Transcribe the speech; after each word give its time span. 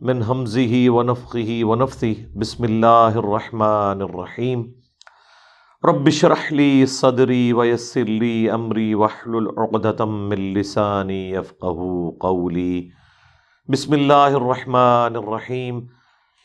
من 0.00 0.24
حمزه 0.24 0.90
ونفخه 0.90 1.60
ونفثه 1.64 2.16
بسم 2.36 2.64
الله 2.64 3.18
الرحمن 3.18 4.02
الرحيم 4.02 4.74
رب 5.84 6.06
اشرح 6.08 6.52
لي 6.52 6.86
صدري 6.86 7.52
ويسر 7.52 8.04
لي 8.04 8.54
امري 8.54 8.94
واحلل 8.94 9.48
عقدة 9.58 10.04
من 10.04 10.54
لساني 10.54 11.30
يفقهوا 11.30 12.12
قولي 12.20 12.90
بسم 13.68 13.94
الله 13.94 14.36
الرحمن 14.36 15.16
الرحيم 15.16 15.86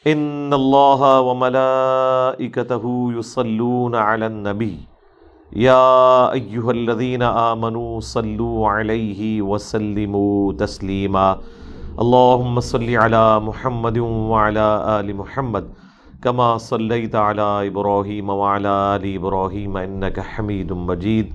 ان 0.08 0.54
الله 0.54 1.20
وملائكته 1.22 3.12
يصلون 3.18 3.96
على 3.96 4.26
النبي 4.28 4.78
يا 5.56 6.32
ايها 6.32 6.72
الذين 6.72 7.24
امنوا 7.24 8.00
صلوا 8.00 8.68
عليه 8.70 9.42
وسلموا 9.42 10.54
تسليما 10.54 11.38
اللهم 12.00 12.60
صل 12.60 12.90
على 12.90 13.40
محمد 13.40 13.98
وعلى 13.98 15.00
آل 15.00 15.16
محمد 15.16 15.74
كما 16.24 16.58
صليت 16.58 17.16
على 17.16 17.68
إبراهيم 17.68 18.30
وعلى 18.30 18.68
آل 18.68 19.16
إبراهيم 19.16 19.78
إنك 19.78 20.20
حميد 20.20 20.72
مجيد 20.72 21.34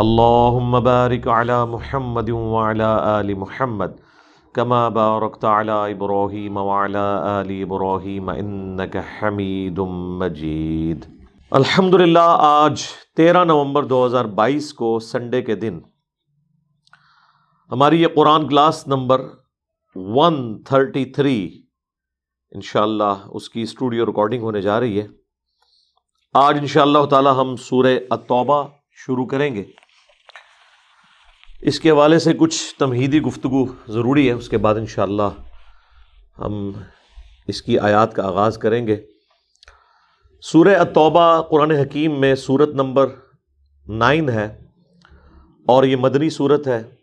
اللهم 0.00 0.80
بارك 0.80 1.28
على 1.28 1.66
محمد 1.66 2.30
وعلى 2.30 3.20
آل 3.20 3.38
محمد 3.38 3.94
كما 4.54 4.88
باركت 4.88 5.44
على 5.44 5.92
إبراهيم 5.92 6.56
وعلى 6.56 7.22
آل 7.26 7.62
إبراهيم 7.62 8.30
إنك 8.30 8.96
حميد 8.96 9.80
مجيد 10.24 11.04
الحمدللہ 11.50 12.26
آج 12.40 12.82
تیرہ 13.16 13.44
نومبر 13.44 13.84
دو 13.84 14.06
ہزار 14.06 14.24
بائیس 14.24 14.72
کو 14.74 14.98
سنڈے 14.98 15.42
کے 15.42 15.54
دن 15.54 15.78
ہماری 17.70 18.02
یہ 18.02 18.08
Quran 18.14 18.48
class 18.48 18.86
number 18.88 19.20
one 19.94 20.62
thirty 20.62 21.04
three 21.04 21.62
ان 22.52 22.60
شاء 22.60 22.82
اللہ 22.82 23.26
اس 23.26 23.50
کی 23.50 23.62
اسٹوڈیو 23.62 24.06
ریکارڈنگ 24.06 24.42
ہونے 24.42 24.62
جا 24.62 24.80
رہی 24.80 25.00
ہے۔ 25.00 25.06
آج 26.34 26.58
ان 26.58 26.66
شاء 26.66 26.82
اللہ 26.82 27.04
تعالی 27.04 27.28
ہم 27.36 27.56
سورہ 27.56 27.98
التوبہ 28.10 28.68
شروع 28.90 29.26
کریں 29.26 29.54
گے۔ 29.54 29.64
اس 31.60 31.80
کے 31.80 31.90
حوالے 31.90 32.18
سے 32.18 32.32
کچھ 32.32 32.74
تمہیدی 32.78 33.20
گفتگو 33.20 33.66
ضروری 33.88 34.28
ہے، 34.28 34.32
اس 34.32 34.48
کے 34.48 34.58
بعد 34.58 34.74
ان 34.74 34.86
شاء 34.86 35.02
اللہ 35.02 35.28
ہم 36.38 36.72
اس 37.46 37.62
کی 37.62 37.78
آیات 37.78 38.14
کا 38.14 38.26
آغاز 38.26 38.58
کریں 38.58 38.86
گے۔ 38.86 39.06
سورہ 40.42 40.76
التوبہ 40.76 41.42
قرآن 41.42 41.70
حکیم 41.70 42.20
میں 42.20 42.34
صورت 42.34 42.68
نمبر 42.68 43.06
نائن 43.88 44.28
ہے 44.28 44.60
اور 45.68 45.84
یہ 45.84 45.96
مدنی 45.96 46.30
صورت 46.30 46.66
ہے۔ 46.66 46.93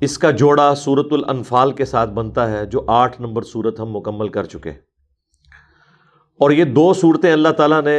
اس 0.00 0.18
کا 0.18 0.30
جوڑا 0.30 0.74
سورت 0.74 1.12
الانفال 1.12 1.72
کے 1.72 1.84
ساتھ 1.84 2.10
بنتا 2.10 2.50
ہے، 2.50 2.66
جو 2.66 2.84
آٹھ 2.86 3.20
نمبر 3.20 3.42
صورت 3.42 3.80
ہم 3.80 3.96
مکمل 3.96 4.28
کر 4.28 4.44
چکے 4.44 4.70
اور 6.40 6.50
یہ 6.50 6.64
دو 6.64 6.92
صورتیں 6.94 7.32
اللہ 7.32 7.48
تعالیٰ 7.48 7.82
نے 7.82 7.98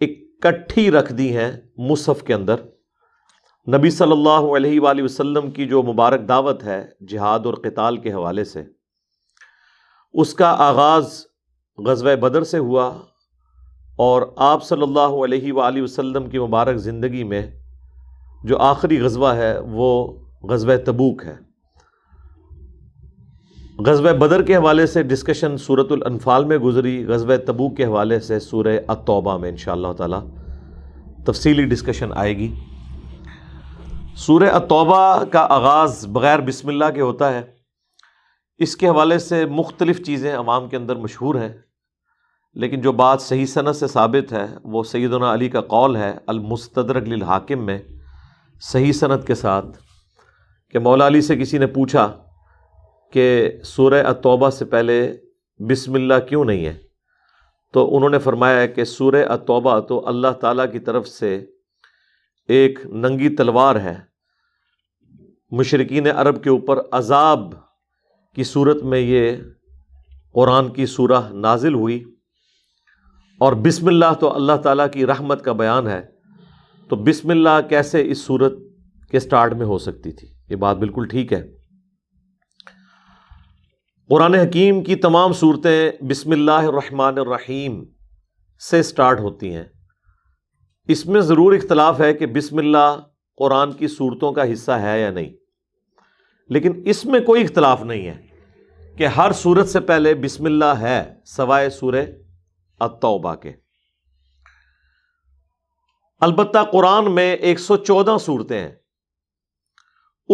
اکٹھی 0.00 0.90
رکھ 0.90 1.12
دی 1.12 1.36
ہیں 1.36 1.50
مصحف 1.78 2.22
کے 2.22 2.34
اندر۔ 2.34 2.54
نبی 3.66 3.90
صلی 3.90 4.12
اللہ 4.12 4.54
علیہ 4.56 4.80
وآلہ 4.80 5.02
وسلم 5.02 5.50
کی 5.50 5.66
جو 5.68 5.82
مبارک 5.82 6.28
دعوت 6.28 6.64
ہے 6.64 6.82
جہاد 7.08 7.46
اور 7.46 7.54
قتال 7.54 7.96
کے 7.96 8.12
حوالے 8.12 8.44
سے، 8.44 8.62
اس 10.14 10.34
کا 10.34 10.54
آغاز 10.58 11.26
غزوہ 11.78 12.14
بدر 12.16 12.44
سے 12.44 12.58
ہوا۔ 12.58 12.88
اور 13.96 14.22
آپ 14.36 14.64
صلی 14.64 14.82
اللہ 14.82 15.14
علیہ 15.24 15.52
وآلہ 15.52 15.82
وسلم 15.82 16.28
کی 16.30 16.38
مبارک 16.38 16.76
زندگی 16.76 17.24
میں 17.24 17.42
جو 18.44 18.58
آخری 18.58 19.00
غزوہ 19.00 19.34
ہے، 19.34 19.58
وہ 19.58 19.88
غزوہ 20.42 20.76
تبوک 20.76 21.24
ہے۔ 21.24 21.36
غزوہ 23.78 24.12
بدر 24.12 24.42
کے 24.42 24.56
حوالے 24.56 24.86
سے 24.86 25.02
ڈسکشن 25.02 25.56
صورت 25.56 25.86
الانفال 25.90 26.44
میں 26.44 26.58
گزری۔ 26.58 27.06
غزوہ 27.06 27.36
تبوک 27.46 27.76
کے 27.76 27.84
حوالے 27.84 28.20
سے 28.20 28.40
سورہ 28.40 28.78
التوبہ 28.88 29.38
میں 29.38 29.50
انشاء 29.50 29.72
اللہ 29.72 29.92
تعالی 29.92 30.16
تفصیلی 31.24 31.64
ڈسکشن 31.64 32.10
آئے 32.14 32.36
گی۔ 32.36 32.54
سورہ 34.16 34.44
التوبہ 34.44 35.24
کا 35.24 35.46
آغاز 35.50 36.06
بغیر 36.06 36.38
بسم 36.38 36.68
اللہ 36.68 36.84
کے 36.94 37.00
ہوتا 37.00 37.34
ہے۔ 37.34 37.42
اس 38.58 38.76
کے 38.76 38.88
حوالے 38.88 39.18
سے 39.18 39.46
مختلف 39.46 40.02
چیزیں 40.06 40.36
عوام 40.36 40.68
کے 40.68 40.76
اندر 40.76 40.96
مشہور 40.96 41.34
ہیں۔ 41.34 41.52
لیکن 42.54 42.80
جو 42.80 42.92
بات 42.92 43.22
صحیح 43.22 43.46
صنعت 43.46 43.76
سے 43.76 43.86
ثابت 43.86 44.32
ہے، 44.32 44.46
وہ 44.62 44.82
سیدنا 44.82 45.34
علی 45.34 45.48
کا 45.48 45.60
قول 45.60 45.96
ہے، 45.96 46.18
المستدرک 46.26 47.08
للحاکم 47.08 47.66
میں، 47.66 47.78
صحیح 48.60 48.92
صنعت 48.92 49.26
کے 49.26 49.34
ساتھ۔ 49.34 49.81
کہ 50.72 50.78
مولا 50.78 51.06
علی 51.06 51.20
سے 51.20 51.36
کسی 51.36 51.58
نے 51.58 51.66
پوچھا 51.66 52.22
کہ 53.12 53.50
سورہ 53.64 54.06
التوبہ 54.06 54.50
سے 54.50 54.64
پہلے 54.64 55.16
بسم 55.58 55.94
اللہ 55.94 56.14
کیوں 56.28 56.44
نہیں 56.44 56.66
ہے؟ 56.66 56.78
تو 57.72 57.96
انہوں 57.96 58.10
نے 58.10 58.18
فرمایا 58.18 58.66
کہ 58.66 58.84
سورہ 58.84 59.24
التوبہ 59.28 59.80
تو 59.80 60.08
اللہ 60.08 60.28
تعالیٰ 60.28 60.72
کی 60.72 60.78
طرف 60.78 61.08
سے 61.08 61.46
ایک 62.48 62.86
ننگی 62.86 63.36
تلوار 63.36 63.76
ہے۔ 63.76 63.96
مشرقین 65.50 66.06
عرب 66.06 66.44
کے 66.44 66.50
اوپر 66.50 66.78
عذاب 66.92 67.54
کی 68.34 68.44
صورت 68.44 68.82
میں 68.82 69.00
یہ 69.00 69.36
قرآن 70.32 70.68
کی 70.68 70.86
سورہ 70.86 71.32
نازل 71.32 71.74
ہوئی۔ 71.74 72.04
اور 73.38 73.52
بسم 73.52 73.86
اللہ 73.86 74.14
تو 74.20 74.34
اللہ 74.34 74.56
تعالیٰ 74.56 74.86
کی 74.92 75.06
رحمت 75.06 75.44
کا 75.44 75.52
بیان 75.52 75.86
ہے۔ 75.86 76.06
تو 76.88 76.96
بسم 76.96 77.30
اللہ 77.30 77.68
کیسے 77.68 78.10
اس 78.10 78.18
صورت 78.18 78.52
کے 79.12 79.20
سٹارٹ 79.20 79.52
میں 79.52 79.66
ہو 79.66 79.78
سکتی 79.78 80.12
تھی۔ 80.12 80.28
یہ 80.48 80.56
بات 80.56 80.76
بالکل 80.76 81.06
ٹھیک 81.08 81.32
ہے۔ 81.32 81.56
قرآن 84.08 84.34
حکیم 84.34 84.84
کی 84.84 84.96
تمام 84.96 85.32
صورتیں 85.32 85.90
بسم 86.02 86.30
اللہ 86.30 86.50
الرحمن 86.50 87.18
الرحیم 87.18 87.84
سے 88.70 88.82
سٹارٹ 88.82 89.20
ہوتی 89.20 89.54
ہیں۔ 89.54 89.64
اس 90.88 91.06
میں 91.06 91.20
ضرور 91.20 91.52
اختلاف 91.52 92.00
ہے 92.00 92.14
کہ 92.14 92.26
بسم 92.26 92.58
اللہ 92.58 92.96
قرآن 93.36 93.72
کی 93.72 93.88
صورتوں 93.88 94.32
کا 94.32 94.52
حصہ 94.52 94.72
ہے 94.72 95.00
یا 95.00 95.10
نہیں۔ 95.10 95.32
لیکن 96.48 96.82
اس 96.84 97.04
میں 97.04 97.20
کوئی 97.20 97.42
اختلاف 97.42 97.82
نہیں 97.82 98.06
ہے 98.06 98.26
کہ 98.96 99.06
ہر 99.06 99.32
صورت 99.32 99.68
سے 99.68 99.80
پہلے 99.80 100.14
بسم 100.14 100.44
اللہ 100.44 100.74
ہے 100.80 101.14
سوائے 101.24 101.70
سورہ 101.70 102.06
التوبہ 102.80 103.34
کے۔ 103.34 103.52
البتہ 106.20 106.58
قرآن 106.72 107.14
میں 107.14 107.36
ایک 107.36 107.60
سو 107.60 107.76
چودہ 107.76 108.16
صورتیں 108.20 108.60
ہیں۔ 108.60 108.81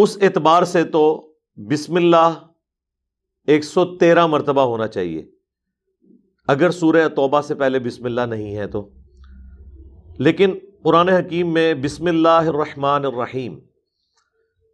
اس 0.03 0.17
اعتبار 0.21 0.63
سے 0.63 0.83
تو 0.83 1.33
بسم 1.55 1.95
اللہ 1.95 2.47
ایک 3.47 3.63
سو 3.63 3.97
تیرہ 3.97 4.25
مرتبہ 4.27 4.61
ہونا 4.61 4.87
چاہیے۔ 4.87 5.31
اگر 6.47 6.71
سورہ 6.71 7.07
توبہ 7.07 7.41
سے 7.41 7.55
پہلے 7.55 7.79
بسم 7.79 8.05
اللہ 8.05 8.21
نہیں 8.21 8.57
ہے 8.57 8.67
تو۔ 8.67 8.89
لیکن 10.19 10.59
قرآن 10.83 11.09
حکیم 11.09 11.53
میں 11.53 11.73
بسم 11.73 12.05
اللہ 12.05 12.27
الرحمن 12.29 13.05
الرحیم، 13.05 13.59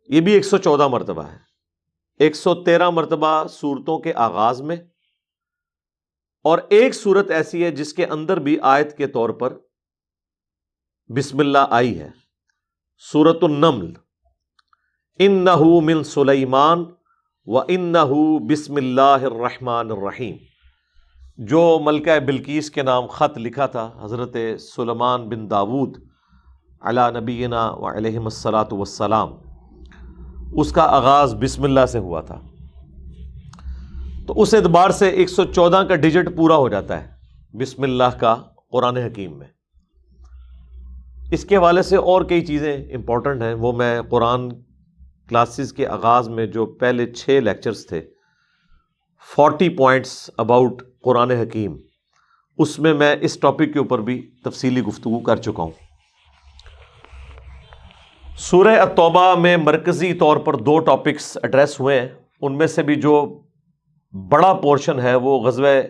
یہ 0.10 0.22
بھی 0.22 0.33
ایک 0.33 0.45
سو 0.45 0.57
چودہ 0.57 0.88
مرتبہ 0.88 1.24
ہے۔ 1.24 1.38
ایک 2.19 2.36
سو 2.36 2.63
تیرہ 2.63 2.89
مرتبہ 2.89 3.48
صورتوں 3.48 4.00
کے 4.00 4.13
آغاز 4.13 4.62
میں۔ 4.62 4.75
اور 6.44 6.60
ایک 6.69 6.95
صورت 6.95 7.31
ایسی 7.31 7.63
ہے 7.63 7.72
جس 7.72 7.94
کے 7.94 8.06
اندر 8.06 8.39
بھی 8.39 8.60
آیت 8.62 8.98
کے 8.98 9.07
طور 9.07 9.30
پر 9.30 9.57
بسم 11.07 11.39
اللہ 11.39 11.66
آئی 11.69 12.00
ہے۔ 12.00 12.10
سورت 12.98 13.38
النمل۔ 13.42 13.94
ان 15.20 15.32
نہ 15.32 15.56
من 15.84 16.04
سلیمان 16.04 16.84
و 17.48 17.60
ان 17.60 17.82
نہ 17.82 17.98
بسم 18.50 18.76
اللہ 18.76 19.24
الرحمن 19.24 19.92
الرحیم۔ 19.92 20.36
جو 21.38 21.62
ملکہ 21.84 22.20
بلکیس 22.20 22.70
کے 22.72 22.84
نام 22.84 23.06
خط 23.08 23.38
لکھا 23.38 23.66
تھا، 23.66 23.90
حضرت 24.04 24.36
سلمان 24.60 25.30
بن 25.30 25.50
داود 25.50 25.98
علا 26.82 27.10
نبینا 27.10 27.70
و 27.72 27.88
علیہ 27.88 28.20
السلاۃ 28.20 28.72
وسلام 28.72 29.32
اس 30.54 30.72
کا 30.72 30.84
آغاز 30.98 31.36
بسم 31.36 31.64
اللہ 31.64 31.86
سے 31.86 32.00
ہوا 32.00 32.22
تھا۔ 32.22 32.40
تو 34.28 34.42
اس 34.42 34.54
اعتبار 34.54 34.90
سے 34.90 35.10
ایک 35.10 35.30
سو 35.30 35.44
چودہ 35.44 35.84
کا 35.88 35.96
ڈیجٹ 35.96 36.36
پورا 36.38 36.56
ہو 36.56 36.70
جاتا 36.70 37.02
ہے 37.04 37.58
بسم 37.58 37.84
اللہ 37.84 38.20
کا 38.20 38.36
قرآن 38.72 38.98
حکیم 38.98 39.40
میں۔ 39.40 39.48
اس 41.32 41.46
کے 41.46 41.58
حوالے 41.58 41.82
سے 41.82 41.96
اور 41.96 42.22
کئی 42.22 42.46
چیزیں 42.46 42.76
امپورٹنٹ 42.96 43.42
ہیں، 43.42 43.54
وہ 43.54 43.74
میں 43.74 44.02
قرآن 44.02 44.50
کلاسز 45.30 45.74
کے 45.74 45.88
آغاز 45.88 46.30
میں 46.30 46.45
جو 46.45 46.66
پہلے 46.66 47.13
چھ 47.13 47.30
لیکچرز 47.30 47.88
تھے 47.88 48.01
فورٹی 49.36 49.69
پوائنٹس 49.69 50.30
اباؤٹ 50.38 50.83
قرآن 51.01 51.31
حکیم 51.31 51.77
اس 52.57 52.80
میں 52.80 52.94
میں 52.94 53.16
اس 53.22 53.39
ٹاپک 53.39 53.74
کے 53.74 53.80
اوپر 53.80 54.00
بھی 54.00 54.31
تفصیلی 54.44 54.81
گفتگو 54.81 55.19
کر 55.19 55.36
چکا 55.36 55.63
ہوں۔ 55.63 55.72
سورہ 58.38 58.80
التوبہ 58.80 59.36
میں 59.36 59.57
مرکزی 59.57 60.13
طور 60.13 60.38
پر 60.38 60.54
دو 60.54 60.80
ٹاپکس 60.80 61.38
ایڈریس 61.44 61.80
ہوئے 61.80 62.01
ہیں۔ 62.01 62.07
ان 62.42 62.57
میں 62.57 62.68
سے 62.68 62.83
بھی 62.83 62.95
جو 62.95 63.42
بڑا 64.30 64.54
پورشن 64.54 65.00
ہے، 65.00 65.16
وہ 65.16 65.39
غزوہ 65.39 65.81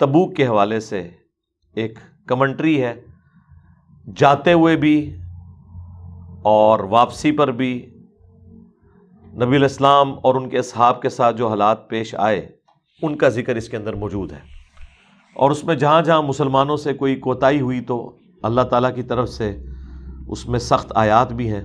تبوک 0.00 0.36
کے 0.36 0.46
حوالے 0.46 0.80
سے 0.80 1.10
ایک 1.74 1.98
کمنٹری 2.26 2.84
ہے۔ 2.84 2.94
جاتے 4.16 4.52
ہوئے 4.52 4.76
بھی 4.76 5.16
اور 6.42 6.78
واپسی 6.80 7.32
پر 7.32 7.50
بھی 7.50 7.93
نبی 9.42 9.56
الاسلام 9.56 10.14
اور 10.22 10.34
ان 10.34 10.48
کے 10.48 10.58
اصحاب 10.58 11.02
کے 11.02 11.08
ساتھ 11.08 11.36
جو 11.36 11.48
حالات 11.48 11.88
پیش 11.88 12.14
آئے، 12.18 12.48
ان 13.02 13.16
کا 13.16 13.28
ذکر 13.28 13.56
اس 13.56 13.68
کے 13.68 13.76
اندر 13.76 13.92
موجود 13.94 14.32
ہے۔ 14.32 14.38
اور 15.34 15.50
اس 15.50 15.64
میں 15.64 15.74
جہاں 15.74 16.02
جہاں 16.02 16.22
مسلمانوں 16.22 16.76
سے 16.76 16.94
کوئی 16.94 17.16
کوتاہی 17.16 17.60
ہوئی 17.60 17.80
تو 17.80 18.16
اللہ 18.42 18.60
تعالیٰ 18.60 18.94
کی 18.94 19.02
طرف 19.02 19.28
سے 19.28 19.62
اس 20.28 20.48
میں 20.48 20.58
سخت 20.58 20.92
آیات 20.94 21.32
بھی 21.32 21.52
ہیں۔ 21.52 21.64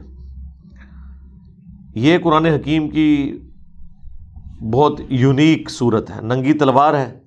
یہ 1.96 2.18
قرآن 2.24 2.46
حکیم 2.46 2.90
کی 2.90 3.40
بہت 4.74 5.02
یونیک 5.10 5.70
صورت 5.70 6.12
ہے۔ 6.12 6.22
ننگی 6.22 6.54
تلوار 6.54 6.94
ہے۔ 6.94 7.20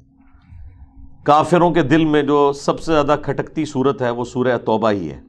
کافروں 1.25 1.71
کے 1.71 1.83
دل 1.83 2.05
میں 2.05 2.23
جو 2.23 2.53
سب 2.53 2.81
سے 2.81 2.93
زیادہ 2.93 3.17
کھٹکتی 3.23 3.65
صورت 3.65 4.03
ہے، 4.03 4.11
وہ 4.11 4.25
سورہ 4.25 4.59
توبہ 4.59 4.91
ہی 4.91 5.11
ہے۔ 5.11 5.21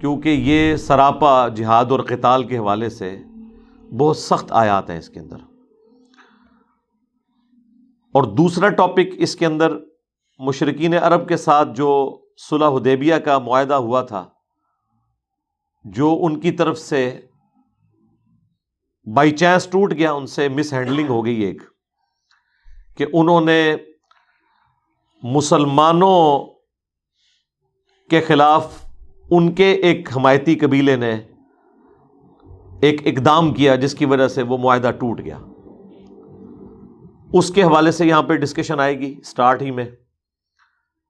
کیونکہ 0.00 0.28
یہ 0.28 0.76
سراپا 0.76 1.48
جہاد 1.48 1.84
اور 1.90 2.00
قتال 2.00 2.44
کے 2.44 2.58
حوالے 2.58 2.88
سے 2.88 3.18
بہت 3.96 4.16
سخت 4.16 4.52
آیات 4.52 4.90
ہیں 4.90 4.98
اس 4.98 5.08
کے 5.08 5.20
اندر۔ 5.20 5.36
اور 8.14 8.22
دوسرا 8.22 8.68
ٹاپک 8.68 9.14
اس 9.18 9.36
کے 9.36 9.46
اندر 9.46 9.72
مشرقین 10.38 10.94
عرب 10.94 11.28
کے 11.28 11.36
ساتھ 11.36 11.68
جو 11.74 12.20
صلح 12.36 12.68
حدیبیہ 12.68 13.14
کا 13.14 13.38
معاہدہ 13.38 13.74
ہوا 13.74 14.02
تھا، 14.02 14.28
جو 15.84 16.18
ان 16.22 16.40
کی 16.40 16.50
طرف 16.50 16.78
سے 16.78 17.20
بائی 19.14 19.30
چانس 19.30 19.66
ٹوٹ 19.66 19.92
گیا، 19.92 20.12
ان 20.12 20.26
سے 20.26 20.48
مس 20.48 20.72
ہینڈلنگ 20.72 21.08
ہو 21.08 21.24
گئی 21.24 21.40
ایک، 21.40 21.62
کہ 22.96 23.06
انہوں 23.12 23.40
نے 23.40 23.76
مسلمانوں 25.22 26.46
کے 28.10 28.20
خلاف 28.20 28.84
ان 29.30 29.54
کے 29.54 29.72
ایک 29.72 30.16
حمایتی 30.16 30.54
قبیلے 30.58 30.96
نے 30.96 31.20
ایک 32.82 33.06
اقدام 33.06 33.54
کیا 33.54 33.74
جس 33.74 33.94
کی 33.94 34.04
وجہ 34.04 34.28
سے 34.28 34.42
وہ 34.42 34.58
معاہدہ 34.58 34.90
ٹوٹ 34.90 35.20
گیا۔ 35.20 35.38
اس 37.32 37.50
کے 37.50 37.62
حوالے 37.62 37.90
سے 37.90 38.06
یہاں 38.06 38.22
پہ 38.22 38.36
ڈسکشن 38.36 38.80
آئے 38.80 38.98
گی 38.98 39.14
اسٹارٹ 39.18 39.62
ہی 39.62 39.70
میں۔ 39.70 39.84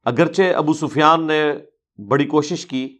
اگرچہ 0.04 0.42
ابو 0.56 0.72
سفیان 0.72 1.26
نے 1.26 1.52
بڑی 2.08 2.26
کوشش 2.26 2.66
کی 2.66 2.98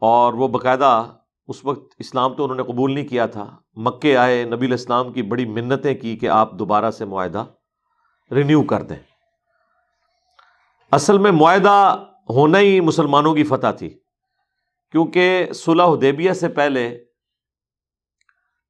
اور 0.00 0.32
وہ 0.32 0.48
باقاعدہ 0.48 1.04
اس 1.48 1.64
وقت 1.64 1.94
اسلام 1.98 2.34
تو 2.34 2.44
انہوں 2.44 2.56
نے 2.56 2.62
قبول 2.62 2.94
نہیں 2.94 3.08
کیا 3.08 3.26
تھا۔ 3.26 3.56
مکے 3.76 4.16
آئے 4.16 4.44
نبی 4.44 4.66
الاسلام 4.66 5.12
کی 5.12 5.22
بڑی 5.22 5.44
منتیں 5.44 5.94
کی 5.94 6.16
کہ 6.16 6.28
آپ 6.28 6.52
دوبارہ 6.52 6.90
سے 6.90 7.04
معاہدہ 7.04 7.44
رینیو 8.30 8.62
کر 8.62 8.82
دیں۔ 8.82 8.96
اصل 10.92 11.18
میں 11.18 11.32
معاہدہ 11.32 12.04
ہونا 12.30 12.58
ہی 12.58 12.80
مسلمانوں 12.80 13.34
کی 13.34 13.44
فتح 13.44 13.70
تھی۔ 13.70 13.88
کیونکہ 14.92 15.46
صلح 15.54 15.84
حدیبیہ 15.84 16.32
سے 16.32 16.48
پہلے 16.48 17.05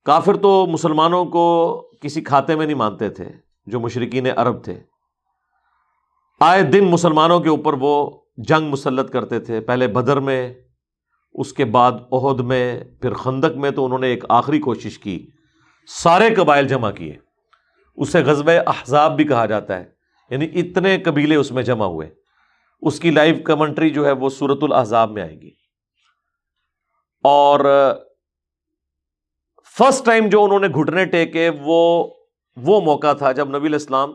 کافر 0.07 0.37
تو 0.37 0.67
مسلمانوں 0.67 1.25
کو 1.25 1.77
کسی 2.01 2.21
کھاتے 2.21 2.57
میں 2.57 2.67
نہیں 2.67 2.77
مانتے 2.77 3.09
تھے، 3.09 3.29
جو 3.67 3.81
مشرقین 3.81 4.27
عرب 4.37 4.65
تھے۔ 4.65 4.81
آئے 6.41 6.63
دن 6.63 6.85
مسلمانوں 6.85 7.41
کے 7.41 7.49
اوپر 7.49 7.75
وہ 7.81 8.11
جنگ 8.37 8.69
مسلط 8.69 9.13
کرتے 9.13 9.41
تھے۔ 9.41 9.61
پہلے 9.61 9.87
بدر 9.87 10.17
میں، 10.17 10.55
اس 11.33 11.53
کے 11.53 11.65
بعد 11.65 11.93
عہد 12.13 12.41
میں، 12.41 12.85
پھر 12.85 13.15
خندق 13.15 13.57
میں 13.57 13.71
تو 13.71 13.85
انہوں 13.85 13.99
نے 13.99 14.07
ایک 14.07 14.25
آخری 14.29 14.61
کوشش 14.61 14.99
کی۔ 14.99 15.31
سارے 15.87 16.35
قبائل 16.35 16.69
جمع 16.69 16.91
کیے۔ 16.91 17.17
اسے 17.97 18.23
غزب 18.23 18.51
احزاب 18.67 19.17
بھی 19.17 19.25
کہا 19.25 19.47
جاتا 19.47 19.79
ہے۔ 19.79 19.85
یعنی 20.31 20.49
اتنے 20.55 20.99
قبیلے 20.99 21.37
اس 21.37 21.53
میں 21.53 21.63
جمع 21.63 21.87
ہوئے۔ 21.87 22.15
اس 22.83 23.01
کی 23.01 23.11
لائیو 23.11 23.35
کمنٹری 23.45 23.91
جو 23.91 24.07
ہے 24.07 24.13
وہ 24.13 24.29
صورت 24.29 24.59
الحضاب 24.63 25.11
میں 25.11 25.23
آئے 25.23 25.41
گی۔ 25.41 25.51
اور 27.25 27.61
فرسٹ 29.79 30.07
ٹائم 30.07 30.29
جو 30.29 30.45
انہوں 30.45 30.61
نے 30.61 30.69
گھٹنے 30.69 31.05
ٹیکے، 31.05 31.51
وہ 31.65 32.09
وہ 32.57 32.81
موقع 32.81 33.13
تھا 33.13 33.33
جب 33.33 33.57
نبی 33.57 33.67
الاسلام 33.67 34.11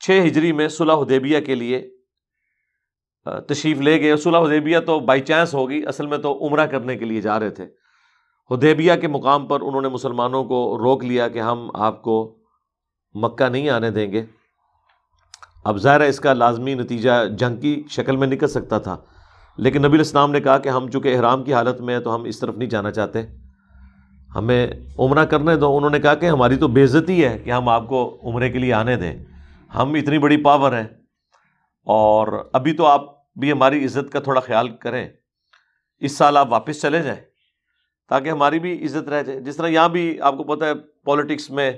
چھ 0.00 0.22
ہجری 0.26 0.52
میں 0.52 0.68
صلح 0.68 0.92
حدیبیہ 0.92 1.40
کے 1.40 1.54
لیے 1.54 1.90
تشریف 3.24 3.78
لے 3.78 4.00
گئے۔ 4.00 4.16
صلح 4.16 4.38
حدیبیہ 4.38 4.78
تو 4.78 5.00
بائی 5.00 5.20
چانس 5.20 5.54
ہوگی، 5.54 5.86
اصل 5.86 6.06
میں 6.06 6.18
تو 6.18 6.46
عمرہ 6.46 6.66
کرنے 6.66 6.96
کے 6.96 7.04
لیے 7.04 7.20
جا 7.20 7.40
رہے 7.40 7.50
تھے۔ 7.50 7.66
حدیبیہ 8.50 8.92
کے 9.00 9.08
مقام 9.08 9.46
پر 9.46 9.60
انہوں 9.60 9.82
نے 9.82 9.88
مسلمانوں 9.88 10.44
کو 10.44 10.78
روک 10.78 11.04
لیا 11.04 11.28
کہ 11.28 11.38
ہم 11.38 11.70
آپ 11.74 12.02
کو 12.02 12.38
مکہ 13.14 13.48
نہیں 13.48 13.68
آنے 13.68 13.90
دیں 13.90 14.12
گے۔ 14.12 14.24
اب 15.64 15.76
ظاہر 15.76 16.00
ہے 16.00 16.08
اس 16.08 16.20
کا 16.20 16.32
لازمی 16.32 16.74
نتیجہ 16.74 17.26
جنگ 17.38 17.60
کی 17.60 17.82
شکل 17.90 18.16
میں 18.16 18.26
نکل 18.26 18.46
سکتا 18.46 18.78
تھا۔ 18.78 18.96
لیکن 19.56 19.82
نبی 19.82 19.94
الاسلام 19.94 20.30
نے 20.30 20.40
کہا 20.40 20.58
کہ 20.58 20.68
ہم 20.68 20.90
چونکہ 20.90 21.16
احرام 21.16 21.44
کی 21.44 21.54
حالت 21.54 21.80
میں 21.80 21.94
ہیں 21.94 22.02
تو 22.02 22.14
ہم 22.14 22.24
اس 22.24 22.38
طرف 22.38 22.56
نہیں 22.56 22.68
جانا 22.68 22.90
چاہتے۔ 22.90 23.47
ہمیں 24.38 24.66
عمرہ 24.98 25.24
کرنے 25.24 25.56
دو۔ 25.56 25.76
انہوں 25.76 25.90
نے 25.90 26.00
کہا 26.00 26.14
کہ 26.14 26.26
ہماری 26.26 26.56
تو 26.56 26.68
بے 26.68 26.84
عزتی 26.84 27.24
ہے 27.24 27.38
کہ 27.38 27.50
ہم 27.50 27.68
آپ 27.68 27.88
کو 27.88 28.18
عمرے 28.22 28.50
کے 28.50 28.58
لیے 28.58 28.72
آنے 28.72 28.96
دیں۔ 28.96 29.24
ہم 29.74 29.94
اتنی 29.94 30.18
بڑی 30.18 30.36
پاور 30.36 30.72
ہیں۔ 30.72 30.88
اور 31.84 32.48
ابھی 32.52 32.72
تو 32.72 32.86
آپ 32.86 33.32
بھی 33.34 33.52
ہماری 33.52 33.84
عزت 33.84 34.12
کا 34.12 34.20
تھوڑا 34.20 34.40
خیال 34.40 34.68
کریں۔ 34.68 35.08
اس 35.98 36.16
سال 36.16 36.36
آپ 36.36 36.52
واپس 36.52 36.82
چلے 36.82 37.02
جائیں 37.02 37.20
تاکہ 38.08 38.28
ہماری 38.28 38.58
بھی 38.58 38.84
عزت 38.84 39.08
رہ 39.08 39.22
جائے۔ 39.22 39.40
جس 39.40 39.56
طرح 39.56 39.68
یہاں 39.68 39.88
بھی 39.88 40.20
آپ 40.20 40.36
کو 40.36 40.44
پتہ 40.44 40.64
ہے 40.64 40.74
پالیٹکس 41.04 41.50
میں 41.50 41.72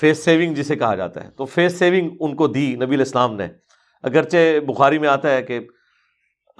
فیس 0.00 0.24
سیونگ 0.24 0.54
جسے 0.54 0.76
کہا 0.76 0.94
جاتا 0.94 1.24
ہے۔ 1.24 1.30
تو 1.30 1.44
فیس 1.44 1.78
سیونگ 1.78 2.10
ان 2.20 2.36
کو 2.36 2.46
دی 2.46 2.74
نبی 2.74 2.94
الاسلام 2.94 3.34
نے۔ 3.34 3.46
اگرچہ 4.02 4.60
بخاری 4.60 4.98
میں 4.98 5.08
آتا 5.08 5.30
ہے 5.30 5.42
کہ 5.42 5.60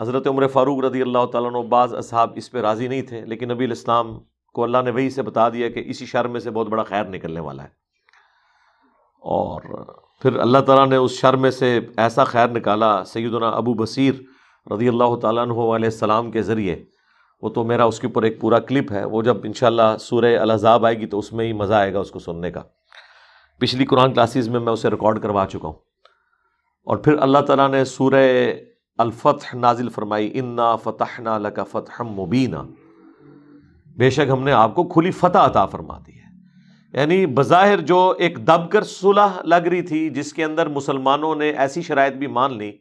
حضرت 0.00 0.26
عمر 0.26 0.46
فاروق 0.46 0.84
رضی 0.84 1.02
اللہ 1.02 1.26
تعالیٰ 1.32 1.54
عنہ 1.54 1.68
بعض 1.68 1.94
اصحاب 1.94 2.32
اس 2.36 2.50
پہ 2.50 2.60
راضی 2.60 2.88
نہیں 2.88 3.02
تھے، 3.02 3.24
لیکن 3.24 3.48
نبی 3.48 3.64
الاسلام 3.64 4.18
کو 4.58 4.64
اللہ 4.64 4.78
نے 4.84 4.90
وہی 4.90 5.10
سے 5.10 5.22
بتا 5.22 5.48
دیا 5.48 5.68
کہ 5.68 5.82
اسی 5.86 6.06
شر 6.06 6.28
میں 6.28 6.40
سے 6.40 6.50
بہت 6.50 6.68
بڑا 6.68 6.82
خیر 6.82 7.04
نکلنے 7.04 7.40
والا 7.40 7.62
ہے۔ 7.62 7.68
اور 9.20 9.60
پھر 10.22 10.38
اللہ 10.38 10.58
تعالیٰ 10.58 10.88
نے 10.88 10.96
اس 10.96 11.10
شر 11.10 11.36
میں 11.36 11.50
سے 11.50 11.80
ایسا 11.96 12.24
خیر 12.24 12.48
نکالا 12.48 13.04
سیدنا 13.04 13.48
ابو 13.48 13.74
بصیر 13.74 14.14
رضی 14.74 14.88
اللہ 14.88 15.16
تعالیٰ 15.22 15.42
عنہ 15.42 15.52
علیہ 15.52 15.88
السلام 15.88 16.30
کے 16.30 16.42
ذریعے۔ 16.42 16.84
وہ 17.42 17.48
تو 17.48 17.64
میرا 17.64 17.84
اس 17.84 18.00
کے 18.00 18.06
اوپر 18.06 18.22
ایک 18.22 18.40
پورا 18.40 18.58
کلپ 18.58 18.92
ہے، 18.92 19.04
وہ 19.04 19.22
جب 19.22 19.36
انشاءاللہ 19.44 19.96
سورہ 20.00 20.38
الحضاب 20.38 20.86
آئے 20.86 20.98
گی 20.98 21.06
تو 21.06 21.18
اس 21.18 21.32
میں 21.32 21.46
ہی 21.46 21.52
مزہ 21.52 21.74
آئے 21.74 21.94
گا 21.94 21.98
اس 21.98 22.10
کو 22.10 22.18
سننے 22.18 22.50
کا۔ 22.50 22.62
پچھلی 23.58 23.86
قرآن 23.86 24.12
کلاسز 24.12 24.48
میں 24.48 24.60
میں 24.60 24.72
اسے 24.72 24.90
ریکارڈ 24.90 25.22
کروا 25.22 25.46
چکا 25.46 25.68
ہوں۔ 25.68 25.74
اور 26.84 26.96
پھر 26.96 27.18
اللہ 27.18 27.38
تعالیٰ 27.38 27.68
نے 27.68 27.84
سورہ 27.84 28.52
الفتح 28.98 29.56
نازل 29.56 29.88
فرمائی، 29.88 30.30
انا 30.34 30.76
فتح 30.76 31.20
لک 31.38 31.60
فتح 31.70 32.02
مبینہ 32.02 32.56
بے 33.98 34.10
شک 34.10 34.30
ہم 34.32 34.42
نے 34.42 34.52
آپ 34.52 34.74
کو 34.74 34.88
کھلی 34.88 35.10
فتح 35.10 35.38
عطا 35.38 35.66
فرما 35.66 35.98
دی 36.06 36.18
ہے۔ 36.18 36.28
یعنی 36.92 37.26
بظاہر 37.26 37.80
جو 37.80 38.14
ایک 38.18 38.46
دب 38.46 38.70
کر 38.70 38.82
صلح 38.82 39.28
لگ 39.44 39.54
رہی 39.54 39.82
تھی، 39.82 40.10
جس 40.10 40.32
کے 40.32 40.44
اندر 40.44 40.68
مسلمانوں 40.68 41.34
نے 41.34 41.50
ایسی 41.50 41.82
شرائط 41.82 42.12
بھی 42.12 42.26
مان 42.26 42.58
لی، 42.58 42.78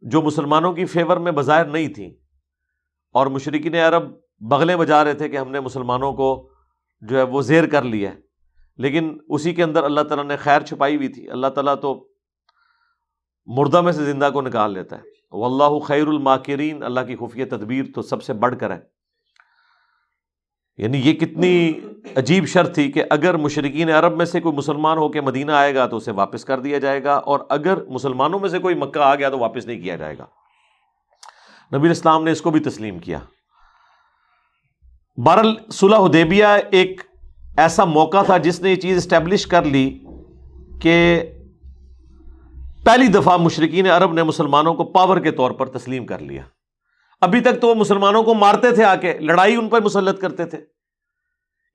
جو 0.00 0.22
مسلمانوں 0.22 0.72
کی 0.72 0.84
فیور 0.84 1.16
میں 1.16 1.32
بظاہر 1.32 1.64
نہیں 1.64 1.88
تھی 1.88 2.18
اور 3.12 3.26
مشرقین 3.26 3.74
عرب 3.74 4.02
بغلیں 4.40 4.76
بجا 4.76 5.04
رہے 5.04 5.14
تھے 5.14 5.28
کہ 5.28 5.36
ہم 5.36 5.50
نے 5.50 5.60
مسلمانوں 5.60 6.12
کو 6.12 6.50
جو 7.00 7.16
ہے 7.16 7.22
وہ 7.22 7.42
زیر 7.42 7.66
کر 7.66 7.82
لیا 7.82 8.10
ہے۔ 8.10 8.16
لیکن 8.76 9.18
اسی 9.28 9.54
کے 9.54 9.62
اندر 9.62 9.84
اللہ 9.84 10.00
تعالیٰ 10.00 10.24
نے 10.24 10.36
خیر 10.36 10.60
چھپائی 10.60 10.96
ہوئی 10.96 11.08
تھی۔ 11.08 11.30
اللہ 11.30 11.46
تعالیٰ 11.46 11.74
تو 11.82 12.08
مردہ 13.46 13.80
میں 13.80 13.92
سے 13.92 14.04
زندہ 14.04 14.30
کو 14.32 14.40
نکال 14.40 14.72
لیتا 14.72 14.96
ہے۔ 14.96 15.02
واللہ 15.30 15.78
خیر 15.78 16.06
الماکرین۔ 16.06 16.82
اللہ 16.82 17.00
کی 17.00 17.16
خفیہ 17.16 17.44
تدبیر 17.44 17.84
تو 17.94 18.02
سب 18.02 18.22
سے 18.22 18.32
بڑھ 18.32 18.58
کر 18.58 18.70
ہے۔ 18.70 18.95
یعنی 20.76 20.98
یہ 20.98 21.12
کتنی 21.12 21.72
عجیب 22.16 22.46
شرط 22.46 22.74
تھی 22.74 22.92
کہ 22.92 23.04
اگر 23.10 23.36
مشرقین 23.36 23.90
عرب 23.90 24.16
میں 24.16 24.24
سے 24.24 24.40
کوئی 24.40 24.56
مسلمان 24.56 24.98
ہو 24.98 25.08
کے 25.08 25.20
مدینہ 25.20 25.52
آئے 25.52 25.74
گا 25.74 25.86
تو 25.86 25.96
اسے 25.96 26.10
واپس 26.10 26.44
کر 26.44 26.60
دیا 26.60 26.78
جائے 26.78 27.04
گا 27.04 27.14
اور 27.14 27.40
اگر 27.48 27.84
مسلمانوں 27.84 28.40
میں 28.40 28.48
سے 28.48 28.58
کوئی 28.58 28.74
مکہ 28.74 28.98
آ 28.98 29.14
گیا 29.14 29.30
تو 29.30 29.38
واپس 29.38 29.66
نہیں 29.66 29.80
کیا 29.80 29.96
جائے 29.96 30.18
گا۔ 30.18 30.26
نبی 31.76 31.90
اسلام 31.90 32.24
نے 32.24 32.30
اس 32.30 32.40
کو 32.40 32.50
بھی 32.50 32.60
تسلیم 32.60 32.98
کیا۔ 32.98 33.18
بہرل 35.16 35.54
صلح 35.72 35.96
حدیبیہ 35.96 36.46
ایک 36.70 37.00
ایسا 37.56 37.84
موقع 37.84 38.22
تھا 38.22 38.36
جس 38.36 38.60
نے 38.60 38.70
یہ 38.70 38.76
چیز 38.76 38.96
اسٹیبلش 38.96 39.46
کر 39.46 39.64
لی 39.64 39.98
کہ 40.80 41.22
پہلی 42.84 43.06
دفعہ 43.06 43.36
مشرقین 43.36 43.86
عرب 43.86 44.12
نے 44.12 44.22
مسلمانوں 44.22 44.74
کو 44.74 44.84
پاور 44.84 45.16
کے 45.16 45.30
طور 45.30 45.50
پر 45.50 45.66
تسلیم 45.66 46.06
کر 46.06 46.18
لیا۔ 46.18 46.42
ابھی 47.26 47.40
تک 47.40 47.60
تو 47.60 47.68
وہ 47.68 47.74
مسلمانوں 47.74 48.22
کو 48.22 48.34
مارتے 48.34 48.70
تھے 48.70 48.84
آ 48.84 48.96
کے 48.96 49.18
لڑائی 49.18 49.56
ان 49.56 49.68
پر 49.68 49.80
مسلط 49.80 50.20
کرتے 50.20 50.44
تھے۔ 50.44 50.58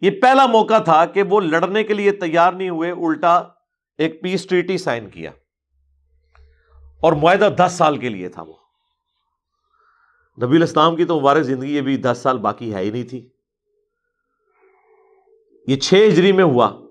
یہ 0.01 0.11
پہلا 0.21 0.45
موقع 0.45 0.77
تھا 0.77 1.05
کہ 1.05 1.23
وہ 1.23 1.41
لڑنے 1.41 1.83
کے 1.83 1.93
لیے 1.93 2.11
تیار 2.11 2.53
نہیں 2.53 2.69
ہوئے، 2.69 2.91
الٹا 2.91 3.35
ایک 3.97 4.21
پیس 4.21 4.47
ٹریٹی 4.47 4.77
سائن 4.77 5.09
کیا۔ 5.09 5.31
اور 7.01 7.13
معاہدہ 7.13 7.49
دس 7.57 7.73
سال 7.73 7.97
کے 7.97 8.09
لیے 8.09 8.29
تھا 8.29 8.41
وہ۔ 8.41 8.53
نبی 10.43 10.55
الاسلام 10.57 10.95
کی 10.95 11.05
تو 11.05 11.19
مبارک 11.19 11.43
زندگی 11.43 11.79
ابھی 11.79 11.97
دس 11.97 12.19
سال 12.23 12.37
باقی 12.37 12.73
ہے 12.73 12.79
ہی 12.79 12.89
نہیں 12.89 13.03
تھی۔ 13.03 13.29
یہ 15.67 15.75
چھ 15.75 16.07
ہجری 16.13 16.31
میں 16.31 16.43
ہوا۔ 16.43 16.81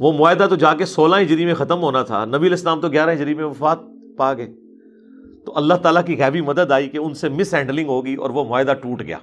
وہ 0.00 0.12
معاہدہ 0.12 0.46
تو 0.50 0.56
جا 0.56 0.74
کے 0.74 0.84
سولہ 0.84 1.16
ہجری 1.22 1.44
میں 1.44 1.54
ختم 1.54 1.82
ہونا 1.82 2.02
تھا۔ 2.02 2.24
نبی 2.24 2.46
الاسلام 2.46 2.80
تو 2.80 2.88
گیارہ 2.88 3.12
ہجری 3.12 3.34
میں 3.34 3.44
وفات 3.44 3.78
پا 4.16 4.34
گئے۔ 4.34 4.65
تو 5.46 5.56
اللہ 5.56 5.74
تعالیٰ 5.74 6.04
کی 6.06 6.18
غیبی 6.18 6.40
مدد 6.40 6.72
آئی 6.72 6.88
کہ 6.88 6.98
ان 6.98 7.14
سے 7.14 7.28
مس 7.28 7.54
ہینڈلنگ 7.54 7.88
ہوگی 7.88 8.14
اور 8.14 8.30
وہ 8.30 8.44
معاہدہ 8.44 8.74
ٹوٹ 8.82 9.02
گیا۔ 9.02 9.18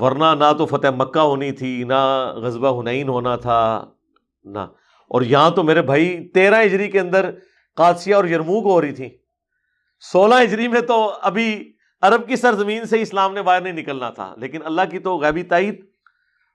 ورنہ 0.00 0.24
نہ 0.38 0.52
تو 0.58 0.66
فتح 0.66 0.86
مکہ 0.96 1.18
ہونی 1.18 1.52
تھی، 1.52 1.84
نہ 1.84 2.32
غزبہ 2.36 2.82
ہنین 2.82 3.08
ہونا 3.08 3.36
تھا، 3.36 3.84
نہ۔ 4.44 4.58
اور 5.08 5.22
یہاں 5.22 5.50
تو 5.50 5.62
میرے 5.62 5.82
بھائی، 5.82 6.28
تیرہ 6.28 6.64
ہجری 6.64 6.90
کے 6.90 7.00
اندر 7.00 7.30
قادسیہ 7.76 8.14
اور 8.14 8.24
یرموک 8.24 8.64
ہو 8.64 8.80
رہی 8.80 8.92
تھی۔ 8.92 9.08
سولہ 10.00 10.34
ہجری 10.42 10.68
میں 10.68 10.80
تو 10.80 11.12
ابھی 11.22 11.72
عرب 12.02 12.28
کی 12.28 12.36
سرزمین 12.36 12.84
سے 12.84 13.02
اسلام 13.02 13.34
نے 13.34 13.42
باہر 13.42 13.60
نہیں 13.60 13.72
نکلنا 13.72 14.10
تھا، 14.10 14.34
لیکن 14.36 14.60
اللہ 14.64 14.82
کی 14.90 14.98
تو 14.98 15.18
غیبی 15.18 15.42
تائید۔ 15.42 15.92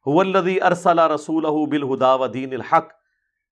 الذي 0.06 0.60
ارسل 0.62 1.00
رسوله 1.00 1.66
بالهدى 1.66 2.06
ودين 2.20 2.54
الحق 2.54 2.88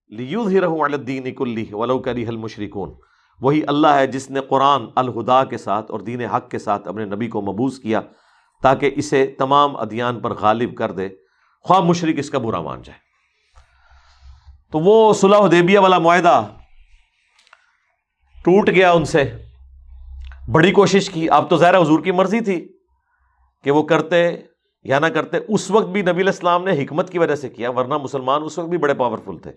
ليظهره 0.09 0.85
على 0.85 0.93
الدين 0.93 1.33
كله 1.33 1.79
ولو 1.79 1.99
كره 1.99 2.27
المشركون 2.27 2.93
وہی 3.41 3.61
اللہ 3.67 3.87
ہے 3.87 4.07
جس 4.07 4.31
نے 4.31 4.41
قرآن 4.41 4.85
الہدا 4.95 5.43
کے 5.43 5.57
ساتھ 5.57 5.91
اور 5.91 5.99
دین 5.99 6.21
حق 6.21 6.49
کے 6.49 6.59
ساتھ 6.59 6.87
اپنے 6.87 7.05
نبی 7.05 7.27
کو 7.27 7.41
مبوض 7.41 7.79
کیا 7.79 8.01
تاکہ 8.61 8.91
اسے 8.95 9.25
تمام 9.25 9.75
ادیان 9.75 10.19
پر 10.19 10.33
غالب 10.33 10.75
کر 10.75 10.91
دے۔ 10.91 11.09
خواہ 11.61 11.79
مشرق 11.79 12.13
اس 12.17 12.29
کا 12.29 12.37
برا 12.37 12.61
مان 12.61 12.81
جائے۔ 12.81 12.99
تو 14.71 14.79
وہ 14.79 15.13
صلح 15.13 15.37
حدیبیہ 15.37 15.79
والا 15.79 15.97
معاہدہ 15.97 16.43
ٹوٹ 18.43 18.69
گیا 18.69 18.91
ان 18.91 19.05
سے۔ 19.05 19.37
بڑی 20.51 20.71
کوشش 20.71 21.09
کی۔ 21.09 21.29
اب 21.29 21.49
تو 21.49 21.57
ظاہر 21.57 21.81
حضور 21.81 21.99
کی 21.99 22.11
مرضی 22.11 22.39
تھی 22.39 22.77
کہ 23.63 23.71
وہ 23.71 23.83
کرتے 23.83 24.37
یا 24.83 24.99
نہ 24.99 25.05
کرتے۔ 25.05 25.37
اس 25.47 25.71
وقت 25.71 25.87
بھی 25.87 26.01
نبی 26.01 26.21
الاسلام 26.21 26.63
نے 26.63 26.83
حکمت 26.83 27.09
کی 27.09 27.19
وجہ 27.19 27.35
سے 27.35 27.49
کیا، 27.49 27.69
ورنہ 27.69 27.93
مسلمان 27.97 28.43
اس 28.43 28.57
وقت 28.57 28.69
بھی 28.69 28.77
بڑے 28.77 28.93
پاورفل 28.93 29.37
تھے۔ 29.37 29.51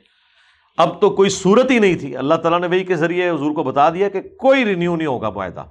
اب 0.79 1.01
تو 1.01 1.11
کوئی 1.11 1.31
صورت 1.31 1.71
ہی 1.71 1.79
نہیں 1.79 1.95
تھی۔ 1.95 2.17
اللہ 2.17 2.35
تعالیٰ 2.35 2.61
نے 2.61 2.67
وہی 2.67 2.85
کے 2.85 2.97
ذریعے 2.97 3.31
حضور 3.31 3.55
کو 3.55 3.63
بتا 3.63 3.91
دیا 3.91 4.09
کہ 4.09 4.21
کوئی 4.21 4.65
رینیو 4.65 4.97
نہیں 4.97 5.07
ہوگا 5.07 5.31
معاہدہ۔ 5.31 5.65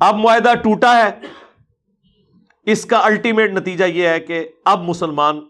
اب 0.00 0.14
معاہدہ 0.14 0.54
ٹوٹا 0.54 0.96
ہے۔ 0.96 1.10
اس 2.62 2.84
کا 2.84 2.98
الٹیمیٹ 2.98 3.52
نتیجہ 3.52 3.84
یہ 3.84 4.08
ہے 4.08 4.20
کہ 4.20 4.48
اب 4.64 4.82
مسلمان 4.82 5.40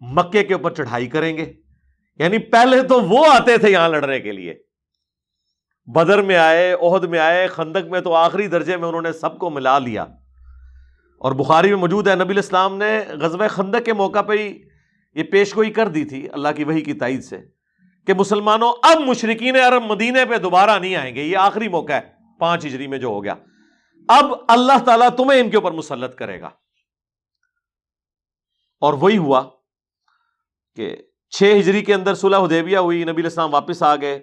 مکے 0.00 0.44
کے 0.44 0.54
اوپر 0.54 0.74
چڑھائی 0.74 1.06
کریں 1.06 1.36
گے۔ 1.36 1.52
یعنی 2.18 2.38
پہلے 2.38 2.82
تو 2.82 3.00
وہ 3.00 3.24
آتے 3.26 3.58
تھے 3.58 3.70
یہاں 3.70 3.88
لڑنے 3.88 4.20
کے 4.20 4.32
لیے۔ 4.32 4.54
بدر 5.86 6.22
میں 6.22 6.36
آئے، 6.36 6.72
عہد 6.72 7.04
میں 7.04 7.18
آئے، 7.18 7.46
خندق 7.46 7.86
میں 7.90 8.00
تو 8.00 8.14
آخری 8.14 8.46
درجے 8.46 8.76
میں 8.76 8.88
انہوں 8.88 9.02
نے 9.02 9.12
سب 9.12 9.38
کو 9.38 9.50
ملا 9.50 9.78
لیا۔ 9.78 10.02
اور 11.18 11.32
بخاری 11.32 11.68
میں 11.68 11.76
موجود 11.76 12.08
ہے، 12.08 12.14
نبی 12.14 12.32
الاسلام 12.32 12.76
نے 12.76 13.00
غزب 13.08 13.48
خندق 13.50 13.84
کے 13.84 13.92
موقع 13.92 14.22
پہ 14.22 14.32
ہی 14.32 14.62
یہ 15.14 15.22
پیش 15.22 15.56
گوئی 15.56 15.70
کر 15.70 15.88
دی 15.88 16.04
تھی 16.04 16.28
اللہ 16.32 16.48
کی 16.56 16.64
وہی 16.64 16.80
کی 16.80 16.92
تائید 16.92 17.24
سے۔ 17.24 17.55
کہ 18.06 18.14
مسلمانوں 18.14 18.72
اب 18.82 18.96
مشرقین 19.00 19.56
عرب 19.56 19.82
مدینے 19.82 20.24
پہ 20.24 20.36
دوبارہ 20.36 20.78
نہیں 20.78 20.96
آئیں 20.96 21.14
گے، 21.14 21.22
یہ 21.22 21.36
آخری 21.36 21.68
موقع 21.68 21.92
ہے۔ 21.92 22.16
پانچ 22.38 22.66
ہجری 22.66 22.86
میں 22.86 22.98
جو 22.98 23.06
ہو 23.06 23.24
گیا۔ 23.24 23.34
اب 24.08 24.24
اللہ 24.48 24.84
تعالیٰ 24.84 25.08
تمہیں 25.16 25.40
ان 25.40 25.50
کے 25.50 25.56
اوپر 25.56 25.70
مسلط 25.70 26.14
کرے 26.14 26.40
گا۔ 26.40 26.50
اور 28.80 28.92
وہی 28.92 29.16
ہوا 29.16 29.44
کہ 30.74 30.96
چھ 31.30 31.54
ہجری 31.58 31.82
کے 31.82 31.94
اندر 31.94 32.14
صلح 32.14 32.38
حدیبیہ 32.38 32.78
ہوئی، 32.78 33.04
نبی 33.04 33.22
الاسلام 33.22 33.54
واپس 33.54 33.82
آ 33.82 33.96
گئے۔ 33.96 34.22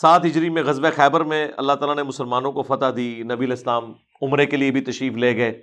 سات 0.00 0.24
ہجری 0.24 0.48
میں 0.48 0.62
غزب 0.62 0.94
خیبر 0.96 1.20
میں 1.20 1.48
اللہ 1.56 1.72
تعالیٰ 1.72 1.96
نے 1.96 2.02
مسلمانوں 2.02 2.52
کو 2.52 2.62
فتح 2.62 2.86
دی، 2.96 3.22
نبی 3.22 3.44
الاسلام 3.44 3.92
عمرے 4.22 4.46
کے 4.46 4.56
لیے 4.56 4.70
بھی 4.70 4.80
تشریف 4.80 5.12
لے 5.12 5.36
گئے۔ 5.36 5.62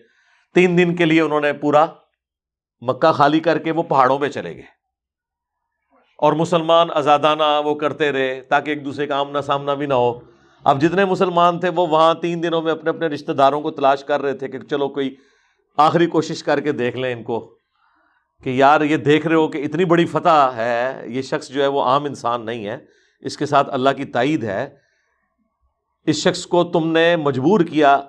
تین 0.54 0.78
دن 0.78 0.96
کے 0.96 1.06
لیے 1.06 1.22
انہوں 1.22 1.42
نے 1.42 1.54
پورا 1.54 1.86
مکہ 2.82 3.12
خالی 3.12 3.40
کر 3.40 3.58
کے 3.58 3.72
وہ 3.72 3.84
پہاڑوں 3.84 4.20
پہ 4.20 4.30
چلے 4.30 4.56
گئے۔ 4.56 4.75
اور 6.18 6.34
مسلمان 6.34 6.88
آزادانہ 6.94 7.62
وہ 7.66 7.76
کرتے 7.76 8.12
رہے 8.12 8.42
تاکہ 8.42 8.70
ایک 8.70 8.86
دوسرے 8.86 9.08
کا 9.08 9.20
آمنا 9.20 9.42
سامنا 9.42 9.74
بھی 9.74 9.86
نہ 9.86 9.94
ہو۔ 9.94 10.20
اب 10.64 10.82
جتنے 10.82 11.06
مسلمان 11.06 11.60
تھے 11.60 11.70
وہ 11.70 11.88
وہاں 11.88 12.14
تین 12.14 12.44
دنوں 12.44 12.62
میں 12.62 12.72
اپنے 12.72 12.90
اپنے 12.90 13.08
رشتہ 13.08 13.32
داروں 13.32 13.62
کو 13.62 13.72
تلاش 13.72 14.04
کر 14.04 14.22
رہے 14.22 14.34
تھے 14.34 14.48
کہ 14.48 14.60
چلو 14.60 14.90
کوئی 14.90 15.16
آخری 15.78 16.08
کوشش 16.08 16.44
کر 16.44 16.60
کے 16.60 16.72
دیکھ 16.72 16.98
لیں 16.98 17.14
ان 17.14 17.24
کو 17.24 17.58
کہ 18.44 18.50
یار 18.50 18.82
یہ 18.82 18.98
دیکھ 18.98 19.28
رہے 19.28 19.36
ہو 19.36 19.48
کہ 19.48 19.66
اتنی 19.66 19.86
بڑی 19.86 20.06
فتح 20.06 20.52
ہے، 20.56 21.02
یہ 21.06 21.22
شخص 21.22 21.50
جو 21.50 21.62
ہے 21.62 21.68
وہ 21.68 21.82
عام 21.82 22.06
انسان 22.06 22.46
نہیں 22.46 22.66
ہے، 22.66 22.78
اس 23.22 23.38
کے 23.38 23.46
ساتھ 23.46 23.70
اللہ 23.72 23.90
کی 23.90 24.06
تائید 24.06 24.44
ہے۔ 24.44 24.70
اس 26.06 26.16
شخص 26.16 26.46
کو 26.46 26.64
تم 26.64 26.92
نے 26.92 27.16
مجبور 27.16 27.60
کیا، 27.60 28.02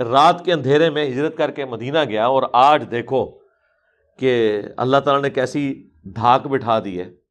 رات 0.00 0.44
کے 0.44 0.52
اندھیرے 0.52 0.90
میں 0.90 1.08
ہجرت 1.08 1.36
کر 1.36 1.50
کے 1.50 1.64
مدینہ 1.64 2.04
گیا 2.04 2.26
اور 2.26 2.42
آج 2.52 2.84
دیکھو 2.90 3.38
کہ 4.18 4.62
اللہ 4.76 4.96
تعالیٰ 4.96 5.22
نے 5.22 5.30
کیسی 5.30 5.88
دھاک 6.04 6.46
بٹھا 6.46 6.78
دی 6.84 7.00
ہے۔ 7.00 7.21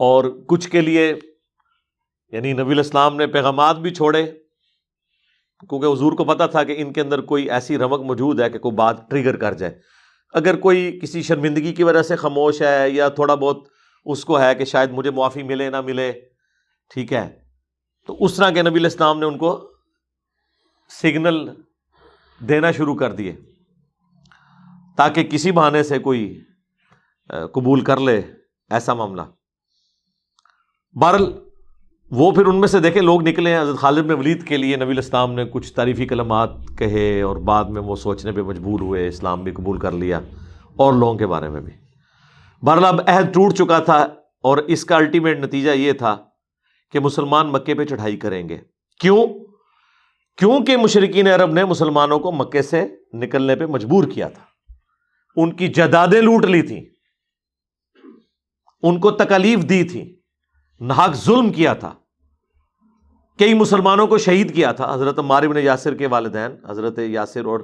اور 0.00 0.24
کچھ 0.48 0.68
کے 0.70 0.80
لیے 0.80 1.12
یعنی 2.32 2.52
نبی 2.52 2.72
الاسلام 2.72 3.16
نے 3.16 3.26
پیغامات 3.26 3.76
بھی 3.76 3.90
چھوڑے، 3.94 4.24
کیونکہ 5.68 5.86
حضور 5.86 6.12
کو 6.12 6.24
پتا 6.24 6.46
تھا 6.46 6.62
کہ 6.64 6.74
ان 6.78 6.92
کے 6.92 7.00
اندر 7.00 7.20
کوئی 7.20 7.50
ایسی 7.50 7.78
رمک 7.78 8.00
موجود 8.00 8.40
ہے 8.40 8.50
کہ 8.50 8.58
کوئی 8.58 8.74
بات 8.74 9.08
ٹریگر 9.10 9.36
کر 9.36 9.52
جائے۔ 9.52 9.78
اگر 10.34 10.56
کوئی 10.56 10.98
کسی 11.02 11.22
شرمندگی 11.22 11.72
کی 11.72 11.82
وجہ 11.82 12.02
سے 12.02 12.16
خاموش 12.16 12.60
ہے 12.62 12.90
یا 12.90 13.08
تھوڑا 13.08 13.34
بہت 13.34 13.64
اس 14.06 14.24
کو 14.24 14.40
ہے 14.40 14.54
کہ 14.54 14.64
شاید 14.64 14.90
مجھے 14.90 15.10
معافی 15.10 15.42
ملے 15.42 15.68
نہ 15.70 15.80
ملے، 15.80 16.12
ٹھیک 16.90 17.12
ہے۔ 17.12 17.28
تو 18.08 18.16
اس 18.24 18.36
طرح 18.36 18.50
کے 18.50 18.62
نبی 18.62 18.78
الاسلام 18.78 19.18
نے 19.18 19.26
ان 19.26 19.38
کو 19.38 19.50
سگنل 20.90 21.46
دینا 22.40 22.70
شروع 22.72 22.94
کر 22.94 23.12
دیے، 23.12 23.34
تاکہ 24.96 25.22
کسی 25.22 25.52
بہانے 25.52 25.82
سے 25.82 25.98
کوئی 25.98 26.22
قبول 27.54 27.80
کر 27.80 28.00
لے، 28.00 28.20
ایسا 28.70 28.94
معاملہ۔ 28.94 29.22
بہرل 31.00 31.24
وہ 32.10 32.32
پھر 32.32 32.46
ان 32.46 32.56
میں 32.56 32.68
سے 32.68 32.80
دیکھے 32.80 33.00
لوگ 33.00 33.28
نکلے 33.28 33.54
ہیں 33.54 33.62
حضرت 33.62 33.76
خالد 33.76 34.06
میں 34.06 34.16
ولید 34.16 34.46
کے 34.46 34.56
لیے، 34.56 34.76
نبی 34.76 34.90
الاسلام 34.90 35.32
نے 35.32 35.44
کچھ 35.44 35.72
تعریفی 35.72 36.06
کلمات 36.06 36.50
کہے 36.78 37.22
اور 37.22 37.36
بعد 37.36 37.64
میں 37.64 37.82
وہ 37.82 37.96
سوچنے 37.96 38.32
پہ 38.32 38.42
مجبور 38.42 38.80
ہوئے، 38.80 39.08
اسلام 39.08 39.42
بھی 39.42 39.52
قبول 39.52 39.78
کر 39.78 39.92
لیا 39.92 40.20
اور 40.76 40.92
لوگوں 40.92 41.14
کے 41.14 41.26
بارے 41.26 41.48
میں 41.48 41.60
بھی۔ 41.60 41.72
بہرحال 42.62 42.84
اب 42.84 43.00
عہد 43.06 43.34
ٹوٹ 43.34 43.54
چکا 43.54 43.78
تھا 43.78 43.96
اور 44.42 44.58
اس 44.58 44.84
کا 44.84 44.96
الٹیمیٹ 44.96 45.38
نتیجہ 45.40 45.70
یہ 45.70 45.92
تھا 45.92 46.16
کہ 46.92 47.00
مسلمان 47.00 47.52
مکے 47.52 47.74
پہ 47.74 47.84
چڑھائی 47.84 48.16
کریں 48.16 48.48
گے۔ 48.48 48.58
کیوں؟ 49.00 49.26
کیونکہ 50.38 50.76
مشرقین 50.76 51.26
عرب 51.26 51.52
نے 51.52 51.64
مسلمانوں 51.64 52.18
کو 52.18 52.32
مکے 52.32 52.62
سے 52.62 52.88
نکلنے 53.12 53.56
پہ 53.56 53.66
مجبور 53.66 54.04
کیا 54.04 54.28
تھا۔ 54.28 54.72
ان 55.36 55.52
کی 55.52 55.68
جدادیں 55.68 56.22
لوٹ 56.22 56.44
لی 56.44 56.62
تھیں۔ 56.62 56.84
ان 58.82 59.00
کو 59.00 59.10
تکلیف 59.10 59.58
دی 59.68 59.84
تھی 59.84 60.15
ناک 60.80 61.14
ظلم 61.14 61.52
کیا 61.52 61.74
تھا۔ 61.74 61.94
کئی 63.38 63.54
مسلمانوں 63.54 64.06
کو 64.06 64.18
شہید 64.18 64.54
کیا 64.54 64.72
تھا۔ 64.72 64.94
حضرت 64.94 65.18
مارب 65.18 65.58
یاسر 65.58 65.94
کے 65.94 66.06
والدین، 66.06 66.66
حضرت 66.68 66.98
یاسر 66.98 67.44
اور 67.44 67.60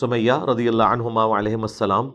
سمیہ 0.00 0.32
رضی 0.32 0.68
اللہ 0.68 0.82
عنہما 0.82 1.38
علیہ 1.38 1.56
السلام۔ 1.56 2.10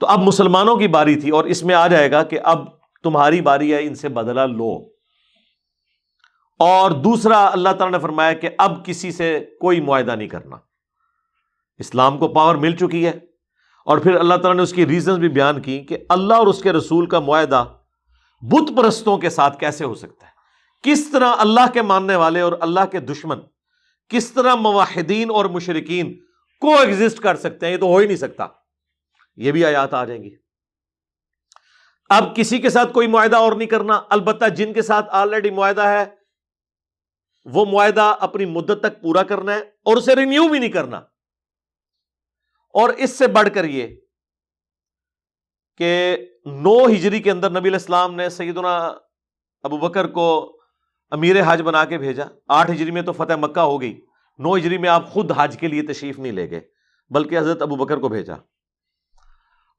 تو 0.00 0.06
اب 0.06 0.18
مسلمانوں 0.18 0.76
کی 0.76 0.88
باری 0.88 1.20
تھی 1.20 1.30
اور 1.30 1.44
اس 1.44 1.62
میں 1.62 1.74
آ 1.74 1.86
جائے 1.86 2.10
گا 2.10 2.22
کہ 2.22 2.38
اب 2.44 2.64
تمہاری 3.02 3.40
باری 3.40 3.74
ہے، 3.74 3.82
ان 3.82 3.94
سے 3.94 4.08
بدلہ 4.08 4.40
لو۔ 4.40 4.78
اور 6.58 6.90
دوسرا، 6.90 7.46
اللہ 7.46 7.68
تعالیٰ 7.68 7.90
نے 7.90 7.98
فرمایا 7.98 8.32
کہ 8.32 8.48
اب 8.58 8.86
کسی 8.86 9.12
سے 9.12 9.44
کوئی 9.60 9.80
معاہدہ 9.80 10.10
نہیں 10.10 10.28
کرنا۔ 10.28 10.56
اسلام 11.78 12.18
کو 12.18 12.28
پاور 12.28 12.54
مل 12.54 12.76
چکی 12.76 13.06
ہے۔ 13.06 13.12
اور 13.86 13.98
پھر 13.98 14.14
اللہ 14.14 14.34
تعالیٰ 14.34 14.54
نے 14.54 14.62
اس 14.62 14.72
کی 14.72 14.86
ریزنز 14.86 15.18
بھی 15.18 15.28
بیان 15.28 15.62
کی 15.62 15.80
کہ 15.80 15.98
اللہ 16.08 16.34
اور 16.34 16.46
اس 16.46 16.62
کے 16.62 16.72
رسول 16.72 17.06
کا 17.06 17.20
معاہدہ 17.20 17.64
بت 18.42 18.76
پرستوں 18.76 19.18
کے 19.18 19.30
ساتھ 19.30 19.58
کیسے 19.58 19.84
ہو 19.84 19.94
سکتا 19.94 20.26
ہے؟ 20.26 20.32
کس 20.82 21.10
طرح 21.12 21.34
اللہ 21.38 21.72
کے 21.74 21.82
ماننے 21.82 22.16
والے 22.16 22.40
اور 22.40 22.52
اللہ 22.60 22.86
کے 22.90 23.00
دشمن، 23.00 23.38
کس 24.08 24.32
طرح 24.32 24.54
مواحدین 24.54 25.30
اور 25.30 25.44
مشرقین 25.44 26.20
کو 26.60 26.78
ایگزٹ 26.78 27.20
کر 27.20 27.36
سکتے 27.36 27.66
ہیں؟ 27.66 27.72
یہ 27.72 27.78
تو 27.78 27.86
ہو 27.86 27.96
ہی 27.96 28.06
نہیں 28.06 28.16
سکتا۔ 28.16 28.46
یہ 29.36 29.52
بھی 29.52 29.64
آیات 29.64 29.94
آ 29.94 30.04
جائیں 30.04 30.22
گی۔ 30.22 30.36
اب 32.10 32.36
کسی 32.36 32.58
کے 32.58 32.70
ساتھ 32.70 32.92
کوئی 32.92 33.06
معاہدہ 33.06 33.36
اور 33.36 33.52
نہیں 33.52 33.68
کرنا، 33.68 34.02
البتہ 34.10 34.48
جن 34.48 34.72
کے 34.72 34.82
ساتھ 34.82 35.06
آلریڈی 35.10 35.50
معاہدہ 35.50 35.86
ہے، 35.86 36.04
وہ 37.44 37.64
معاہدہ 37.64 38.16
اپنی 38.20 38.44
مدت 38.44 38.80
تک 38.82 39.02
پورا 39.02 39.22
کرنا 39.22 39.54
ہے 39.54 39.58
اور 39.58 39.96
اسے 39.96 40.14
رینیو 40.14 40.48
بھی 40.48 40.58
نہیں 40.58 40.70
کرنا۔ 40.70 40.96
اور 42.74 42.88
اس 42.88 43.18
سے 43.18 43.26
بڑھ 43.26 43.48
کر 43.54 43.64
یہ 43.64 43.96
کہ 45.76 46.16
نو 46.44 46.86
ہجری 46.86 47.22
کے 47.22 47.30
اندر 47.30 47.50
نبی 47.50 47.68
الاسلام 47.68 48.14
نے 48.14 48.28
سیدنا 48.28 48.92
ابو 49.62 49.76
بکر 49.76 50.06
کو 50.06 50.58
امیر 51.10 51.36
حج 51.46 51.62
بنا 51.62 51.84
کے 51.84 51.98
بھیجا۔ 51.98 52.24
آٹھ 52.48 52.70
ہجری 52.70 52.90
میں 52.90 53.02
تو 53.02 53.12
فتح 53.12 53.32
مکہ 53.36 53.60
ہو 53.60 53.80
گئی۔ 53.80 54.00
نو 54.38 54.56
ہجری 54.56 54.78
میں 54.78 54.88
آپ 54.88 55.12
خود 55.12 55.32
حج 55.36 55.56
کے 55.60 55.68
لیے 55.68 55.82
تشریف 55.82 56.18
نہیں 56.18 56.32
لے 56.32 56.50
گئے، 56.50 56.60
بلکہ 57.10 57.38
حضرت 57.38 57.62
ابو 57.62 57.76
بکر 57.76 57.96
کو 57.96 58.08
بھیجا۔ 58.08 58.34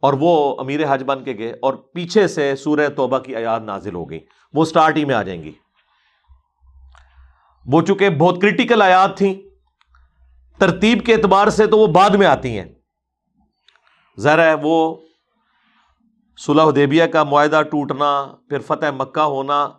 اور 0.02 0.14
وہ 0.20 0.60
امیر 0.60 0.80
حج 0.90 1.04
بن 1.04 1.24
کے 1.24 1.34
گئے 1.38 1.52
اور 1.52 1.74
پیچھے 1.74 2.28
سے 2.28 2.56
سورہ 2.56 2.90
توبہ 2.96 3.20
کی 3.20 3.36
آیات 3.36 3.62
نازل 3.62 3.96
ہو 3.96 4.10
گئی 4.10 4.20
وہ 4.54 4.66
سٹارٹ 4.66 4.98
ہی 4.98 5.06
میں 5.06 5.16
آ 5.16 5.24
جائیں 5.24 5.44
گی۔ 5.44 5.52
وہ 7.66 7.82
چکے 7.82 8.10
بہت 8.10 8.42
کرٹیکل 8.42 8.82
آیات 8.82 9.18
تھیں، 9.18 9.34
ترتیب 10.60 11.06
کے 11.06 11.14
اعتبار 11.14 11.48
سے 11.48 11.68
تو 11.68 11.78
وہ 11.78 11.88
بعد 11.88 12.10
میں 12.10 12.28
آتی 12.28 12.60
ہیں۔ 12.60 12.66
ذرا 14.20 14.46
ہے 14.46 14.56
وہ 14.62 14.96
صلح 16.38 16.64
دیبیا 16.76 17.08
کا 17.08 17.24
معاہدہ 17.24 17.62
ٹوٹنا، 17.72 18.36
پھر 18.50 18.60
فتح 18.60 18.86
مکہ 18.98 19.20
ہونا، 19.20 19.70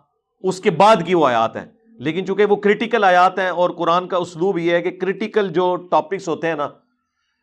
اس 0.43 0.59
کے 0.59 0.71
بعد 0.71 0.95
کی 1.05 1.13
وہ 1.13 1.27
آیات 1.27 1.55
ہیں۔ 1.55 1.65
لیکن 1.99 2.25
چونکہ 2.25 2.45
وہ 2.45 2.55
کرٹیکل 2.55 3.03
آیات 3.03 3.39
ہیں 3.39 3.49
اور 3.49 3.69
قرآن 3.69 4.07
کا 4.07 4.17
اسلوب 4.17 4.57
یہ 4.57 4.71
ہے 4.71 4.81
کہ 4.81 4.99
کرٹیکل 4.99 5.49
جو 5.49 5.75
ٹاپکس 5.75 6.27
ہوتے 6.27 6.47
ہیں 6.47 6.55
نا، 6.55 6.67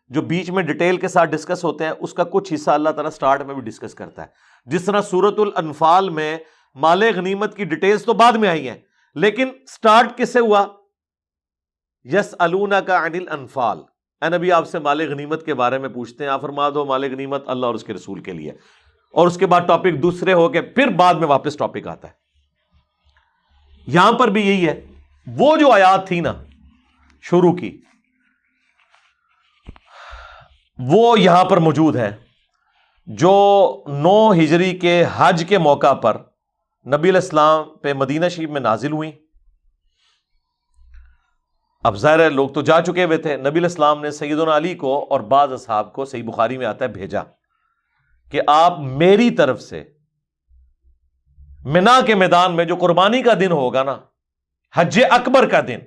جو 0.09 0.23
بیچ 0.23 0.50
میں 0.50 0.62
ڈیٹیل 0.62 0.97
کے 0.97 1.09
ساتھ 1.09 1.31
ڈسکس 1.31 1.64
ہوتے 1.64 1.85
ہیں، 1.85 1.92
اس 2.00 2.14
کا 2.14 2.25
کچھ 2.25 2.52
حصہ 2.52 2.71
اللہ 2.71 2.90
تعالیٰ 2.90 3.11
سٹارٹ 3.11 3.42
میں 3.42 3.54
بھی 3.54 3.62
ڈسکس 3.62 3.95
کرتا 3.95 4.23
ہے۔ 4.23 4.26
جس 4.66 4.85
طرح 4.85 5.00
سورت 5.00 5.38
الانفال 5.38 6.11
میں 6.11 6.38
مال 6.75 7.02
غنیمت 7.16 7.57
کی 7.57 7.64
ڈیٹیلز 7.64 8.04
تو 8.04 8.12
بعد 8.12 8.33
میں 8.33 8.49
آئی 8.49 8.69
ہیں، 8.69 8.78
لیکن 9.14 9.49
سٹارٹ 9.69 10.19
کس 10.19 10.33
سے 10.33 10.40
ہوا؟ 10.40 10.66
یس 12.04 12.35
النا 12.38 12.81
کا 12.81 12.99
انل 12.99 13.28
انفال 13.28 13.78
اے 14.23 14.28
نبی، 14.28 14.52
آپ 14.52 14.69
سے 14.69 14.78
مال 14.78 15.00
غنیمت 15.11 15.47
کے 15.47 15.54
بارے 15.54 15.78
میں 15.78 15.88
پوچھتے 15.88 16.25
ہیں، 16.25 16.31
آپ 16.31 16.40
فرما 16.40 16.69
دو 16.69 16.85
مال 16.85 17.04
غنیمت 17.04 17.42
اللہ 17.47 17.66
اور 17.66 17.75
اس 17.75 17.85
کے 17.85 17.95
رسول 17.95 18.21
کے 18.21 18.33
لیے۔ 18.33 18.52
اور 19.12 19.26
اس 19.26 19.37
کے 19.37 19.47
بعد 19.47 19.61
ٹاپک 19.66 20.02
دوسرے 20.02 20.33
ہو 20.33 20.49
کے 20.49 20.62
پھر 20.62 20.87
بعد 20.87 21.14
میں 21.14 21.28
واپس 21.28 21.57
ٹاپک 21.57 21.87
آتا 21.87 22.09
ہے۔ 22.09 22.12
یہاں 23.87 24.12
پر 24.12 24.28
بھی 24.28 24.49
یہی 24.49 24.69
ہے۔ 24.69 24.81
وہ 25.26 25.57
جو 25.57 25.71
آیات 25.71 26.09
تھی 26.09 26.21
نا، 26.21 26.33
شروع 27.23 27.52
کی، 27.52 27.81
وہ 30.78 31.21
یہاں 31.21 31.45
پر 31.45 31.57
موجود 31.57 31.97
ہے 31.97 32.16
جو 33.07 33.85
نو 33.87 34.33
ہجری 34.33 34.78
کے 34.78 35.04
حج 35.16 35.45
کے 35.49 35.59
موقع 35.59 35.92
پر 35.92 36.16
نبی 36.87 37.09
الاسلام 37.09 37.76
پہ 37.83 37.92
مدینہ 37.92 38.28
شریف 38.28 38.50
میں 38.50 38.61
نازل 38.61 38.92
ہوئی 38.92 39.12
اب 41.85 41.97
ظاہر 41.97 42.21
ہے، 42.21 42.28
لوگ 42.28 42.49
تو 42.49 42.62
جا 42.62 42.81
چکے 42.81 43.04
ہوئے 43.04 43.19
تھے۔ 43.19 43.37
نبی 43.37 43.59
الاسلام 43.59 44.02
نے 44.02 44.11
سید 44.11 44.38
علی 44.38 44.75
کو 44.75 45.07
اور 45.11 45.21
بعض 45.21 45.52
اصحاب 45.52 45.92
کو 45.92 46.04
صحیح 46.04 46.25
بخاری 46.25 46.59
میں 46.59 46.66
آتا 46.66 46.85
ہے، 46.85 46.90
بھیجا۔ 46.90 47.23
کہ 48.33 48.41
آپ 48.47 48.79
میری 48.79 49.31
طرف 49.31 49.62
سے 49.62 49.85
منا 51.65 52.01
کے 52.07 52.15
میدان 52.15 52.57
میں 52.57 52.65
جو 52.65 52.77
قربانی 52.77 53.23
کا 53.23 53.33
دن 53.41 53.53
ہوگا 53.53 53.83
نا، 53.83 53.99
حج 54.75 55.01
اکبر 55.11 55.49
کا 55.49 55.61
دن، 55.61 55.79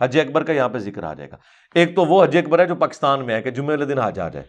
حج 0.00 0.20
اکبر 0.20 0.44
کا 0.44 0.52
یہاں 0.52 0.68
پہ 0.68 0.78
ذکر 0.78 1.02
آ 1.02 1.14
جائے 1.14 1.30
گا۔ 1.30 1.36
ایک 1.74 1.96
تو 1.96 2.04
وہ 2.04 2.24
حج 2.24 2.36
اکبر 2.36 2.58
ہے 2.58 2.64
جو 2.64 2.74
پاکستان 2.74 3.26
میں 3.26 3.34
ہے 3.34 3.42
کہ 3.42 3.50
جمعے 3.50 3.76
والے 3.76 3.84
دن 3.84 3.98
حج 3.98 4.20
آ 4.20 4.28
جائے۔ 4.28 4.46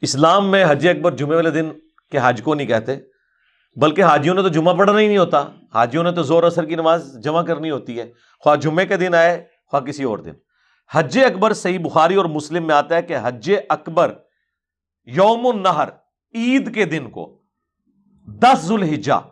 اسلام 0.00 0.50
میں 0.50 0.64
حج 0.68 0.88
اکبر 0.88 1.16
جمعے 1.16 1.36
والے 1.36 1.50
دن 1.50 1.70
کے 2.10 2.18
حج 2.22 2.40
کو 2.44 2.54
نہیں 2.54 2.66
کہتے، 2.66 2.96
بلکہ 3.76 4.02
حاجیوں 4.02 4.34
نے 4.34 4.42
تو 4.42 4.48
جمعہ 4.48 4.74
پڑھنا 4.74 4.98
ہی 4.98 5.06
نہیں 5.06 5.18
ہوتا۔ 5.18 5.44
حاجیوں 5.74 6.04
نے 6.04 6.12
تو 6.12 6.22
زور 6.22 6.42
اثر 6.42 6.64
کی 6.64 6.74
نماز 6.74 7.18
جمع 7.22 7.42
کرنی 7.42 7.70
ہوتی 7.70 7.98
ہے۔ 7.98 8.12
خواہ 8.40 8.56
جمعے 8.56 8.86
کے 8.86 8.96
دن 8.96 9.14
آئے، 9.14 9.44
خواہ 9.66 9.82
کسی 9.82 10.04
اور 10.04 10.18
دن۔ 10.18 10.32
حج 10.90 11.18
اکبر 11.24 11.52
صحیح 11.52 11.78
بخاری 11.78 12.14
اور 12.14 12.24
مسلم 12.24 12.66
میں 12.66 12.74
آتا 12.74 12.94
ہے 12.96 13.02
کہ 13.02 13.16
حج 13.22 13.52
اکبر 13.68 14.12
یوم 15.06 15.46
النہر، 15.46 15.88
عید 16.34 16.74
کے 16.74 16.84
دن 16.84 17.10
کو، 17.10 17.42
دس 18.26 18.58
ذوالحجہ، 18.58 19.28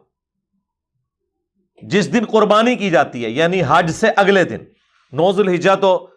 جس 1.83 2.13
دن 2.13 2.25
قربانی 2.25 2.77
کی 2.77 2.91
جاتی 2.91 3.25
ہے 3.25 3.31
یعنی 3.31 3.63
حج 3.69 3.91
سے 3.91 4.09
اگلے 4.17 4.45
دن۔ 4.45 4.59
نو 5.13 5.33
ذوالحجہ 5.33 5.75
تو 5.81 6.11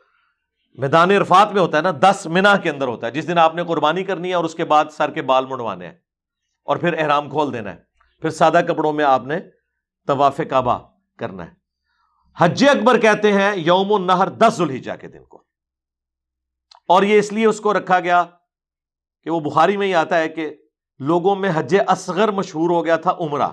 میدان 0.74 1.12
عرفات 1.12 1.52
میں 1.52 1.62
ہوتا 1.62 1.78
ہے 1.78 1.82
نا، 1.82 1.92
دس 2.02 2.28
منا 2.28 2.58
کے 2.58 2.70
اندر 2.70 2.88
ہوتا 2.88 3.08
ہے۔ 3.08 3.12
جس 3.12 3.28
دن 3.28 3.38
آپ 3.38 3.56
نے 3.56 3.64
قربانی 3.64 4.04
کرنی 4.04 4.30
ہے 4.30 4.34
اور 4.34 4.44
اس 4.44 4.56
کے 4.56 4.66
بعد 4.66 4.86
سر 4.92 5.12
کے 5.12 5.22
بال 5.22 5.46
مڑوانے 5.46 5.86
ہیں 5.86 5.96
اور 6.64 6.78
پھر 6.78 6.96
احرام 6.98 7.30
کھول 7.30 7.54
دینا 7.54 7.72
ہے۔ 7.72 7.78
پھر 8.22 8.30
سادہ 8.30 8.62
کپڑوں 8.68 8.94
میں 8.94 9.06
آپ 9.06 9.26
نے 9.26 9.40
طواف 10.08 10.42
کعبہ 10.50 10.80
کرنا 11.18 11.46
ہے۔ 11.46 11.52
حج 12.38 12.66
اکبر 12.70 13.00
کہتے 13.00 13.34
ہیں 13.34 13.56
یوم 13.56 13.94
النہر، 13.94 14.30
دس 14.30 14.54
ذوالحجہ 14.58 14.92
کے 15.02 15.08
دن 15.08 15.24
کو۔ 15.24 15.44
اور 16.88 17.04
یہ 17.04 17.20
اس 17.20 17.34
لیے 17.34 17.46
اس 17.46 17.60
کو 17.60 17.74
رکھا 17.74 18.00
گیا 18.00 18.26
کہ 19.24 19.30
وہ 19.30 19.40
بخاری 19.40 19.78
میں 19.78 19.88
ہی 19.88 19.96
آتا 19.96 20.20
ہے 20.20 20.30
کہ 20.30 20.50
لوگوں 21.00 21.36
میں 21.36 21.52
حج 21.56 21.76
اصغر 21.88 22.32
مشہور 22.32 22.70
ہو 22.70 22.86
گیا 22.86 22.98
تھا 22.98 23.12
عمرہ 23.20 23.50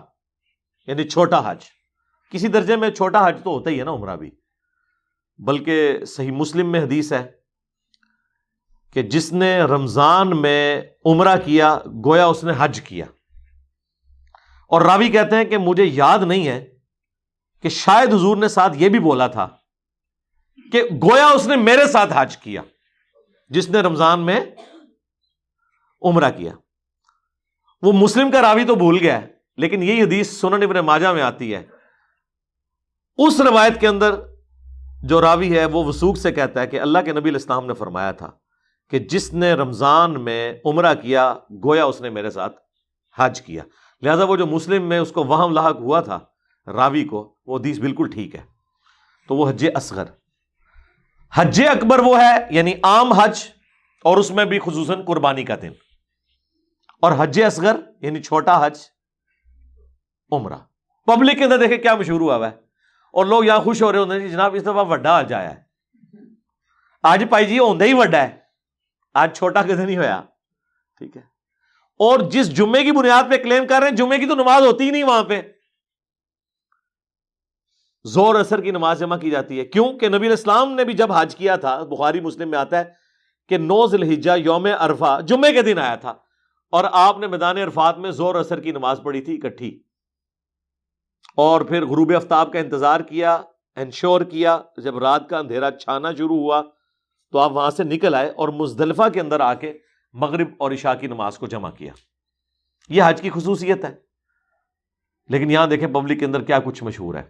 یعنی 0.87 1.09
چھوٹا 1.09 1.51
حج۔ 1.51 1.59
کسی 2.31 2.49
درجے 2.49 2.77
میں 2.77 2.91
چھوٹا 2.91 3.29
حج 3.29 3.41
تو 3.45 3.51
ہوتا 3.51 3.71
ہی 3.71 3.79
ہے 3.79 3.85
نا 3.85 3.91
عمرہ 3.91 4.17
بھی۔ 4.17 4.31
بلکہ 5.39 6.05
صحیح 6.05 6.31
مسلم 6.31 6.73
میں 6.73 6.81
حدیث 6.81 7.13
ہے 7.13 7.33
کہ 8.93 9.03
جس 9.03 9.33
نے 9.33 9.63
رمضان 9.63 10.43
میں 10.43 10.83
عمرہ 11.05 11.37
کیا، 11.45 11.79
گویا 12.05 12.27
اس 12.27 12.45
نے 12.45 12.53
حج 12.59 12.81
کیا۔ 12.81 13.05
اور 14.69 14.83
راوی 14.83 15.09
کہتے 15.09 15.37
ہیں 15.37 15.45
کہ 15.45 15.59
مجھے 15.59 15.85
یاد 15.85 16.19
نہیں 16.19 16.47
ہے 16.47 16.75
کہ 17.63 17.69
شاید 17.69 18.15
حضور 18.15 18.37
نے 18.37 18.49
ساتھ 18.49 18.73
یہ 18.77 18.89
بھی 18.89 18.99
بولا 18.99 19.27
تھا 19.27 19.49
کہ 20.73 20.83
گویا 20.83 21.27
اس 21.27 21.47
نے 21.47 21.57
میرے 21.57 21.87
ساتھ 21.87 22.13
حج 22.17 22.37
کیا، 22.37 22.63
جس 23.49 23.71
نے 23.71 23.81
رمضان 23.81 24.21
میں 24.21 24.41
عمرہ 26.03 26.31
کیا۔ 26.31 26.53
وہ 27.83 27.93
مسلم 27.93 28.31
کا 28.31 28.43
راوی 28.43 28.65
تو 28.65 28.75
بھول 28.75 28.99
گیا 28.99 29.23
ہے، 29.23 29.27
لیکن 29.57 29.83
یہی 29.83 30.03
حدیث 30.03 30.31
سنن 30.31 30.63
ابن 30.63 30.77
ماجہ 30.77 31.09
میں 31.09 31.23
آتی 31.23 31.55
ہے۔ 31.55 31.63
اس 33.17 33.41
روایت 33.41 33.81
کے 33.81 33.89
اندر 33.89 34.15
جو 35.03 35.21
راوی 35.21 35.59
ہے، 35.59 35.65
وہ 35.65 35.85
وسوخ 35.85 36.17
سے 36.17 36.33
کہتا 36.33 36.61
ہے 36.61 36.67
کہ 36.67 36.81
اللہ 36.81 36.99
کے 37.05 37.13
نبی 37.13 37.29
الاسلام 37.31 37.67
نے 37.67 37.75
فرمایا 37.75 38.13
تھا 38.13 38.31
کہ 38.91 38.99
جس 38.99 39.33
نے 39.33 39.53
رمضان 39.53 40.25
میں 40.25 40.55
عمرہ 40.65 40.95
کیا، 40.95 41.35
گویا 41.65 41.85
اس 41.85 42.01
نے 42.01 42.11
میرے 42.11 42.31
ساتھ 42.31 42.57
حج 43.19 43.43
کیا۔ 43.43 43.63
لہذا 44.03 44.25
وہ 44.25 44.37
جو 44.37 44.47
مسلم 44.47 44.89
میں 44.89 44.99
اس 44.99 45.13
کو 45.13 45.25
وہم 45.25 45.53
لاحق 45.53 45.77
ہوا 45.77 46.01
تھا 46.01 46.19
راوی 46.67 47.05
کو، 47.05 47.37
وہ 47.47 47.59
حدیث 47.59 47.79
بالکل 47.79 48.11
ٹھیک 48.11 48.35
ہے۔ 48.35 48.41
تو 49.29 49.37
وہ 49.37 49.49
حج 49.49 49.67
اصغر۔ 49.75 50.05
حج 51.35 51.63
اکبر 51.69 51.99
وہ 51.99 52.21
ہے 52.21 52.37
یعنی 52.51 52.73
عام 52.83 53.13
حج، 53.13 53.39
اور 54.05 54.17
اس 54.17 54.31
میں 54.31 54.45
بھی 54.45 54.59
خصوصاً 54.59 55.05
قربانی 55.05 55.45
کا 55.45 55.55
دن۔ 55.63 55.73
اور 57.05 57.13
حج 57.19 57.43
اصغر 57.43 57.77
یعنی 58.01 58.23
چھوٹا 58.23 58.67
حج، 58.67 58.79
عمرہ۔ 60.33 60.57
پبلک 61.07 61.39
کے 61.39 61.45
اندر 61.45 61.59
دیکھے 61.59 61.79
کیا 61.79 61.95
مشہور 61.95 62.21
ہوا 62.21 62.51
ہے۔ 62.51 62.57
اور 63.13 63.27
لوگ 63.27 63.45
یہاں 63.45 63.61
خوش 63.61 63.83
ہو 63.83 63.93
رہے 63.93 63.99
ہوتے 63.99 64.21
ہیں، 64.21 64.29
جناب، 64.29 64.55
اس 64.55 64.63
دفعہ 64.63 64.85
وڈا 64.89 65.21
حج 65.21 65.33
آیا 65.33 65.55
ہے۔ 65.55 65.63
آج 67.03 67.25
پائی 67.31 67.47
جی 67.47 67.59
ہی 67.59 67.93
وڈا 67.93 68.23
ہے۔ 68.23 68.39
آج 69.15 69.37
چھوٹا 69.37 69.63
کدھر 69.63 69.87
نہیں 69.87 69.97
ہوا 69.97 70.21
ٹھیک 70.99 71.17
ہے۔ 71.17 71.23
اور 71.99 72.19
جس 72.19 72.57
جمعے 72.57 72.85
کی 72.85 72.93
بنیاد 72.93 73.23
پہ 73.31 73.37
کلیم 73.37 73.67
کر 73.67 73.81
رہے 73.81 73.89
ہیں، 73.89 73.97
جمعے 73.97 74.19
کی 74.19 74.27
تو 74.27 74.35
نماز 74.35 74.63
ہوتی 74.63 74.85
ہی 74.85 74.91
نہیں 74.91 75.05
وہاں 75.05 75.23
پہ۔ 75.23 75.43
زور 78.05 78.35
اثر 78.35 78.61
کی 78.61 78.71
نماز 78.71 78.99
جمع 78.99 79.17
کی 79.17 79.31
جاتی 79.31 79.61
ہے۔ 79.61 79.65
کیوں؟ 79.65 79.99
کہ 79.99 80.09
نبی 80.09 80.29
اسلام 80.29 80.73
نے 80.73 80.85
بھی 80.85 80.93
جب 80.93 81.13
حج 81.13 81.37
کیا 81.37 81.57
تھا، 81.57 81.83
بخاری 81.83 82.21
مسلم 82.21 82.51
میں 82.51 82.59
آتا 82.59 82.79
ہے 82.79 82.85
کہ 83.49 83.59
نو 83.59 83.87
ذلحجہ 83.87 84.31
یوم 84.37 84.67
عرفہ، 84.79 85.21
جمعے 85.27 85.53
کے 85.53 85.63
دن 85.63 85.79
آیا 85.79 85.95
تھا۔ 85.95 86.15
اور 86.75 86.85
آپ 86.93 87.19
نے 87.19 87.27
میدان 87.27 87.59
عرفات 87.59 87.99
میں 87.99 88.11
زور 88.11 88.35
اثر 88.35 88.61
کی 88.61 88.71
نماز 88.71 89.01
پڑھی 89.03 89.21
تھی 89.21 89.41
اکٹھی۔ 89.43 89.83
اور 91.37 91.61
پھر 91.61 91.87
غروب 91.87 92.13
آفتاب 92.17 92.53
کا 92.53 92.59
انتظار 92.59 93.01
کیا، 93.01 93.43
انشور 93.77 94.21
کیا، 94.21 94.59
جب 94.77 94.99
رات 94.99 95.29
کا 95.29 95.39
اندھیرا 95.39 95.71
چھانا 95.71 96.13
شروع 96.13 96.37
ہوا 96.37 96.63
تو 97.33 97.39
آپ 97.39 97.53
وہاں 97.53 97.71
سے 97.71 97.85
نکل 97.85 98.15
آئے 98.15 98.31
اور 98.31 98.49
مزدلفہ 98.49 99.03
کے 99.13 99.21
اندر 99.21 99.41
آ 99.41 99.55
کے 99.55 99.79
مغرب 100.13 100.49
اور 100.59 100.73
عشاء 100.73 100.95
کی 100.95 101.07
نماز 101.07 101.39
کو 101.39 101.47
جمع 101.47 101.71
کیا۔ 101.71 101.93
یہ 102.89 103.03
حج 103.07 103.23
کی 103.23 103.31
خصوصیت 103.31 103.85
ہے۔ 103.85 103.95
لیکن 105.29 105.51
یہاں 105.51 105.67
دیکھیں 105.67 105.89
پبلک 105.89 106.19
کے 106.19 106.25
اندر 106.25 106.43
کیا 106.43 106.59
کچھ 106.59 106.85
مشہور 106.85 107.15
ہے۔ 107.15 107.23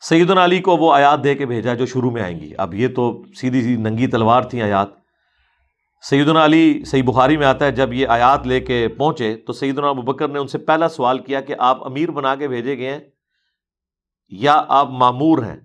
سعید 0.00 0.30
علی 0.30 0.60
کو 0.60 0.76
وہ 0.76 0.94
آیات 0.94 1.24
دے 1.24 1.34
کے 1.34 1.46
بھیجا 1.46 1.74
جو 1.74 1.86
شروع 1.86 2.10
میں 2.10 2.22
آئیں 2.22 2.40
گی۔ 2.40 2.52
اب 2.58 2.74
یہ 2.74 2.88
تو 2.88 3.22
سیدھی 3.34 3.62
سی 3.62 3.76
ننگی 3.76 4.06
تلوار 4.06 4.42
تھی 4.42 4.62
آیات۔ 4.62 5.01
سعید 6.04 6.28
علی 6.28 6.84
صحیح 6.84 7.02
بخاری 7.02 7.36
میں 7.36 7.46
آتا 7.46 7.64
ہے، 7.64 7.72
جب 7.72 7.92
یہ 7.92 8.06
آیات 8.08 8.46
لے 8.46 8.60
کے 8.60 8.88
پہنچے 8.88 9.36
تو 9.36 9.52
سعید 9.52 9.78
ابو 9.78 10.02
بکر 10.02 10.28
نے 10.28 10.38
ان 10.38 10.46
سے 10.46 10.58
پہلا 10.58 10.88
سوال 10.88 11.18
کیا 11.18 11.40
کہ 11.40 11.54
آپ 11.58 11.86
امیر 11.86 12.10
بنا 12.10 12.34
کے 12.34 12.48
بھیجے 12.48 12.78
گئے 12.78 12.90
ہیں 12.90 13.00
یا 14.32 14.64
آپ 14.68 14.90
معمور 14.90 15.42
ہیں؟ 15.42 15.56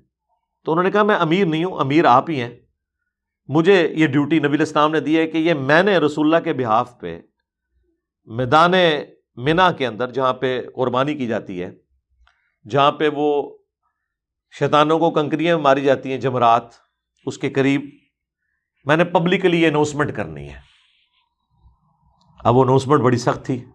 تو 0.65 0.71
انہوں 0.71 0.83
نے 0.83 0.91
کہا، 0.91 1.03
میں 1.03 1.15
امیر 1.15 1.45
نہیں 1.45 1.63
ہوں، 1.63 1.79
امیر 1.79 2.05
آپ 2.05 2.29
ہی 2.29 2.41
ہیں۔ 2.41 2.55
مجھے 3.47 3.93
یہ 3.93 4.07
ڈیوٹی 4.07 4.39
نبی 4.39 4.57
الاسلام 4.57 4.91
نے 4.91 4.99
دی 4.99 5.17
ہے 5.17 5.27
کہ 5.27 5.37
یہ 5.37 5.53
میں 5.53 5.83
نے 5.83 5.97
رسول 5.97 6.25
اللہ 6.25 6.43
کے 6.43 6.53
بحاف 6.53 6.99
پہ 6.99 7.19
میدان 8.25 8.73
منا 9.35 9.71
کے 9.71 9.87
اندر 9.87 10.11
جہاں 10.11 10.33
پہ 10.33 10.61
قربانی 10.75 11.13
کی 11.13 11.27
جاتی 11.27 11.61
ہے، 11.63 11.71
جہاں 12.65 12.91
پہ 12.91 13.09
وہ 13.13 13.57
شیطانوں 14.53 14.99
کو 14.99 15.11
کنکریاں 15.11 15.57
ماری 15.57 15.81
جاتی 15.81 16.11
ہیں، 16.11 16.17
جمرات 16.17 16.63
اس 17.25 17.37
کے 17.37 17.49
قریب 17.49 17.89
میں 18.87 18.97
نے 18.97 19.03
پبلکلی 19.03 19.61
یہ 19.61 19.67
اناؤنسمنٹ 19.67 20.15
کرنی 20.15 20.49
ہے۔ 20.49 20.59
اب 22.43 22.55
وہ 22.55 22.63
اناؤنسمنٹ 22.63 23.01
بڑی 23.01 23.17
سخت 23.17 23.45
تھی۔ 23.45 23.65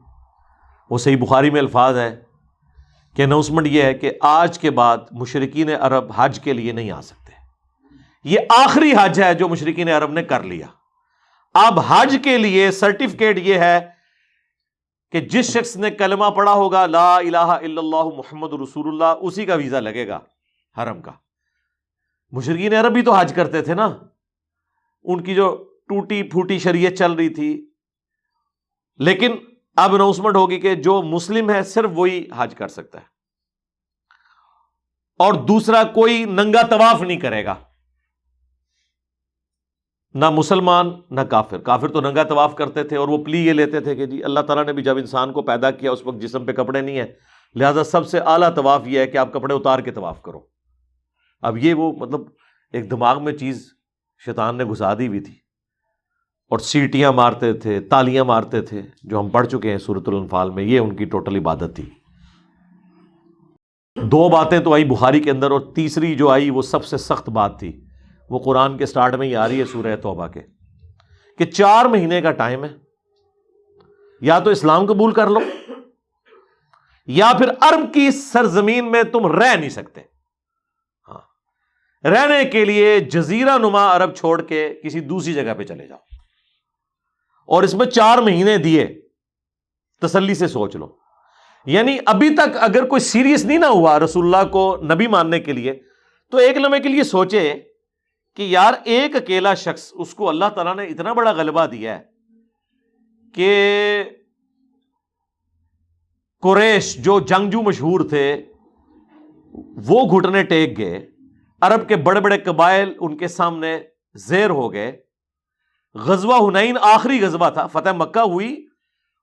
وہ 0.90 0.98
صحیح 0.98 1.16
بخاری 1.16 1.51
میں 1.51 1.61
الفاظ 1.61 1.98
ہیں 1.98 2.11
کہ 3.16 3.22
اناؤنسمنٹ 3.22 3.66
یہ 3.66 3.83
ہے 3.83 3.94
کہ 3.94 4.12
آج 4.20 4.59
کے 4.59 4.70
بعد 4.70 4.98
مشرقین 5.11 5.70
عرب 5.81 6.12
حج 6.16 6.40
کے 6.40 6.53
لیے 6.53 6.72
نہیں 6.72 6.90
آ 6.90 7.01
سکتے۔ 7.01 7.33
یہ 8.25 8.40
آخری 8.48 8.92
حج 9.03 9.22
ہے 9.22 9.35
جو 9.35 9.48
مشرقین 9.48 9.88
عرب 9.88 10.12
نے 10.12 10.22
کر 10.22 10.42
لیا۔ 10.42 10.66
اب 11.55 11.81
حج 11.81 12.18
کے 12.25 12.38
لیے 12.38 12.70
سرٹیفکیٹ 12.70 13.38
یہ 13.38 13.55
ہے 13.55 13.90
کہ 15.12 15.20
جس 15.20 15.59
شخص 15.59 15.77
نے 15.77 15.90
کلمہ 15.90 16.25
پڑھا 16.25 16.53
ہوگا 16.53 16.87
لا 16.87 17.16
الہ 17.16 17.37
الا 17.37 17.81
اللہ 17.81 18.05
محمد 18.05 18.53
رسول 18.53 18.88
اللہ، 18.88 19.18
اسی 19.20 19.44
کا 19.44 19.55
ویزا 19.55 19.81
لگے 19.81 20.09
گا 20.09 20.20
حرم 20.83 21.03
کا۔ 21.03 21.12
مشرقین 22.33 22.75
عرب 22.75 22.92
بھی 22.92 23.03
تو 23.03 23.12
حج 23.14 23.33
کرتے 23.33 23.62
تھے 23.62 23.75
نا۔ 23.75 23.90
ان 25.03 25.23
کی 25.23 25.35
جو 25.35 25.69
ٹوٹی 25.88 26.23
پھوٹی 26.23 26.59
شریعت 26.59 26.93
چل 26.93 27.12
رہی 27.12 27.29
تھی۔ 27.29 27.71
لیکن 28.97 29.37
اب 29.77 29.95
اناؤنسمنٹ 29.95 30.37
ہوگی 30.37 30.61
کہ 30.61 30.75
جو 30.75 31.03
مسلم 31.03 31.51
ہے 31.51 31.62
صرف 31.62 31.91
وہی 31.95 32.27
حج 32.37 32.55
کر 32.55 32.69
سکتا 32.69 33.01
ہے۔ 33.01 33.05
اور 35.19 35.33
دوسرا 35.33 35.85
کوئی 35.85 36.25
ننگا 36.25 36.62
طواف 36.62 37.03
نہیں 37.03 37.21
کرے 37.21 37.45
گا۔ 37.45 37.55
نہ 40.15 40.31
مسلمان، 40.31 40.91
نہ 41.11 41.21
کافر۔ 41.21 41.59
کافر 41.59 41.88
تو 41.88 42.01
ننگا 42.01 42.23
طواف 42.23 42.55
کرتے 42.55 42.85
تھے 42.85 42.97
اور 42.97 43.09
وہ 43.09 43.25
پلی 43.25 43.47
یہ 43.47 43.53
لیتے 43.53 43.81
تھے 43.81 43.97
کہ 43.97 44.07
جی 44.07 44.25
اللہ 44.25 44.41
تعالیٰ 44.41 44.65
نے 44.65 44.73
بھی 44.73 44.83
جب 44.83 44.97
انسان 44.97 45.33
کو 45.33 45.43
پیدا 45.43 45.71
کیا 45.71 45.93
اس 45.93 46.07
وقت 46.07 46.23
جسم 46.23 46.45
پہ 46.45 46.53
کپڑے 46.53 46.81
نہیں 46.81 46.99
ہیں، 46.99 47.07
لہٰذا 47.55 47.85
سب 47.85 48.07
سے 48.07 48.19
اعلیٰ 48.19 48.55
طواف 48.55 48.83
یہ 48.87 48.99
ہے 48.99 49.07
کہ 49.07 49.19
آپ 49.19 49.33
کپڑے 49.33 49.55
اتار 49.55 49.79
کے 49.79 49.91
طواف 49.91 50.23
کرو۔ 50.23 50.41
اب 51.43 51.59
یہ 51.59 51.75
وہ 51.75 51.93
مطلب 51.93 52.21
ایک 52.73 52.91
دماغ 52.91 53.25
میں 53.25 53.33
چیز 53.33 53.75
شیطان 54.25 54.59
نے 54.59 54.65
گھسا 54.65 54.95
دی 54.95 55.09
ہوئی 55.09 55.21
تھی 55.21 55.35
اور 56.51 56.59
سیٹیاں 56.59 57.13
مارتے 57.13 57.53
تھے، 57.53 57.81
تالیاں 57.81 58.25
مارتے 58.25 58.63
تھے، 58.63 58.83
جو 59.03 59.21
ہم 59.21 59.29
پڑھ 59.29 59.47
چکے 59.47 59.71
ہیں 59.71 59.79
سورت 59.79 60.09
الانفال 60.09 60.51
میں، 60.51 60.63
یہ 60.63 60.79
ان 60.79 60.97
کی 60.97 61.05
ٹوٹل 61.05 61.37
عبادت 61.37 61.77
تھی۔ 61.77 61.91
دو 64.03 64.29
باتیں 64.29 64.59
تو 64.59 64.73
آئی 64.73 64.85
بخاری 64.85 65.21
کے 65.21 65.31
اندر 65.31 65.51
اور 65.51 65.61
تیسری 65.61 66.15
جو 66.15 66.29
آئی 66.29 66.51
وہ 66.51 66.63
سب 66.63 66.85
سے 66.85 66.97
سخت 66.97 67.29
بات 67.29 67.59
تھی۔ 67.59 67.85
وہ 68.31 68.39
قرآن 68.39 68.77
کے 68.77 68.87
سٹارٹ 68.87 69.15
میں 69.15 69.27
ہی 69.27 69.37
آ 69.37 69.49
رہی 69.49 69.61
ہے 69.61 69.65
سورہ 69.65 69.97
توبہ 69.97 70.27
کے۔ 70.27 70.41
کہ 71.39 71.45
چار 71.45 71.85
مہینے 71.85 72.21
کا 72.21 72.33
ٹائم 72.33 72.65
ہے۔ 72.65 72.77
یا 74.21 74.39
تو 74.39 74.51
اسلام 74.51 74.87
قبول 74.87 75.13
کر 75.13 75.31
لو، 75.31 75.41
یا 77.07 77.33
پھر 77.39 77.49
عرب 77.61 77.95
کی 77.95 78.11
سرزمین 78.11 78.91
میں 78.91 79.03
تم 79.03 79.27
رہ 79.27 79.57
نہیں 79.57 79.69
سکتے۔ 79.69 80.12
رہنے 82.05 82.45
کے 82.45 82.65
لیے 82.65 83.01
جزیرہ 83.01 83.59
نما 83.59 83.97
عرب 83.97 84.15
چھوڑ 84.15 84.43
کے 84.43 84.81
کسی 84.85 85.01
دوسری 85.01 85.33
جگہ 85.33 85.55
پہ 85.59 85.62
چلے 85.62 85.87
جاؤ۔ 85.87 85.99
اور 87.47 87.62
اس 87.62 87.75
میں 87.75 87.87
چار 87.87 88.19
مہینے 88.19 88.59
دیے۔ 88.59 89.01
تسلی 90.01 90.35
سے 90.35 90.47
سوچ 90.47 90.77
لو۔ 90.77 90.97
یعنی 91.67 91.99
ابھی 92.07 92.35
تک 92.35 92.57
اگر 92.61 92.85
کوئی 92.85 93.01
سیریس 93.01 93.45
نہیں 93.45 93.59
نہ 93.59 93.67
ہوا 93.67 93.99
رسول 93.99 94.35
اللہ 94.35 94.51
کو 94.53 94.77
نبی 94.95 95.07
ماننے 95.07 95.41
کے 95.41 95.53
لیے، 95.53 95.83
تو 96.31 96.37
ایک 96.37 96.57
لمحے 96.57 96.81
کے 96.81 96.88
لیے 96.88 97.03
سوچے 97.03 97.55
کہ 98.37 98.43
یار 98.43 98.75
ایک 98.85 99.17
اکیلا 99.17 99.55
شخص، 99.55 99.91
اس 99.95 100.15
کو 100.15 100.29
اللہ 100.29 100.45
تعالیٰ 100.55 100.77
نے 100.77 100.85
اتنا 100.85 101.12
بڑا 101.12 101.31
غلبہ 101.31 101.67
دیا 101.67 101.99
ہے 101.99 102.05
کہ 103.35 104.05
قریش 106.43 106.97
جو 106.97 107.21
جنگجو 107.21 107.62
مشہور 107.62 108.01
تھے، 108.09 108.43
وہ 109.87 110.19
گھٹنے 110.19 110.43
ٹیک 110.43 110.79
گئے۔ 110.79 111.12
عرب 111.62 111.88
کے 111.88 111.96
بڑے 111.96 112.20
بڑے 112.20 112.38
قبائل 112.38 112.94
ان 113.01 113.16
کے 113.16 113.29
سامنے 113.29 113.81
زیر 114.14 114.51
ہو 114.51 114.72
گئے۔ 114.72 115.03
غزوہ 115.94 116.48
ہنین 116.48 116.77
آخری 116.81 117.25
غزوہ 117.25 117.51
تھا، 117.51 117.66
فتح 117.66 117.90
مکہ 117.90 118.18
ہوئی۔ 118.18 118.66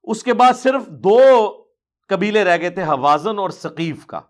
اس 0.04 0.24
کے 0.24 0.34
بعد 0.34 0.54
صرف 0.54 0.88
دو 0.88 1.20
قبیلے 2.08 2.44
رہ 2.44 2.58
گئے 2.62 2.70
تھے، 2.70 2.84
حوازن 2.84 3.40
اور 3.40 3.50
ثقیف 3.50 4.06
کا، 4.06 4.22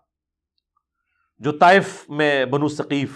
جو 1.38 1.52
طائف 1.52 2.10
میں 2.10 2.44
بنو 2.44 2.68
ثقیف۔ 2.68 3.10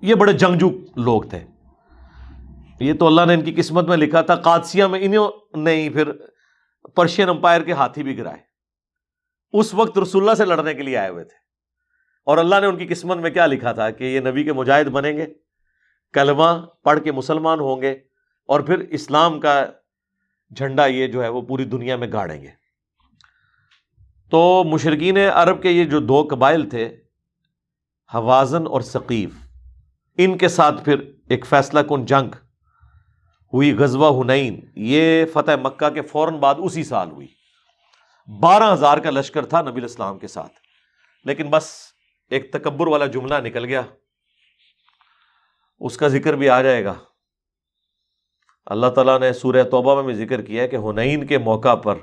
یہ 0.00 0.14
بڑے 0.14 0.32
جنگجو 0.32 0.70
لوگ 0.96 1.22
تھے۔ 1.22 1.46
یہ 2.80 2.92
تو 2.94 3.06
اللہ 3.06 3.20
نے 3.26 3.34
ان 3.34 3.44
کی 3.44 3.52
قسمت 3.52 3.84
میں 3.88 3.96
لکھا 3.96 4.20
تھا، 4.20 4.34
قادسیہ 4.34 4.84
میں 4.84 5.00
انہوں 5.02 5.56
نے 5.56 5.88
پھر 5.90 6.12
پرشین 6.96 7.28
امپائر 7.28 7.62
کے 7.62 7.72
ہاتھی 7.72 8.02
بھی 8.02 8.18
گرائے۔ 8.18 8.40
اس 9.52 9.74
وقت 9.74 9.98
رسول 9.98 10.22
اللہ 10.22 10.34
سے 10.34 10.44
لڑنے 10.44 10.74
کے 10.74 10.82
لیے 10.82 10.96
آئے 10.96 11.08
ہوئے 11.08 11.24
تھے۔ 11.24 11.47
اور 12.28 12.38
اللہ 12.38 12.60
نے 12.60 12.66
ان 12.66 12.76
کی 12.76 12.86
قسمت 12.86 13.16
میں 13.16 13.30
کیا 13.30 13.46
لکھا 13.46 13.72
تھا 13.72 13.90
کہ 13.90 14.04
یہ 14.04 14.20
نبی 14.20 14.44
کے 14.44 14.52
مجاہد 14.52 14.88
بنیں 14.92 15.16
گے، 15.16 15.26
کلمہ 16.14 16.50
پڑھ 16.82 17.00
کے 17.04 17.12
مسلمان 17.12 17.60
ہوں 17.60 17.82
گے 17.82 17.92
اور 18.48 18.60
پھر 18.60 18.78
اسلام 18.90 19.40
کا 19.40 19.64
جھنڈا 20.56 20.86
یہ 20.86 21.06
جو 21.06 21.22
ہے 21.22 21.28
وہ 21.28 21.42
پوری 21.42 21.64
دنیا 21.64 21.96
میں 21.96 22.08
گاڑیں 22.12 22.40
گے۔ 22.42 22.50
تو 24.32 24.62
مشرقین 24.64 25.18
عرب 25.34 25.62
کے 25.62 25.70
یہ 25.70 25.84
جو 25.84 26.00
دو 26.00 26.22
قبائل 26.30 26.68
تھے، 26.68 26.86
حوازن 28.10 28.66
اور 28.66 28.80
ثقیف، 28.80 29.30
ان 30.18 30.38
کے 30.38 30.48
ساتھ 30.48 30.84
پھر 30.84 31.00
ایک 31.28 31.46
فیصلہ 31.46 31.80
کن 31.80 32.04
جنگ 32.04 32.34
ہوئی، 33.52 33.76
غزوہ 33.76 34.10
ہنین 34.22 34.60
یہ 34.86 35.24
فتح 35.32 35.56
مکہ 35.62 35.90
کے 35.90 36.02
فوراً 36.02 36.36
بعد 36.36 36.54
اسی 36.58 36.84
سال 36.84 37.10
ہوئی۔ 37.10 37.26
بارہ 38.28 38.72
ہزار 38.72 38.98
کا 38.98 39.10
لشکر 39.10 39.46
تھا 39.46 39.62
نبی 39.62 39.80
الاسلام 39.80 40.18
کے 40.18 40.28
ساتھ، 40.28 40.52
لیکن 41.26 41.50
بس 41.50 41.70
ایک 42.30 42.52
تکبر 42.52 42.86
والا 42.86 43.06
جملہ 43.06 43.34
نکل 43.34 43.64
گیا۔ 43.64 43.82
اس 45.78 45.96
کا 45.96 46.08
ذکر 46.08 46.34
بھی 46.34 46.50
آ 46.50 46.62
جائے 46.62 46.84
گا۔ 46.84 46.94
اللہ 48.66 48.86
تعالیٰ 48.86 49.20
نے 49.20 49.32
سورہ 49.32 49.62
توبہ 49.70 49.94
میں 49.94 50.02
بھی 50.02 50.26
ذکر 50.26 50.42
کیا 50.42 50.62
ہے 50.62 50.68
کہ 50.68 50.76
ہنین 50.76 51.26
کے 51.26 51.38
موقع 51.38 51.74
پر 51.74 51.94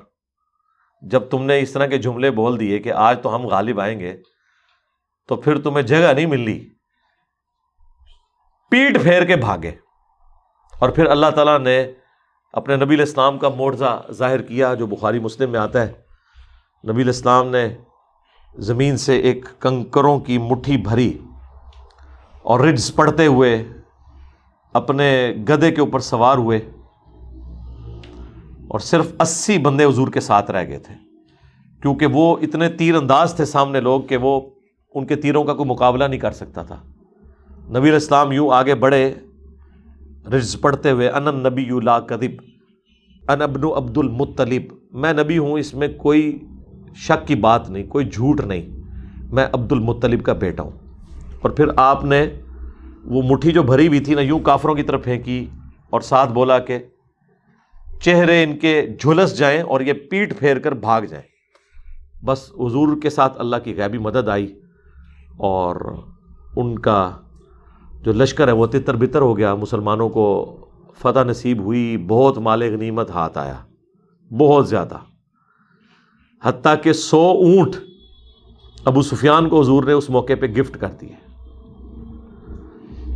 جب 1.01 1.29
تم 1.29 1.43
نے 1.43 1.59
اس 1.59 1.71
طرح 1.71 1.85
کے 1.85 1.97
جملے 1.97 2.31
بول 2.31 2.59
دیے 2.59 2.79
کہ 2.79 2.91
آج 2.91 3.21
تو 3.23 3.35
ہم 3.35 3.47
غالب 3.47 3.81
آئیں 3.81 3.99
گے، 3.99 4.21
تو 5.27 5.35
پھر 5.35 5.61
تمہیں 5.61 5.83
جگہ 5.83 6.13
نہیں 6.13 6.25
ملی۔ 6.25 6.69
پیٹ 8.71 9.01
پھیر 9.01 9.25
کے 9.25 9.35
بھاگے۔ 9.35 9.71
اور 10.79 10.89
پھر 10.89 11.05
اللہ 11.05 11.31
تعالیٰ 11.35 11.59
نے 11.59 11.91
اپنے 12.53 12.75
نبی 12.75 12.95
الاسلام 12.95 13.39
کا 13.39 13.49
معجزہ 13.49 14.05
ظاہر 14.11 14.41
کیا 14.41 14.73
جو 14.73 14.87
بخاری 14.87 15.19
مسلم 15.19 15.51
میں 15.51 15.59
آتا 15.59 15.87
ہے۔ 15.87 15.93
نبی 16.91 17.01
الاسلام 17.01 17.47
نے 17.47 17.77
زمین 18.57 18.97
سے 18.97 19.15
ایک 19.17 19.45
کنکروں 19.59 20.19
کی 20.19 20.37
مٹھی 20.37 20.77
بھری 20.83 21.11
اور 22.41 22.59
رڈز 22.59 22.93
پڑھتے 22.95 23.25
ہوئے 23.25 23.63
اپنے 24.75 25.07
گدے 25.49 25.71
کے 25.71 25.81
اوپر 25.81 25.99
سوار 25.99 26.37
ہوئے 26.37 26.57
اور 28.67 28.79
صرف 28.79 29.11
اسی 29.21 29.57
بندے 29.57 29.85
حضور 29.85 30.07
کے 30.07 30.19
ساتھ 30.19 30.51
رہ 30.51 30.67
گئے 30.67 30.79
تھے، 30.79 30.93
کیونکہ 31.81 32.05
وہ 32.13 32.35
اتنے 32.41 32.69
تیر 32.69 32.95
انداز 32.95 33.33
تھے 33.35 33.45
سامنے 33.45 33.79
لوگ 33.81 34.01
کہ 34.01 34.17
وہ 34.17 34.39
ان 34.95 35.05
کے 35.05 35.15
تیروں 35.15 35.43
کا 35.43 35.53
کوئی 35.53 35.69
مقابلہ 35.69 36.03
نہیں 36.03 36.19
کر 36.19 36.31
سکتا 36.31 36.63
تھا۔ 36.63 36.81
نبی 37.77 37.89
الاسلام 37.89 38.31
یوں 38.31 38.49
آگے 38.53 38.75
بڑھے 38.75 39.13
رز 40.33 40.55
پڑھتے 40.61 40.91
ہوئے 40.91 41.09
ان 41.09 41.35
نبی 41.43 41.63
یو 41.63 41.79
لا 41.79 41.99
کدب 41.99 42.41
ان 43.23 43.41
ابن 43.41 43.63
عبد 43.75 43.97
المطلب 43.97 44.73
میں 44.93 45.13
نبی 45.13 45.37
ہوں، 45.37 45.57
اس 45.59 45.73
میں 45.73 45.87
کوئی 45.97 46.37
شک 46.95 47.27
کی 47.27 47.35
بات 47.35 47.69
نہیں، 47.69 47.83
کوئی 47.83 48.05
جھوٹ 48.05 48.41
نہیں۔ 48.41 48.85
میں 49.33 49.47
عبد 49.53 49.71
المطلب 49.71 50.23
کا 50.23 50.33
بیٹا 50.33 50.63
ہوں۔ 50.63 50.71
اور 51.41 51.49
پھر 51.49 51.65
آپ 51.75 52.05
نے 52.05 52.27
وہ 53.03 53.21
مٹھی 53.21 53.51
جو 53.51 53.63
بھری 53.63 53.87
ہوئی 53.87 53.99
تھی 53.99 54.13
نا، 54.13 54.21
یوں 54.21 54.39
کافروں 54.39 54.75
کی 54.75 54.83
طرف 54.83 55.03
پھینکی 55.03 55.45
اور 55.89 56.01
ساتھ 56.01 56.31
بولا 56.33 56.59
کہ 56.59 56.79
چہرے 58.01 58.43
ان 58.43 58.57
کے 58.57 58.87
جھلس 58.99 59.37
جائیں 59.37 59.61
اور 59.61 59.81
یہ 59.81 59.93
پیٹ 59.93 60.39
پھیر 60.39 60.59
کر 60.59 60.71
بھاگ 60.71 61.01
جائیں۔ 61.01 61.25
بس 62.25 62.49
حضور 62.49 63.01
کے 63.01 63.09
ساتھ 63.09 63.39
اللہ 63.39 63.55
کی 63.63 63.75
غیبی 63.75 63.97
مدد 63.97 64.29
آئی 64.29 64.59
اور 65.37 65.75
ان 66.55 66.79
کا 66.79 67.11
جو 68.01 68.11
لشکر 68.11 68.47
ہے، 68.47 68.53
وہ 68.53 68.67
تتر 68.67 68.95
بتر 68.95 69.21
ہو 69.21 69.37
گیا۔ 69.37 69.55
مسلمانوں 69.55 70.09
کو 70.09 70.57
فتح 70.97 71.23
نصیب 71.23 71.59
ہوئی، 71.59 72.05
بہت 72.07 72.37
مال 72.37 72.61
غنیمت 72.61 73.11
ہاتھ 73.11 73.37
آیا، 73.37 73.55
بہت 74.37 74.69
زیادہ۔ 74.69 74.97
حتیٰ 76.45 76.75
کہ 76.83 76.93
سو 76.93 77.17
اونٹ 77.17 77.75
ابو 78.85 79.01
سفیان 79.01 79.49
کو 79.49 79.61
حضور 79.61 79.83
نے 79.83 79.91
اس 79.91 80.09
موقع 80.09 80.33
پہ 80.39 80.45
گفٹ 80.45 80.77
کر 80.77 80.87
دیے۔ 80.87 81.15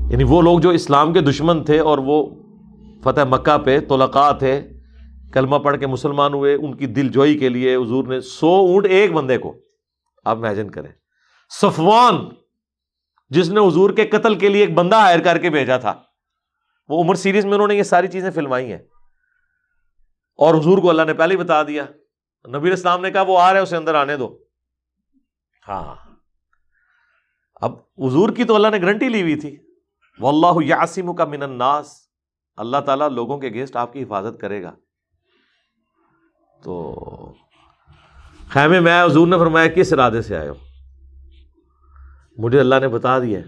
یعنی 0.09 0.23
وہ 0.23 0.41
لوگ 0.41 0.59
جو 0.59 0.69
اسلام 0.69 1.13
کے 1.13 1.21
دشمن 1.21 1.63
تھے 1.63 1.79
اور 1.79 1.97
وہ 1.97 2.29
فتح 3.03 3.21
مکہ 3.29 3.57
پہ 3.57 3.79
تلقا 3.79 4.31
تھے، 4.31 4.69
کلمہ 5.33 5.55
پڑھ 5.55 5.79
کے 5.79 5.87
مسلمان 5.87 6.33
ہوئے، 6.33 6.53
ان 6.53 6.75
کی 6.75 6.85
دل 6.85 7.09
جوئی 7.09 7.39
کے 7.39 7.49
لیے 7.49 7.75
حضور 7.75 8.07
نے 8.07 8.21
سو 8.21 8.47
اونٹ 8.47 8.85
ایک 8.85 9.11
بندے 9.11 9.37
کو، 9.37 9.55
آپ 10.25 10.37
امیجن 10.37 10.69
کریں۔ 10.69 10.91
صفوان، 11.61 12.15
جس 13.29 13.49
نے 13.49 13.67
حضور 13.67 13.89
کے 13.89 14.05
قتل 14.05 14.35
کے 14.35 14.49
لیے 14.49 14.61
ایک 14.61 14.73
بندہ 14.73 14.95
ہائر 14.95 15.19
کر 15.19 15.37
کے 15.37 15.49
بھیجا 15.49 15.77
تھا۔ 15.77 15.93
وہ 16.89 17.03
عمر 17.03 17.15
سیریز 17.15 17.45
میں 17.45 17.53
انہوں 17.53 17.67
نے 17.67 17.75
یہ 17.75 17.83
ساری 17.83 18.07
چیزیں 18.07 18.31
فلمائی 18.31 18.71
ہیں۔ 18.71 18.79
اور 20.37 20.55
حضور 20.55 20.77
کو 20.77 20.89
اللہ 20.89 21.01
نے 21.01 21.13
پہلے 21.13 21.33
ہی 21.35 21.39
بتا 21.39 21.63
دیا۔ 21.63 21.85
نبی 22.47 22.71
اسلام 22.71 23.01
نے 23.01 23.11
کہا 23.11 23.21
وہ 23.21 23.39
آ 23.39 23.53
رہے 23.53 23.59
اسے 23.59 23.77
اندر 23.77 23.95
آنے 23.95 24.17
دو۔ 24.17 24.37
ہاں۔ 25.67 25.95
اب 27.55 27.73
حضور 27.97 28.29
کی 28.29 28.43
تو 28.43 28.55
اللہ 28.55 28.67
نے 28.67 28.81
گارنٹی 28.81 29.09
لی 29.09 29.21
ہوئی 29.21 29.35
تھی۔ 29.35 29.57
وہ 30.19 30.29
اللہ 30.29 30.65
یاسم 30.65 31.15
کا 31.15 31.25
من 31.25 31.43
الناس۔ 31.43 32.09
اللہ 32.57 32.77
تعالیٰ 32.85 33.09
لوگوں 33.09 33.37
کے 33.37 33.49
گیسٹ 33.49 33.75
آپ 33.75 33.93
کی 33.93 34.03
حفاظت 34.03 34.41
کرے 34.41 34.63
گا۔ 34.63 34.71
تو 36.63 36.95
خیمے 38.49 38.79
میں 38.79 39.05
حضور 39.05 39.27
نے 39.27 39.37
فرمایا 39.37 39.67
کس 39.67 39.93
ارادے 39.93 40.21
سے 40.21 40.37
آئے 40.37 40.49
ہو؟ 40.49 40.53
مجھے 42.37 42.59
اللہ 42.59 42.75
نے 42.81 42.87
بتا 42.87 43.19
دیا 43.19 43.39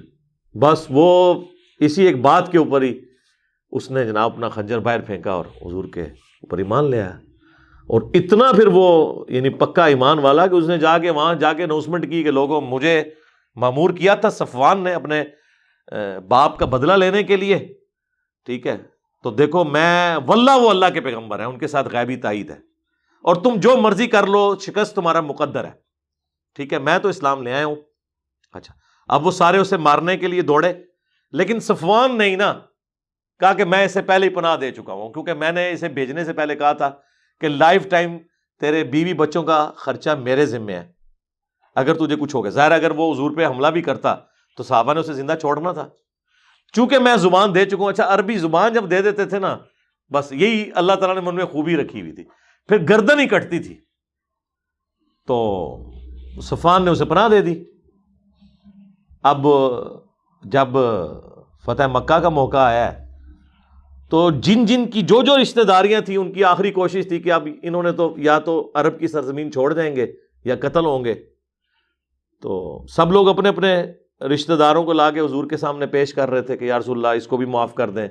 بس 0.53 0.85
وہ 0.89 1.41
اسی 1.79 2.05
ایک 2.05 2.21
بات 2.21 2.51
کے 2.51 2.57
اوپر 2.57 2.81
ہی 2.81 2.99
اس 3.71 3.91
نے 3.91 4.05
جناب 4.05 4.33
اپنا 4.33 4.49
خنجر 4.49 4.79
باہر 4.79 5.01
پھینکا 5.01 5.31
اور 5.31 5.45
حضور 5.45 5.85
کے 5.85 6.03
اوپر 6.03 6.57
ایمان 6.57 6.89
لیا 6.91 7.19
اور 7.91 8.01
اتنا 8.13 8.51
پھر 8.51 8.67
وہ 8.67 9.13
یعنی 9.29 9.49
پکا 9.49 9.85
ایمان 9.85 10.19
والا 10.19 10.47
کہ 10.47 10.55
اس 10.55 10.67
نے 10.67 10.77
جا 10.77 10.97
کے 10.97 11.09
وہاں 11.09 11.33
جا 11.33 11.53
کے 11.53 11.63
اناؤنسمنٹ 11.63 12.09
کی 12.09 12.23
کہ 12.23 12.31
لوگوں، 12.31 12.61
مجھے 12.61 13.03
معمور 13.55 13.89
کیا 13.89 14.15
تھا، 14.15 14.29
صفوان 14.29 14.83
نے 14.83 14.93
اپنے 14.93 15.23
باپ 16.27 16.59
کا 16.59 16.65
بدلہ 16.65 16.93
لینے 16.93 17.23
کے 17.23 17.35
لیے۔ 17.35 17.73
ٹھیک 18.45 18.67
ہے؟ 18.67 18.77
تو 19.23 19.31
دیکھو، 19.31 19.63
میں 19.63 20.17
واللہ، 20.25 20.51
وہ 20.51 20.69
اللہ 20.69 20.85
کے 20.93 21.01
پیغمبر 21.01 21.39
ہیں، 21.39 21.45
ان 21.45 21.57
کے 21.57 21.67
ساتھ 21.67 21.87
غیبی 21.91 22.15
تائید 22.15 22.49
ہے۔ 22.49 22.55
اور 23.21 23.35
تم 23.35 23.49
جو 23.57 23.77
مرضی 23.77 24.07
کر 24.07 24.27
لو، 24.27 24.55
شکست 24.55 24.95
تمہارا 24.95 25.21
مقدر 25.21 25.63
ہے۔ 25.63 25.71
ٹھیک 26.55 26.73
ہے؟ 26.73 26.79
میں 26.79 26.99
تو 26.99 27.09
اسلام 27.09 27.43
لے 27.43 27.53
آیا 27.53 27.65
ہوں۔ 27.65 27.75
اچھا 28.53 28.73
اب 29.07 29.25
وہ 29.25 29.31
سارے 29.31 29.57
اسے 29.57 29.77
مارنے 29.77 30.17
کے 30.17 30.27
لیے 30.27 30.41
دوڑے۔ 30.41 30.73
لیکن 31.31 31.59
صفوان 31.59 32.17
نہیں 32.17 32.35
نا، 32.35 32.53
کہا 33.39 33.53
کہ 33.53 33.65
میں 33.65 33.85
اسے 33.85 34.01
پہلے 34.01 34.29
ہی 34.29 34.35
پناہ 34.35 34.57
دے 34.57 34.71
چکا 34.71 34.93
ہوں، 34.93 35.13
کیونکہ 35.13 35.33
میں 35.33 35.51
نے 35.51 35.71
اسے 35.71 35.87
بھیجنے 35.87 36.25
سے 36.25 36.33
پہلے 36.33 36.55
کہا 36.55 36.71
تھا۔ 36.71 36.91
کہ 37.41 37.47
لائف 37.47 37.89
ٹائم 37.89 38.17
تیرے 38.59 38.83
بیوی 38.83 39.13
بچوں 39.13 39.43
کا 39.43 39.71
خرچہ 39.75 40.09
میرے 40.09 40.45
ذمے 40.45 40.73
ہے۔ 40.73 40.91
اگر 41.75 41.93
تجھے 41.93 42.15
کچھ 42.15 42.35
ہو 42.35 42.43
گیا۔ 42.43 42.51
ظاہر 42.51 42.71
اگر 42.71 42.91
وہ 42.91 43.13
حضور 43.13 43.31
پہ 43.31 43.45
حملہ 43.45 43.67
بھی 43.67 43.81
کرتا 43.81 44.15
تو 44.57 44.63
صحابہ 44.63 44.93
نے 44.93 44.99
اسے 44.99 45.13
زندہ 45.13 45.33
چھوڑنا 45.41 45.71
تھا۔ 45.71 45.89
چونکہ 46.73 46.99
میں 46.99 47.15
زبان 47.15 47.55
دے 47.55 47.65
چکا 47.65 47.77
ہوں 47.77 47.89
اچھا 47.89 48.13
عربی 48.13 48.37
زبان 48.37 48.73
جب 48.73 48.91
دے 48.91 49.01
دیتے 49.01 49.25
تھے 49.25 49.39
نا، 49.39 49.57
بس 50.13 50.31
یہی 50.31 50.71
اللہ 50.75 50.93
تعالیٰ 50.93 51.15
نے 51.15 51.21
من 51.21 51.35
میں 51.35 51.45
خوبی 51.45 51.77
رکھی 51.77 52.01
ہوئی 52.01 52.11
تھی۔ 52.11 52.23
پھر 52.67 52.77
گردن 52.89 53.19
ہی 53.19 53.27
کٹتی 53.27 53.59
تھی۔ 53.59 53.81
تو 55.27 55.77
صفان 56.41 56.85
نے 56.85 56.91
اسے 56.91 57.05
پناہ 57.05 57.29
دے 57.29 57.41
دی۔ 57.41 57.63
اب 59.23 59.47
جب 60.43 60.67
فتح 61.65 61.87
مکہ 61.87 62.19
کا 62.19 62.29
موقع 62.29 62.57
آیا 62.57 62.93
ہے 62.93 63.10
تو 64.11 64.31
جن 64.31 64.65
جن 64.65 64.89
کی 64.89 65.01
جو 65.01 65.23
جو 65.23 65.41
رشتہ 65.41 65.61
داریاں 65.61 66.01
تھیں، 66.01 66.17
ان 66.17 66.33
کی 66.33 66.43
آخری 66.43 66.71
کوشش 66.71 67.07
تھی 67.07 67.19
کہ 67.19 67.31
اب 67.31 67.47
انہوں 67.63 67.83
نے 67.83 67.91
تو 67.91 68.13
یا 68.17 68.39
تو 68.39 68.71
عرب 68.75 68.99
کی 68.99 69.07
سرزمین 69.07 69.51
چھوڑ 69.51 69.73
دیں 69.73 69.95
گے 69.95 70.13
یا 70.45 70.55
قتل 70.55 70.85
ہوں 70.85 71.05
گے۔ 71.05 71.13
تو 72.41 72.83
سب 72.87 73.11
لوگ 73.11 73.29
اپنے 73.29 73.49
اپنے 73.49 73.83
رشتہ 74.21 74.53
داروں 74.53 74.83
کو 74.83 74.93
لا 74.93 75.11
کے 75.11 75.19
حضور 75.19 75.49
کے 75.49 75.57
سامنے 75.57 75.87
پیش 75.87 76.13
کر 76.13 76.29
رہے 76.29 76.41
تھے 76.41 76.57
کہ 76.57 76.65
یارس 76.65 76.89
اللہ، 76.89 77.07
اس 77.07 77.27
کو 77.27 77.37
بھی 77.37 77.45
معاف 77.45 77.73
کر 77.73 77.89
دیں۔ 77.89 78.07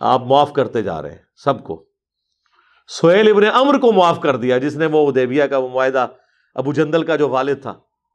آپ 0.00 0.22
معاف 0.22 0.52
کرتے 0.52 0.82
جا 0.82 1.02
رہے 1.02 1.10
ہیں، 1.10 1.18
سب 1.36 1.64
کو۔ 1.64 1.86
سہیل 2.88 3.30
ابن 3.30 3.42
امر 3.54 3.78
کو 3.78 3.92
معاف 3.92 4.20
کر 4.20 4.36
دیا، 4.36 4.58
جس 4.58 4.76
نے 4.76 4.86
وہ 4.86 5.08
ادیبیا 5.08 5.46
کا، 5.46 5.56
وہ 5.56 5.68
معاہدہ 5.68 6.06
ابو 6.54 6.72
جندل 6.72 7.02
کا 7.02 7.16
جو 7.16 7.28
والد 7.28 7.62
تھا، 7.62 7.74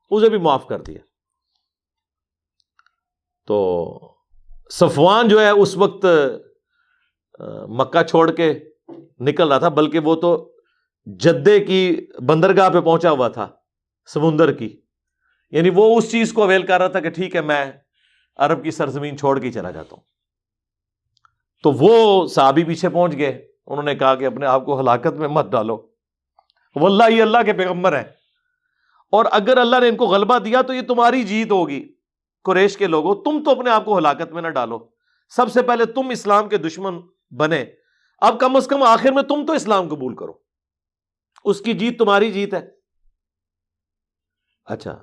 اسے 0.09 0.29
بھی 0.29 0.37
معاف 0.37 0.67
کر 0.67 0.81
دیا۔ 0.81 0.99
تو 3.47 3.89
صفوان 4.71 5.27
جو 5.27 5.41
ہے، 5.41 5.49
اس 5.49 5.77
وقت 5.77 6.05
مکہ 7.67 8.03
چھوڑ 8.03 8.31
کے 8.31 8.59
نکل 9.19 9.47
رہا 9.47 9.57
تھا، 9.57 9.69
بلکہ 9.69 9.99
وہ 9.99 10.15
تو 10.15 10.51
جدے 11.05 11.59
کی 11.59 12.07
بندرگاہ 12.25 12.69
پہ 12.69 12.79
پہنچا 12.79 13.11
ہوا 13.11 13.27
تھا، 13.27 13.47
سمندر 14.13 14.51
کی۔ 14.51 14.81
یعنی 15.51 15.69
وہ 15.75 15.97
اس 15.97 16.11
چیز 16.11 16.33
کو 16.33 16.43
اویل 16.43 16.65
کر 16.65 16.77
رہا 16.77 16.87
تھا 16.87 16.99
کہ 16.99 17.09
ٹھیک 17.09 17.35
ہے، 17.35 17.41
میں 17.41 17.71
عرب 18.37 18.63
کی 18.63 18.71
سرزمین 18.71 19.17
چھوڑ 19.17 19.39
کے 19.39 19.51
چلا 19.51 19.71
جاتا 19.71 19.95
ہوں۔ 19.95 20.03
تو 21.63 21.71
وہ 21.71 22.27
صحابی 22.27 22.63
پیچھے 22.63 22.89
پہنچ 22.89 23.17
گئے۔ 23.17 23.47
انہوں 23.67 23.83
نے 23.83 23.95
کہا 23.95 24.15
کہ 24.15 24.25
اپنے 24.25 24.45
آپ 24.45 24.65
کو 24.65 24.79
ہلاکت 24.79 25.13
میں 25.13 25.27
مت 25.27 25.45
ڈالو۔ 25.45 25.87
وہ 26.75 26.85
اللہ 26.85 27.03
ہی 27.09 27.21
اللہ 27.21 27.37
کے 27.45 27.53
پیغمبر 27.53 27.95
ہیں۔ 27.95 28.03
اور 29.11 29.25
اگر 29.31 29.57
اللہ 29.57 29.75
نے 29.79 29.87
ان 29.87 29.95
کو 29.95 30.05
غلبہ 30.05 30.37
دیا 30.37 30.61
تو 30.61 30.73
یہ 30.73 30.81
تمہاری 30.81 31.23
جیت 31.23 31.51
ہوگی۔ 31.51 31.93
قریش 32.43 32.77
کے 32.77 32.87
لوگوں، 32.87 33.15
تم 33.15 33.43
تو 33.43 33.51
اپنے 33.51 33.69
آپ 33.69 33.85
کو 33.85 33.97
ہلاکت 33.97 34.31
میں 34.31 34.41
نہ 34.41 34.47
ڈالو۔ 34.47 34.79
سب 35.29 35.51
سے 35.51 35.61
پہلے 35.61 35.85
تم 35.85 36.09
اسلام 36.09 36.49
کے 36.49 36.57
دشمن 36.57 36.99
بنے۔ 37.31 37.65
اب 38.19 38.39
کم 38.39 38.55
از 38.55 38.67
کم 38.67 38.83
آخر 38.83 39.11
میں 39.11 39.23
تم 39.23 39.45
تو 39.45 39.53
اسلام 39.53 39.87
قبول 39.87 40.15
کرو۔ 40.15 40.33
اس 41.45 41.61
کی 41.61 41.73
جیت 41.73 41.99
تمہاری 41.99 42.31
جیت 42.31 42.53
ہے۔ 42.53 42.69
اچھا۔ 44.65 45.01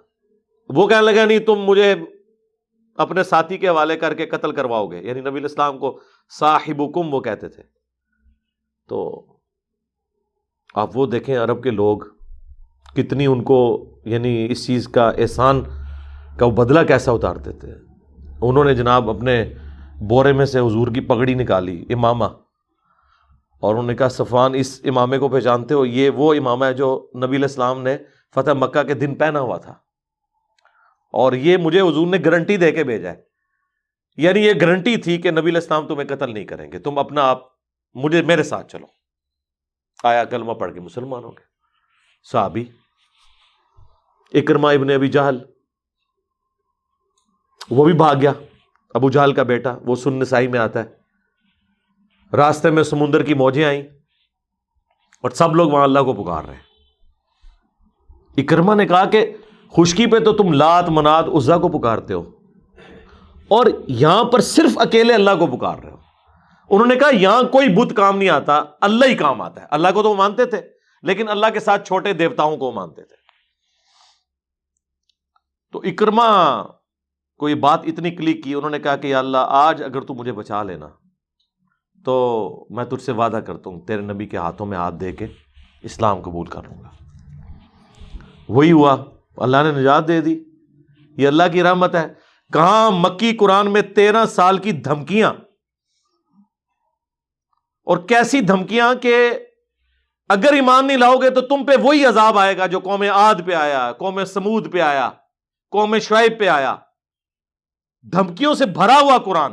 وہ 0.68 0.88
کہنے 0.88 1.12
لگا، 1.12 1.24
نہیں، 1.24 1.38
تم 1.38 1.54
مجھے 1.54 1.94
اپنے 2.96 3.22
ساتھی 3.22 3.58
کے 3.58 3.68
حوالے 3.68 3.96
کر 3.96 4.14
کے 4.14 4.26
قتل 4.26 4.52
کرواؤ 4.52 4.86
گے۔ 4.86 5.02
یعنی 5.02 5.20
نبی 5.20 5.38
الاسلام 5.38 5.78
کو 5.78 6.00
صاحب 6.38 6.94
کم 6.94 7.14
وہ 7.14 7.20
کہتے 7.20 7.48
تھے۔ 7.48 7.62
تو 8.88 9.26
آپ 10.74 10.96
وہ 10.96 11.06
دیکھیں 11.06 11.38
عرب 11.38 11.62
کے 11.62 11.70
لوگ 11.70 11.98
کتنی 12.96 13.26
ان 13.26 13.44
کو 13.44 13.90
یعنی 14.04 14.46
اس 14.50 14.66
چیز 14.66 14.88
کا 14.88 15.10
احسان 15.10 15.62
کا 16.38 16.46
وہ 16.46 16.50
بدلہ 16.50 16.80
کیسا 16.80 17.12
اتارتے 17.12 17.52
تھے۔ 17.52 17.72
انہوں 18.40 18.64
نے 18.64 18.74
جناب 18.74 19.10
اپنے 19.10 19.52
بورے 20.00 20.32
میں 20.32 20.46
سے 20.46 20.58
حضور 20.58 20.88
کی 20.88 21.00
پگڑی 21.00 21.34
نکالی، 21.34 21.86
امامہ۔ 21.90 22.24
اور 23.60 23.74
انہوں 23.74 23.86
نے 23.86 23.94
کہا 23.94 24.08
صفان 24.08 24.54
اس 24.54 24.80
امامے 24.84 25.18
کو 25.18 25.28
پہچانتے 25.28 25.74
ہو؟ 25.74 25.86
یہ 25.86 26.10
وہ 26.10 26.34
امامہ 26.34 26.64
ہے 26.64 26.74
جو 26.74 27.10
نبی 27.24 27.36
الاسلام 27.36 27.82
نے 27.82 27.98
فتح 28.34 28.50
مکہ 28.50 28.82
کے 28.82 28.94
دن 28.94 29.14
پہنا 29.14 29.40
ہوا 29.40 29.56
تھا۔ 29.56 29.74
اور 31.12 31.32
یہ 31.32 31.56
مجھے 31.56 31.80
حضور 31.80 32.06
نے 32.06 32.16
گارنٹی 32.24 32.56
دے 32.56 32.72
کے 32.72 32.84
بھیجا 32.84 33.10
ہے۔ 33.12 33.22
یعنی 34.16 34.40
یہ 34.40 34.52
گارنٹی 34.60 34.96
تھی 34.96 35.18
کہ 35.18 35.30
نبی 35.30 35.50
الاسلام 35.50 35.86
تمہیں 35.86 36.08
قتل 36.08 36.34
نہیں 36.34 36.44
کریں 36.44 36.72
گے۔ 36.72 36.78
تم 36.78 36.98
اپنا 36.98 37.22
آپ، 37.22 37.42
مجھے 37.94 38.22
میرے 38.22 38.42
ساتھ 38.42 38.72
چلو۔ 38.72 38.86
آیا 40.04 40.24
کلمہ 40.24 40.52
پڑھ 40.52 40.74
کے 40.74 40.80
مسلمان 40.80 41.24
ہو 41.24 41.30
گئے۔ 41.30 41.44
صحابی 42.32 42.64
اکرما 44.34 44.70
ابن 44.70 44.90
ابی 44.90 45.08
جہل، 45.08 45.38
وہ 47.70 47.84
بھی 47.84 47.92
بھاگ 47.92 48.16
گیا۔ 48.16 48.32
ابو 48.96 49.10
جہل 49.10 49.32
کا 49.32 49.42
بیٹا، 49.42 49.78
وہ 49.84 49.94
سن 49.94 50.12
نسائی 50.12 50.48
میں 50.48 50.58
آتا 50.58 50.84
ہے۔ 50.84 50.86
راستے 52.36 52.70
میں 52.70 52.82
سمندر 52.82 53.22
کی 53.22 53.34
موجیں 53.34 53.64
آئیں 53.64 53.82
اور 55.22 55.30
سب 55.30 55.56
لوگ 55.56 55.70
وہاں 55.70 55.84
اللہ 55.84 56.00
کو 56.00 56.12
پکار 56.12 56.44
رہے 56.44 56.54
ہیں۔ 56.54 56.62
اکرما 58.36 58.74
نے 58.74 58.86
کہا 58.86 59.04
کہ 59.04 59.36
خشکی 59.76 60.06
پہ 60.06 60.18
تو 60.18 60.32
تم 60.32 60.52
لات 60.52 60.88
مناد 60.88 61.22
عزا 61.22 61.58
کو 61.58 61.78
پکارتے 61.78 62.14
ہو 62.14 62.30
اور 63.48 63.66
یہاں 63.88 64.24
پر 64.24 64.40
صرف 64.40 64.78
اکیلے 64.78 65.14
اللہ 65.14 65.30
کو 65.38 65.56
پکار 65.56 65.78
رہے 65.78 65.90
ہو۔ 65.90 65.96
انہوں 66.70 66.86
نے 66.86 66.96
کہا، 66.96 67.10
یہاں 67.14 67.42
کوئی 67.42 67.68
بت 67.68 67.96
کام 67.96 68.18
نہیں 68.18 68.28
آتا، 68.28 68.62
اللہ 68.80 69.04
ہی 69.04 69.14
کام 69.14 69.42
آتا 69.42 69.62
ہے۔ 69.62 69.66
اللہ 69.70 69.88
کو 69.94 70.02
تو 70.02 70.10
وہ 70.10 70.14
مانتے 70.14 70.44
تھے، 70.44 70.60
لیکن 71.02 71.28
اللہ 71.28 71.46
کے 71.54 71.60
ساتھ 71.60 71.86
چھوٹے 71.86 72.12
دیوتاؤں 72.12 72.56
کو 72.56 72.72
مانتے 72.72 73.02
تھے۔ 73.02 73.16
تو 75.72 75.78
اکرما 75.78 76.62
کو 77.38 77.48
یہ 77.48 77.54
بات 77.54 77.80
اتنی 77.84 78.10
کلک 78.10 78.44
کی، 78.44 78.54
انہوں 78.54 78.70
نے 78.70 78.78
کہا 78.78 78.96
کہ 78.96 79.06
یا 79.06 79.18
اللہ، 79.18 79.38
آج 79.40 79.82
اگر 79.82 80.00
تو 80.00 80.14
مجھے 80.14 80.32
بچا 80.32 80.62
لینا۔ 80.62 80.88
تو 82.04 82.48
میں 82.70 82.84
تجھ 82.84 83.02
سے 83.02 83.12
وعدہ 83.12 83.36
کرتا 83.36 83.70
ہوں، 83.70 83.80
تیرے 83.80 84.02
نبی 84.02 84.26
کے 84.26 84.36
ہاتھوں 84.36 84.66
میں 84.66 84.78
ہاتھ 84.78 84.94
دے 84.94 85.12
کے 85.12 85.26
اسلام 85.82 86.22
قبول 86.22 86.46
کر 86.46 86.62
لوں 86.62 86.82
گا۔ 86.82 86.88
وہی 88.48 88.72
ہوا۔ 88.72 88.96
اللہ 89.36 89.56
نے 89.56 89.80
نجات 89.80 90.08
دے 90.08 90.20
دی۔ 90.20 90.40
یہ 91.16 91.28
اللہ 91.28 91.42
کی 91.52 91.62
رحمت 91.62 91.94
ہے۔ 91.94 92.08
کہاں 92.52 92.90
مکی 92.90 93.32
قرآن 93.32 93.72
میں 93.72 93.82
تیرہ 93.82 94.26
سال 94.26 94.58
کی 94.58 94.72
دھمکیاں؟ 94.72 95.30
اور 97.84 97.98
کیسی 97.98 98.40
دھمکیاں 98.40 98.94
کہ 98.94 99.30
اگر 100.28 100.52
ایمان 100.52 100.86
نہیں 100.86 100.96
لاؤ 100.96 101.16
گے 101.16 101.30
تو 101.30 101.40
تم 101.40 101.64
پہ 101.64 101.72
وہی 101.82 102.04
عذاب 102.04 102.38
آئے 102.38 102.58
گا 102.58 102.66
جو 102.66 102.80
قوم 102.80 103.04
آد 103.12 103.34
پہ 103.46 103.54
آیا، 103.54 103.92
قوم 103.92 104.24
سمود 104.24 104.72
پہ 104.72 104.80
آیا، 104.80 105.10
قوم 105.70 105.98
شعیب 105.98 106.38
پہ 106.38 106.48
آیا۔ 106.48 106.76
دھمکیوں 108.12 108.54
سے 108.54 108.66
بھرا 108.66 109.00
ہوا 109.00 109.18
قرآن۔ 109.18 109.52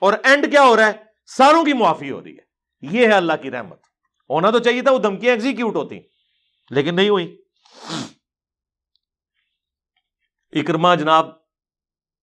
اور 0.00 0.12
اینڈ 0.24 0.50
کیا 0.50 0.62
ہو 0.62 0.76
رہا 0.76 0.86
ہے؟ 0.86 0.92
ساروں 1.26 1.64
کی 1.64 1.72
معافی 1.72 2.10
ہو 2.10 2.24
رہی 2.24 2.36
ہے۔ 2.36 2.54
یہ 2.80 3.06
ہے 3.06 3.12
اللہ 3.12 3.32
کی 3.42 3.50
رحمت۔ 3.50 3.82
ہونا 4.30 4.50
تو 4.50 4.58
چاہیے 4.58 4.82
تھا 4.82 4.92
وہ 4.92 4.98
دھمکیاں 4.98 5.32
ایگزیکیوٹ 5.32 5.74
ہوتی۔ 5.76 6.00
لیکن 6.70 6.94
نہیں 6.94 7.08
ہوئی۔ 7.08 7.42
اکرما 10.52 10.94
جناب 10.94 11.28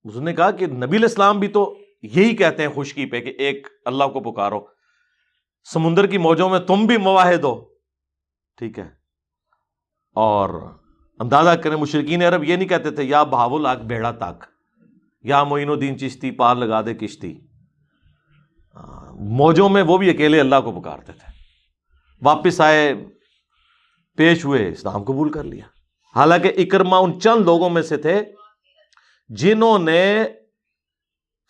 اس 0.03 0.15
نے 0.15 0.33
کہا 0.33 0.51
کہ 0.51 0.67
نبی 0.67 0.97
الاسلام 0.97 1.39
بھی 1.39 1.47
تو 1.47 1.79
یہی 2.01 2.35
کہتے 2.35 2.67
ہیں 2.67 2.73
خشکی 2.75 3.05
پہ 3.05 3.19
کہ 3.19 3.29
ایک 3.29 3.67
اللہ 3.85 4.03
کو 4.03 4.31
پکارو۔ 4.31 4.65
سمندر 5.73 6.07
کی 6.07 6.17
موجوں 6.17 6.49
میں 6.49 6.59
تم 6.59 6.85
بھی 6.85 6.97
مواحد 6.97 7.43
ہو۔ 7.43 7.73
ٹھیک 8.57 8.79
ہے۔ 8.79 8.89
اور 10.15 10.49
اندازہ 11.19 11.49
کریں 11.49 11.75
مشرقین 11.75 12.21
عرب 12.21 12.43
یہ 12.43 12.55
نہیں 12.55 12.69
کہتے 12.69 12.91
تھے، 12.91 13.03
یا 13.03 13.23
بہاول 13.23 13.65
آگ 13.65 13.77
بیڑا 13.77 14.11
تاک۔ 14.11 14.50
یا 15.21 15.43
معین 15.43 15.69
الدین 15.69 15.99
چشتی، 15.99 16.31
پار 16.31 16.55
لگا 16.55 16.81
دے 16.81 16.93
کشتی۔ 16.93 17.39
موجوں 19.19 19.69
میں 19.69 19.81
وہ 19.81 19.97
بھی 19.97 20.09
اکیلے 20.09 20.39
اللہ 20.39 20.55
کو 20.63 20.81
پکارتے 20.81 21.13
تھے۔ 21.13 21.31
واپس 22.21 22.61
آئے، 22.61 22.93
پیش 24.17 24.45
ہوئے، 24.45 24.69
اسلام 24.69 25.03
قبول 25.03 25.31
کر 25.31 25.43
لیا۔ 25.43 25.65
حالانکہ 26.15 26.51
اکرما 26.57 26.97
ان 26.97 27.19
چند 27.19 27.41
لوگوں 27.41 27.69
میں 27.69 27.81
سے 27.81 27.97
تھے 27.97 28.23
جنہوں 29.29 29.79
نے 29.79 30.23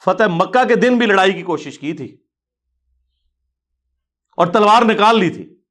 فتح 0.06 0.24
مکہ 0.24 0.68
کے 0.68 0.76
دن 0.76 0.98
بھی 0.98 1.06
لڑائی 1.06 1.34
کی 1.34 1.42
کوشش 1.42 1.80
کی 1.80 1.94
تھی 1.94 2.18
اور 4.38 4.48
تلوار 4.48 4.82
نکال 4.82 5.20
لی 5.20 5.30
تھی۔ 5.30 5.62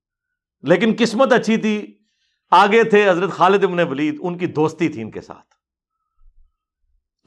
لیکن 0.63 0.95
قسمت 0.99 1.33
اچھی 1.33 1.57
تھی، 1.57 1.99
آگے 2.51 2.85
تھے 2.85 3.11
حضرت 3.11 3.31
خالد 3.31 3.65
ابن 3.65 3.79
ولید، 3.79 4.17
ان 4.21 4.39
کی 4.39 4.47
دوستی 4.47 4.89
تھی 4.89 5.03
ان 5.03 5.11
کے 5.11 5.21
ساتھ۔ 5.21 5.60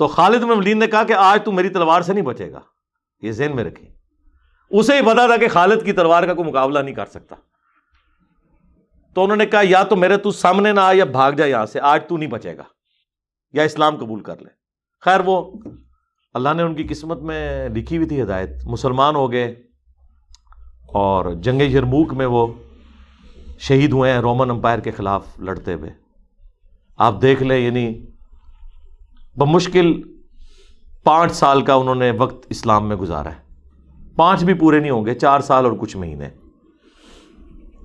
تو 0.03 0.07
خالد 0.07 0.43
ابن 0.43 0.57
ولید 0.57 0.77
نے 0.77 0.87
کہا 0.87 1.03
کہ 1.03 1.13
آج 1.13 1.43
تو 1.45 1.51
میری 1.51 1.69
تلوار 1.69 2.01
سے 2.01 2.13
نہیں 2.13 2.25
بچے 2.25 2.51
گا۔ 2.51 2.59
یہ 3.21 3.31
ذہن 3.31 3.55
میں 3.55 3.63
رکھی 3.63 3.87
اسے 4.69 4.95
ہی 4.95 5.01
پتا 5.01 5.27
تھا 5.27 5.37
کہ 5.37 5.47
خالد 5.47 5.85
کی 5.85 5.91
تلوار 5.91 6.23
کا 6.23 6.33
کوئی 6.33 6.49
مقابلہ 6.49 6.79
نہیں 6.79 6.95
کر 6.95 7.05
سکتا۔ 7.05 7.35
تو 9.13 9.23
انہوں 9.23 9.37
نے 9.37 9.45
کہا، 9.45 9.59
یا 9.63 9.83
تو 9.83 9.95
میرے 9.95 10.17
تو 10.17 10.31
سامنے 10.31 10.71
نہ 10.71 10.79
آ 10.79 10.91
یا 10.91 11.05
بھاگ 11.05 11.31
جا 11.31 11.45
یہاں 11.45 11.65
سے، 11.65 11.79
آج 11.79 12.01
تو 12.07 12.17
نہیں 12.17 12.29
بچے 12.29 12.57
گا۔ 12.57 12.63
یا 13.53 13.63
اسلام 13.63 13.97
قبول 13.97 14.19
کر 14.19 14.37
لے۔ 14.37 14.49
خیر، 15.01 15.19
وہ 15.25 15.51
اللہ 16.33 16.49
نے 16.53 16.63
ان 16.63 16.75
کی 16.75 16.83
قسمت 16.83 17.19
میں 17.21 17.69
لکھی 17.69 17.97
ہوئی 17.97 18.07
تھی 18.07 18.21
ہدایت۔ 18.21 18.49
مسلمان 18.65 19.15
ہو 19.15 19.31
گئے 19.31 19.47
اور 20.93 21.33
جنگ 21.33 21.61
یرموک 21.61 22.13
میں 22.13 22.25
وہ 22.25 22.47
شہید 23.59 23.93
ہوئے 23.93 24.11
ہیں 24.11 24.19
رومن 24.19 24.49
امپائر 24.49 24.79
کے 24.79 24.91
خلاف 24.91 25.39
لڑتے 25.39 25.73
ہوئے۔ 25.73 25.89
آپ 26.97 27.21
دیکھ 27.21 27.43
لیں 27.43 27.57
یعنی 27.57 28.12
بمشکل 29.35 30.01
پانچ 31.03 31.31
سال 31.31 31.61
کا 31.61 31.73
انہوں 31.73 31.95
نے 31.95 32.11
وقت 32.11 32.47
اسلام 32.49 32.87
میں 32.87 32.95
گزارا 32.95 33.31
ہے۔ 33.31 33.43
پانچ 34.15 34.43
بھی 34.43 34.53
پورے 34.53 34.79
نہیں 34.79 34.91
ہوں 34.91 35.05
گے، 35.05 35.13
چار 35.13 35.39
سال 35.39 35.65
اور 35.65 35.73
کچھ 35.73 35.97
مہینے۔ 35.97 36.29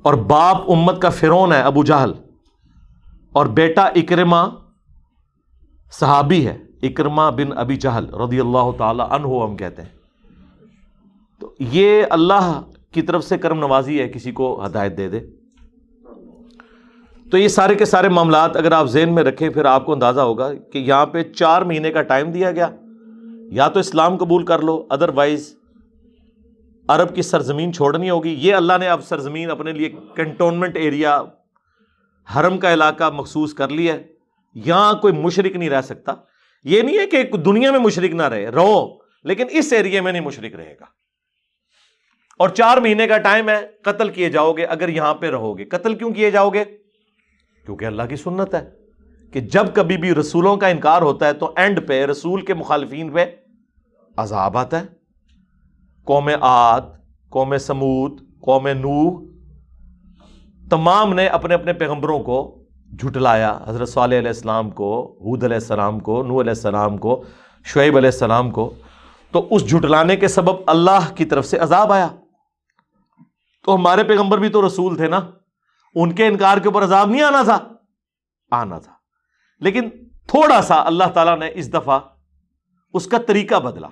اور 0.03 0.15
باپ 0.15 0.71
امت 0.71 1.03
کا 1.03 1.11
فرون 1.11 1.53
ہے، 1.53 1.61
ابو 1.61 1.85
جہل۔ 1.85 2.13
اور 3.33 3.47
بیٹا 3.47 3.83
اکرما 3.83 4.49
صحابی 5.93 6.47
ہے 6.47 6.59
اکرما 6.83 7.31
بن 7.31 7.59
ابی 7.59 7.77
جہل 7.77 8.15
رضی 8.15 8.41
اللہ 8.41 8.71
تعالی 8.79 9.03
عنہ 9.11 9.27
ہم 9.27 9.57
کہتے 9.57 9.83
ہیں۔ 9.83 9.99
تو 11.41 11.55
یہ 11.59 12.03
اللہ 12.11 12.63
کی 12.93 13.03
طرف 13.03 13.25
سے 13.25 13.39
کرم 13.39 13.59
نوازی 13.59 14.01
ہے، 14.01 14.09
کسی 14.09 14.33
کو 14.33 14.67
ہدایت 14.67 14.97
دے 14.97 15.09
دے۔ 15.09 15.21
تو 17.31 17.39
یہ 17.39 17.49
سارے 17.49 17.75
کے 17.75 17.85
سارے 17.85 18.09
معاملات 18.09 18.57
اگر 18.57 18.73
آپ 18.73 18.87
ذہن 18.87 19.15
میں 19.15 19.23
رکھیں 19.23 19.49
پھر 19.49 19.65
آپ 19.65 19.87
کو 19.87 19.93
اندازہ 19.93 20.21
ہوگا 20.21 20.55
کہ 20.55 20.79
یہاں 20.79 21.07
پہ 21.07 21.23
چار 21.23 21.63
مہینے 21.63 21.91
کا 21.91 22.03
ٹائم 22.03 22.31
دیا 22.31 22.51
گیا۔ 22.51 22.71
یا 23.51 23.69
تو 23.69 23.81
اسلام 23.81 24.17
قبول 24.17 24.45
کر 24.45 24.59
لو 24.59 24.87
ادر 24.91 25.09
وائز 25.09 25.57
عرب 26.89 27.15
کی 27.15 27.23
سرزمین 27.23 27.73
چھوڑنی 27.73 28.11
ہوگی۔ 28.11 28.37
یہ 28.39 28.55
اللہ 28.55 28.73
نے 28.81 28.89
اب 28.89 29.05
سرزمین 29.05 29.51
اپنے 29.51 29.73
لیے 29.73 29.93
کنٹونمنٹ 30.17 30.77
ایریا 30.77 31.23
حرم 32.37 32.59
کا 32.59 32.73
علاقہ 32.73 33.11
مخصوص 33.11 33.55
کر 33.55 33.69
لیا 33.69 33.95
ہے۔ 33.95 34.07
یہاں 34.55 34.95
کوئی 34.95 35.13
مشرق 35.13 35.57
نہیں 35.57 35.71
رہ 35.71 35.81
سکتا۔ 35.81 36.13
یہ 36.65 36.83
نہیں 36.83 36.99
ہے 36.99 37.07
کہ 37.07 37.23
دنیا 37.23 37.71
میں 37.71 37.81
مشرق 37.81 38.15
نہ 38.15 38.23
رہے، 38.23 38.51
رہو، 38.51 38.99
لیکن 39.25 39.47
اس 39.51 39.73
ایریے 39.73 40.01
میں 40.01 40.13
نہیں 40.13 40.23
مشرق 40.23 40.57
رہے 40.57 40.75
گا۔ 40.81 40.85
اور 42.39 42.49
چار 42.49 42.77
مہینے 42.77 43.07
کا 43.07 43.19
ٹائم 43.19 43.49
ہے، 43.49 43.67
قتل 43.83 44.09
کیے 44.09 44.31
جاؤ 44.31 44.53
گے 44.53 44.65
اگر 44.65 44.89
یہاں 44.89 45.15
پہ 45.15 45.31
رہو 45.31 45.59
گے۔ 45.59 45.65
قتل 45.65 45.95
کیوں 45.95 46.11
کیے 46.11 46.31
جاؤ 46.31 46.51
گے؟ 46.51 46.65
کیونکہ 47.69 47.85
اللہ 47.85 48.03
کی 48.03 48.17
سنت 48.17 48.55
ہے 48.55 48.71
کہ 49.33 49.41
جب 49.41 49.67
کبھی 49.75 49.97
بھی 49.97 50.15
رسولوں 50.15 50.57
کا 50.57 50.67
انکار 50.67 51.03
ہوتا 51.03 51.27
ہے 51.27 51.33
تو 51.33 51.53
اینڈ 51.57 51.81
پہ 51.89 52.07
رسول 52.07 52.41
کے 52.41 52.55
مخالفین 52.55 53.11
پہ 53.11 53.25
عذاب 54.17 54.59
آتا 54.59 54.81
ہے۔ 54.81 54.87
قوم 56.05 56.31
آد 56.41 56.81
قوم 57.29 57.59
سمود 57.59 58.21
قوم 58.41 58.69
نو 58.69 59.27
تمام 60.69 61.15
نے 61.15 61.27
اپنے 61.27 61.55
اپنے 61.55 61.73
پیغمبروں 61.73 62.21
کو 62.21 62.63
جھٹلایا۔ 62.99 63.59
حضرت 63.67 63.89
صلی 63.89 64.19
علیہ 64.19 64.29
السلام 64.29 64.71
کو 64.71 65.19
حود 65.21 65.45
علیہ 65.45 65.57
السلام 65.57 66.01
کو 66.01 66.23
نو 66.23 66.41
علیہ 66.41 66.51
السلام 66.51 66.97
کو، 66.97 67.25
شعیب 67.65 67.97
علیہ 67.97 68.09
السلام 68.09 68.51
کو۔ 68.51 68.75
تو 69.31 69.47
اس 69.51 69.71
جھٹلانے 69.71 70.17
کے 70.17 70.29
سبب 70.29 70.55
اللہ 70.67 71.15
کی 71.15 71.25
طرف 71.25 71.47
سے 71.47 71.59
عذاب 71.59 71.93
آیا۔ 71.93 72.09
تو 73.65 73.75
ہمارے 73.75 74.05
پیغمبر 74.05 74.39
بھی 74.39 74.49
تو 74.49 74.67
رسول 74.67 74.97
تھے 74.97 75.09
نا۔ 75.09 75.21
ان 75.95 76.13
کے 76.13 76.27
انکار 76.27 76.59
کے 76.59 76.69
اوپر 76.69 76.83
عذاب 76.83 77.11
نہیں 77.11 77.23
آنا 77.23 77.43
تھا؟ 77.43 77.59
آنا 78.51 78.79
تھا۔ 78.79 78.93
لیکن 79.61 79.91
تھوڑا 80.27 80.63
سا 80.63 80.83
اللہ 80.83 81.05
تعالیٰ 81.15 81.39
نے 81.39 81.51
اس 81.55 81.73
دفعہ 81.73 81.99
اس 82.95 83.07
کا 83.07 83.19
طریقہ 83.19 83.55
بدلا۔ 83.55 83.89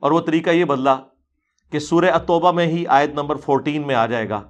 اور 0.00 0.10
وہ 0.10 0.20
طریقہ 0.20 0.50
یہ 0.50 0.64
بدلا 0.64 0.96
کہ 1.72 1.78
سورہ 1.78 2.04
اتوبہ 2.04 2.52
میں 2.52 2.66
ہی 2.66 2.86
آیت 2.86 3.10
نمبر 3.10 3.36
فورٹین 3.36 3.86
میں 3.86 3.94
آ 3.94 4.06
جائے 4.06 4.28
گا 4.28 4.42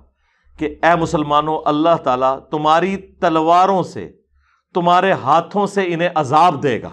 کہ 0.59 0.77
اے 0.83 0.97
مسلمانوں، 0.97 1.63
اللہ 1.65 1.97
تعالیٰ 2.05 2.49
تمہاری 2.49 2.97
تلواروں 2.97 3.83
سے، 3.83 4.13
تمہارے 4.75 5.13
ہاتھوں 5.13 5.67
سے 5.67 5.95
انہیں 5.95 6.09
عذاب 6.15 6.63
دے 6.63 6.83
گا۔ 6.83 6.91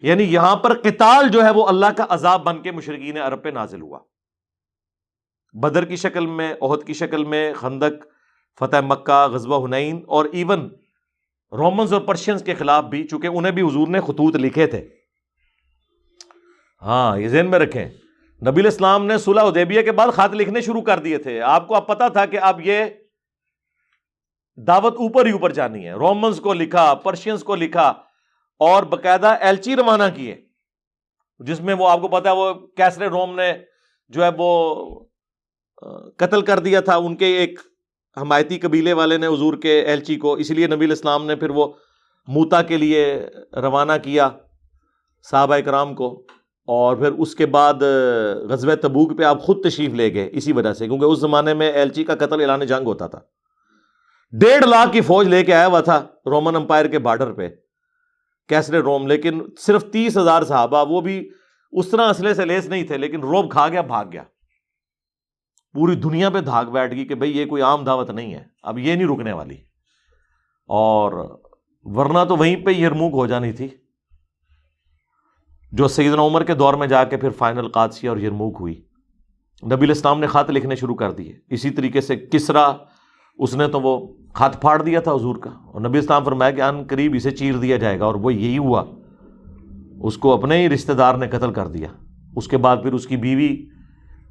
یعنی 0.00 0.22
یہاں 0.22 0.56
پر 0.56 0.80
قتال 0.80 1.28
جو 1.28 1.44
ہے 1.44 1.50
وہ 1.50 1.66
اللہ 1.66 1.86
کا 1.86 2.06
عذاب 2.08 2.44
بن 2.44 2.62
کے 2.62 2.70
مشرقین 2.70 3.18
عرب 3.18 3.42
پہ 3.42 3.48
نازل 3.48 3.82
ہوا۔ 3.82 3.98
بدر 5.52 5.84
کی 5.84 5.96
شکل 5.96 6.26
میں، 6.26 6.54
عہد 6.60 6.86
کی 6.86 6.92
شکل 6.92 7.24
میں، 7.24 7.54
خندق، 7.54 8.06
فتح 8.58 8.76
مکہ، 8.76 9.26
غزوہ 9.26 9.66
حنین 9.66 10.04
اور 10.06 10.24
ایون 10.24 10.70
رومنز 11.52 11.92
اور 11.92 12.00
پرشینز 12.00 12.42
کے 12.42 12.54
خلاف 12.54 12.84
بھی، 12.84 13.06
چونکہ 13.06 13.26
انہیں 13.26 13.52
بھی 13.52 13.62
حضور 13.62 13.88
نے 13.88 14.00
خطوط 14.00 14.36
لکھے 14.36 14.66
تھے۔ 14.66 14.88
ہاں 16.82 17.18
یہ 17.18 17.28
ذہن 17.28 17.50
میں 17.50 17.58
رکھیں۔ 17.58 17.88
نبی 18.50 18.60
الاسلام 18.60 19.06
نے 19.06 19.18
صلح 19.18 19.42
ادیبیہ 19.42 19.82
کے 19.82 19.92
بعد 19.92 20.08
خط 20.08 20.34
لکھنے 20.34 20.60
شروع 20.60 20.80
کر 20.80 20.98
دیے 20.98 21.18
تھے۔ 21.18 21.40
آپ 21.40 21.68
کو 21.68 21.74
اب 21.74 21.86
پتا 21.86 22.08
تھا 22.08 22.26
کہ 22.26 22.38
اب 22.42 22.60
یہ 22.64 22.84
دعوت 24.56 24.94
اوپر 24.94 25.26
ہی 25.26 25.30
اوپر 25.30 25.52
جانی 25.52 25.86
ہے۔ 25.86 25.92
رومنز 25.92 26.40
کو 26.40 26.54
لکھا 26.54 26.94
پرشینز 26.94 27.44
کو 27.44 27.54
لکھا 27.54 27.92
اور 28.58 28.82
باقاعدہ 28.82 29.26
ایلچی 29.26 29.76
روانہ 29.76 30.02
کیے۔ 30.14 30.36
جس 31.38 31.60
میں 31.60 31.74
وہ، 31.74 31.88
آپ 31.88 32.00
کو 32.00 32.08
پتا 32.08 32.30
ہے، 32.30 32.36
وہ 32.36 32.54
کیسرے 32.54 33.06
روم 33.06 33.34
نے 33.34 33.52
جو 34.08 34.24
ہے 34.24 34.30
وہ 34.38 34.84
قتل 36.16 36.42
کر 36.42 36.58
دیا 36.58 36.80
تھا، 36.80 36.96
ان 36.96 37.16
کے 37.16 37.26
ایک 37.26 37.60
حمایتی 38.20 38.58
قبیلے 38.58 38.92
والے 38.92 39.18
نے 39.18 39.26
حضور 39.26 39.54
کے 39.54 39.80
ایلچی 39.80 40.16
کو 40.16 40.34
اس 40.34 40.50
لیے 40.50 40.66
نبی 40.66 40.84
الاسلام 40.84 41.26
نے 41.26 41.36
پھر 41.36 41.50
وہ 41.50 41.72
موتا 42.28 42.62
کے 42.62 42.76
لیے 42.76 43.26
روانہ 43.62 43.92
کیا 44.02 44.28
صحابہ 45.30 45.56
کرام 45.64 45.94
کو۔ 45.94 46.26
اور 46.68 46.96
پھر 46.96 47.12
اس 47.12 47.34
کے 47.34 47.46
بعد 47.46 47.74
غزب 48.48 48.74
تبوک 48.74 49.18
پہ 49.18 49.22
آپ 49.22 49.42
خود 49.42 49.64
تشریف 49.64 49.94
لے 49.94 50.14
گئے، 50.14 50.28
اسی 50.32 50.52
وجہ 50.52 50.72
سے، 50.72 50.88
کیونکہ 50.88 51.04
اس 51.04 51.18
زمانے 51.18 51.54
میں 51.54 51.72
ایلچی 51.72 52.04
کا 52.04 52.14
قتل 52.14 52.40
اعلان 52.40 52.66
جنگ 52.66 52.86
ہوتا 52.86 53.06
تھا۔ 53.06 53.20
ڈیڑھ 54.32 54.64
لاکھ 54.66 54.92
کی 54.92 55.00
فوج 55.00 55.28
لے 55.28 55.44
کے 55.44 55.54
آیا 55.54 55.66
ہوا 55.66 55.80
تھا 55.80 56.06
رومن 56.26 56.56
امپائر 56.56 56.86
کے 56.86 56.98
بارڈر 56.98 57.32
پہ، 57.32 57.48
کیسرے 58.48 58.78
روم، 58.78 59.06
لیکن 59.06 59.40
صرف 59.58 59.84
تیس 59.92 60.16
ہزار 60.16 60.42
صحابہ، 60.42 60.84
وہ 60.88 61.00
بھی 61.00 61.30
اس 61.72 61.88
طرح 61.88 62.10
اسلحے 62.10 62.34
سے 62.34 62.44
لیس 62.44 62.66
نہیں 62.66 62.84
تھے، 62.84 62.98
لیکن 62.98 63.20
روب 63.20 63.50
کھا 63.50 63.68
گیا، 63.68 63.80
بھاگ 63.80 64.04
گیا۔ 64.12 64.22
پوری 65.72 65.94
دنیا 65.94 66.30
پہ 66.30 66.40
دھاگ 66.40 66.64
بیٹھ 66.64 66.94
گئی 66.94 67.04
کہ 67.04 67.14
بھائی 67.14 67.38
یہ 67.38 67.46
کوئی 67.46 67.62
عام 67.62 67.84
دعوت 67.84 68.10
نہیں 68.10 68.34
ہے، 68.34 68.44
اب 68.62 68.78
یہ 68.78 68.94
نہیں 68.94 69.08
رکنے 69.08 69.32
والی۔ 69.32 69.56
اور 70.66 71.40
ورنہ 71.82 72.18
تو 72.28 72.36
وہیں 72.36 72.56
پہ 72.56 72.70
یرموک 72.70 73.12
ہو 73.12 73.26
جانی 73.26 73.52
تھی۔ 73.52 73.68
جو 75.72 75.88
سیدنا 75.88 76.22
عمر 76.22 76.44
کے 76.44 76.54
دور 76.54 76.74
میں 76.74 76.86
جا 76.86 77.04
کے 77.04 77.16
پھر 77.16 77.30
فائنل 77.30 77.68
قادسی 77.68 78.08
اور 78.08 78.16
یرموک 78.16 78.56
ہوئی 78.60 78.82
نبی 79.62 79.84
الاسلام 79.84 80.20
نے 80.20 80.26
خط 80.26 80.50
لکھنے 80.50 80.76
شروع 80.76 80.94
کر 80.94 81.12
دیے۔ 81.12 81.38
اسی 81.50 81.70
طریقے 81.70 82.00
سے 82.00 82.16
کسرا، 82.16 82.72
اس 83.38 83.54
نے 83.54 83.68
تو 83.68 83.80
وہ 83.80 84.14
خط 84.34 84.60
پھاڑ 84.60 84.82
دیا 84.82 85.00
تھا 85.00 85.12
حضور 85.12 85.36
کا۔ 85.36 85.50
اور 85.50 85.80
نبی 85.80 85.98
اسلام 85.98 86.24
فرمایا 86.24 86.50
کہ 86.50 86.62
ان 86.62 86.84
قریب 86.88 87.12
اسے 87.14 87.30
چیر 87.30 87.56
دیا 87.56 87.76
جائے 87.76 88.00
گا، 88.00 88.04
اور 88.04 88.14
وہ 88.14 88.34
یہی 88.34 88.58
ہوا۔ 88.58 88.84
اس 90.00 90.16
کو 90.16 90.34
اپنے 90.34 90.56
ہی 90.56 90.68
رشتہ 90.68 90.92
دار 90.92 91.14
نے 91.14 91.28
قتل 91.28 91.52
کر 91.52 91.68
دیا۔ 91.68 91.88
اس 92.36 92.48
کے 92.48 92.56
بعد 92.56 92.76
پھر 92.82 92.92
اس 92.92 93.06
کی 93.06 93.16
بیوی 93.16 93.66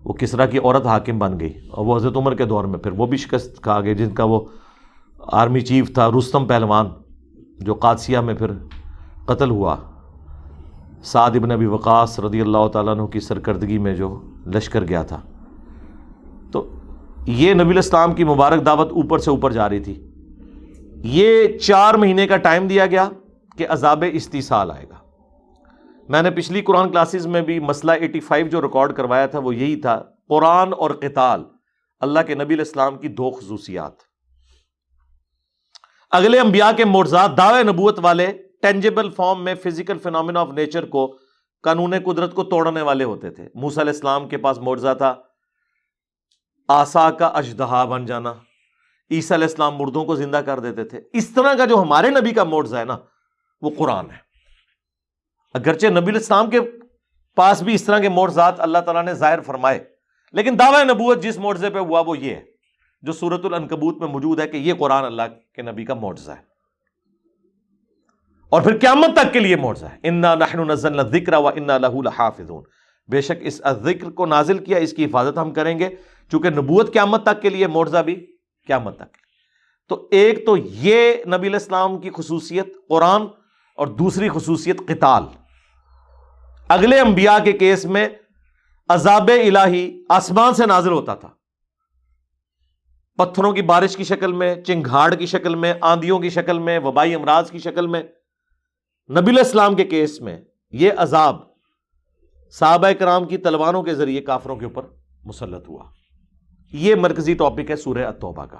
وہ 0.03 0.13
کسرا 0.13 0.45
کی 0.45 0.57
عورت 0.57 0.85
حاکم 0.85 1.19
بن 1.19 1.39
گئی 1.39 1.53
اور 1.71 1.85
وہ 1.85 1.95
حضرت 1.95 2.17
عمر 2.17 2.35
کے 2.35 2.45
دور 2.45 2.63
میں، 2.63 2.79
پھر 2.79 2.91
وہ 2.91 3.05
بھی 3.05 3.17
شکست 3.17 3.61
کھا 3.61 3.81
گئے 3.81 3.93
جن 3.93 4.09
کا 4.09 4.23
وہ 4.23 4.39
آرمی 5.19 5.61
چیف 5.61 5.93
تھا 5.93 6.09
رستم 6.09 6.45
پہلوان، 6.45 6.85
جو 7.59 7.73
قادسیہ 7.73 8.17
میں 8.17 8.33
پھر 8.33 8.51
قتل 9.25 9.49
ہوا۔ 9.49 9.75
سعد 11.03 11.31
ابن 11.35 11.51
ابی 11.51 11.65
وقاص 11.65 12.19
رضی 12.19 12.41
اللہ 12.41 12.67
تعالیٰ 12.67 12.93
عنہ 12.93 13.03
کی 13.03 13.19
سرکردگی 13.19 13.77
میں 13.77 13.95
جو 13.95 14.21
لشکر 14.47 14.83
گیا 14.83 15.03
تھا۔ 15.03 15.21
تو 16.51 16.67
یہ 17.25 17.53
نبی 17.53 17.69
الاسلام 17.69 18.13
کی 18.13 18.23
مبارک 18.23 18.65
دعوت 18.65 18.91
اوپر 18.91 19.19
سے 19.19 19.29
اوپر 19.29 19.51
جا 19.51 19.69
رہی 19.69 19.79
تھی۔ 19.79 20.07
یہ 21.03 21.57
چار 21.57 21.93
مہینے 21.93 22.27
کا 22.27 22.37
ٹائم 22.37 22.67
دیا 22.67 22.85
گیا 22.85 23.09
کہ 23.57 23.65
عذاب 23.69 24.03
استیصال 24.11 24.71
آئے 24.71 24.85
گا۔ 24.89 24.98
میں 26.09 26.21
نے 26.21 26.31
پچھلی 26.31 26.61
قرآن 26.61 26.91
کلاسز 26.91 27.27
میں 27.27 27.41
بھی 27.41 27.59
مسئلہ 27.59 27.91
ایٹی 27.91 28.19
فائیو 28.19 28.47
جو 28.47 28.61
ریکارڈ 28.61 28.95
کروایا 28.95 29.25
تھا 29.25 29.39
وہ 29.39 29.55
یہی 29.55 29.75
تھا، 29.75 30.03
قرآن 30.29 30.73
اور 30.73 30.91
قتال، 30.91 31.43
اللہ 31.99 32.19
کے 32.27 32.35
نبی 32.35 32.53
الاسلام 32.53 32.97
کی 32.97 33.07
دو 33.07 33.31
خصوصیات۔ 33.31 33.93
اگلے 36.11 36.39
انبیاء 36.39 36.71
کے 36.77 36.85
مرزاد 36.85 37.29
دعوے 37.37 37.63
نبوت 37.63 37.99
والے 38.01 38.27
ٹینجیبل 38.61 39.09
فارم 39.09 39.43
میں 39.43 39.55
فزیکل 39.55 39.97
فینومینا 39.97 40.39
آف 40.41 40.49
نیچر 40.49 40.85
کو، 40.85 41.17
قانون 41.63 41.93
قدرت 42.05 42.33
کو 42.33 42.43
توڑنے 42.43 42.81
والے 42.81 43.03
ہوتے 43.03 43.29
تھے۔ 43.29 43.49
موسیٰ 43.55 43.83
علیہ 43.83 43.93
السلام 43.93 44.29
کے 44.29 44.37
پاس 44.37 44.57
معجزہ 44.57 44.93
تھا، 44.97 45.15
آسا 46.67 47.11
کا 47.11 47.27
اجدہا 47.27 47.83
بن 47.83 48.05
جانا۔ 48.05 48.33
عیسیٰ 49.11 49.37
علیہ 49.37 49.47
السلام 49.47 49.75
مردوں 49.75 50.05
کو 50.05 50.15
زندہ 50.15 50.37
کر 50.37 50.59
دیتے 50.59 50.83
تھے۔ 50.83 51.01
اس 51.13 51.29
طرح 51.29 51.53
کا 51.53 51.65
جو 51.65 51.81
ہمارے 51.81 52.09
نبی 52.09 52.31
کا 52.31 52.43
معجزہ 52.43 52.75
ہے 52.75 52.85
نا، 52.85 52.97
وہ 53.61 53.69
قرآن 53.77 54.11
ہے۔ 54.11 54.28
اگرچہ 55.53 55.87
نبی 55.87 56.11
الاسلام 56.11 56.49
کے 56.49 56.59
پاس 57.35 57.61
بھی 57.61 57.73
اس 57.73 57.83
طرح 57.83 57.99
کے 57.99 58.09
معجزات 58.09 58.59
اللہ 58.59 58.77
تعالیٰ 58.77 59.03
نے 59.03 59.13
ظاہر 59.13 59.39
فرمائے، 59.41 59.79
لیکن 60.31 60.59
دعوی 60.59 60.83
نبوت 60.83 61.23
جس 61.23 61.37
معجزے 61.37 61.69
پہ 61.69 61.79
ہوا 61.79 61.99
وہ 61.99 62.17
یہ 62.17 62.35
ہے، 62.35 62.43
جو 63.01 63.13
سورت 63.13 63.45
العنکبوت 63.45 63.97
میں 63.97 64.07
موجود 64.07 64.39
ہے 64.39 64.47
کہ 64.47 64.57
یہ 64.57 64.73
قرآن 64.73 65.05
اللہ 65.05 65.21
کے 65.53 65.61
نبی 65.61 65.85
کا 65.85 65.93
معجزہ 65.93 66.31
ہے۔ 66.31 66.41
اور 68.49 68.61
پھر 68.61 68.77
قیامت 68.77 69.15
تک 69.15 69.33
کے 69.33 69.39
لیے 69.39 69.55
معجزہ 69.55 69.85
ہے۔ 69.85 69.97
انا 70.03 70.35
نحن 70.35 70.67
نزلنا 70.67 71.01
الذکر 71.01 71.33
و 71.33 71.47
انا 71.47 71.77
له 71.77 71.99
لحافظون۔ 72.01 72.63
بے 73.07 73.21
شک 73.21 73.33
اس 73.41 73.61
ذکر 73.83 74.09
کو 74.09 74.25
نازل 74.25 74.57
کیا، 74.57 74.77
اس 74.77 74.93
کی 74.93 75.05
حفاظت 75.05 75.37
ہم 75.37 75.53
کریں 75.53 75.79
گے، 75.79 75.89
چونکہ 76.31 76.49
نبوت 76.49 76.93
قیامت 76.93 77.23
تک 77.23 77.41
کے 77.41 77.49
لیے 77.49 77.67
معجزہ 77.67 77.97
بھی 77.97 78.25
قیامت 78.67 78.95
تک۔ 78.95 79.17
تو 79.89 80.07
ایک 80.11 80.45
تو 80.45 80.57
یہ 80.57 81.13
نبی 81.25 81.47
الاسلام 81.47 81.99
کی 81.99 82.09
خصوصیت 82.13 82.67
قرآن 82.89 83.21
اور 83.79 83.87
دوسری 83.87 84.29
خصوصیت 84.29 84.77
قتال۔ 84.87 85.23
اگلے 86.67 86.99
انبیاء 86.99 87.43
کے 87.43 87.51
کیس 87.51 87.85
میں 87.85 88.09
عذاب 88.89 89.31
الہی 89.55 90.03
آسمان 90.09 90.53
سے 90.53 90.65
نازل 90.65 90.91
ہوتا 90.91 91.15
تھا۔ 91.15 91.29
پتھروں 93.17 93.51
کی 93.51 93.61
بارش 93.61 93.97
کی 93.97 94.03
شکل 94.03 94.33
میں، 94.33 94.55
چنگھاڑ 94.55 95.13
کی 95.13 95.25
شکل 95.25 95.55
میں، 95.55 95.73
آندھیوں 95.81 96.19
کی 96.19 96.29
شکل 96.29 96.59
میں، 96.59 96.79
وبائی 96.79 97.15
امراض 97.15 97.51
کی 97.51 97.59
شکل 97.59 97.87
میں۔ 97.87 98.03
نبی 99.09 99.31
الاسلام 99.31 99.75
کے 99.75 99.83
کیس 99.83 100.21
میں 100.21 100.41
یہ 100.71 100.91
عذاب 100.97 101.35
صحابہ 102.51 102.91
کرام 102.99 103.25
کی 103.25 103.37
تلواروں 103.37 103.83
کے 103.83 103.95
ذریعے 103.95 104.21
کافروں 104.21 104.55
کے 104.55 104.65
اوپر 104.65 104.85
مسلط 105.25 105.69
ہوا۔ 105.69 105.83
یہ 106.73 106.95
مرکزی 106.95 107.33
ٹاپک 107.33 107.71
ہے 107.71 107.75
سورہ 107.75 108.11
توبہ 108.11 108.45
کا۔ 108.45 108.57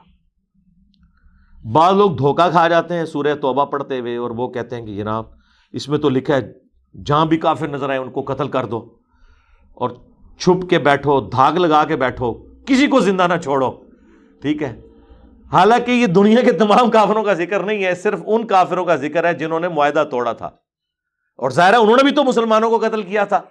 بعض 1.64 1.93
لوگ 1.93 2.12
دھوکہ 2.12 2.49
کھا 2.49 2.68
جاتے 2.68 2.93
ہیں، 2.93 3.05
سورہ 3.05 3.36
توبہ 3.41 3.66
پڑھتے 3.66 3.99
ہوئے، 3.99 4.18
اور 4.18 4.32
وہ 4.32 4.47
کہتے 4.47 4.76
ہیں 4.76 4.86
کہ 4.86 4.95
جناب 4.95 5.24
اس 5.72 5.89
میں 5.89 5.97
تو 5.97 6.10
لکھا 6.10 6.36
ہے، 6.36 6.53
جہاں 7.05 7.26
بھی 7.26 7.38
کافر 7.38 7.68
نظر 7.68 7.89
آئے، 7.89 7.99
ان 7.99 8.12
کو 8.12 8.22
قتل 8.22 8.47
کر 8.47 8.66
دو۔ 8.66 8.95
اور 9.74 9.89
چھپ 10.39 10.70
کے 10.70 10.80
بیٹھو، 10.80 11.22
دھاگ 11.22 11.53
لگا 11.53 11.86
کے 11.86 11.95
بیٹھو، 11.95 12.34
کسی 12.66 12.88
کو 12.88 12.99
زندہ 12.99 13.28
نہ 13.28 13.38
چھوڑو۔ 13.43 13.72
ٹھیک 14.41 14.64
ہے؟ 14.64 14.82
حالانکہ 15.51 15.91
یہ 15.91 16.05
دنیا 16.05 16.41
کے 16.41 16.51
تمام 16.51 16.91
کافروں 16.91 17.24
کا 17.24 17.34
ذکر 17.34 17.60
نہیں 17.60 17.86
ہے، 17.86 17.95
صرف 17.95 18.20
ان 18.26 18.47
کافروں 18.47 18.86
کا 18.86 18.95
ذکر 18.95 19.24
ہے 19.24 19.34
جنہوں 19.34 19.60
نے 19.60 19.68
معاہدہ 19.68 20.03
توڑا 20.12 20.34
تھا۔ 20.34 20.47
اور 21.38 21.49
ظاہر 21.49 21.74
ہے، 21.74 21.78
انہوں 21.78 21.95
نے 21.95 22.03
بھی 22.03 22.12
تو 22.12 22.24
مسلمانوں 22.24 22.70
کو 22.70 22.78
قتل 22.78 23.03
کیا 23.03 23.24
تھا۔ 23.26 23.41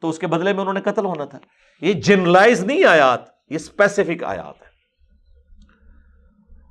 تو 0.00 0.08
اس 0.08 0.18
کے 0.18 0.26
بدلے 0.26 0.52
میں 0.52 0.60
انہوں 0.60 0.74
نے 0.74 0.80
قتل 0.80 1.04
ہونا 1.04 1.24
تھا۔ 1.24 1.38
یہ 1.80 1.92
جنرلائز 1.92 2.64
نہیں 2.64 2.84
آیات، 2.84 3.20
یہ 3.50 3.56
اسپیسیفک 3.56 4.24
آیات 4.24 4.62
ہے 4.62 4.69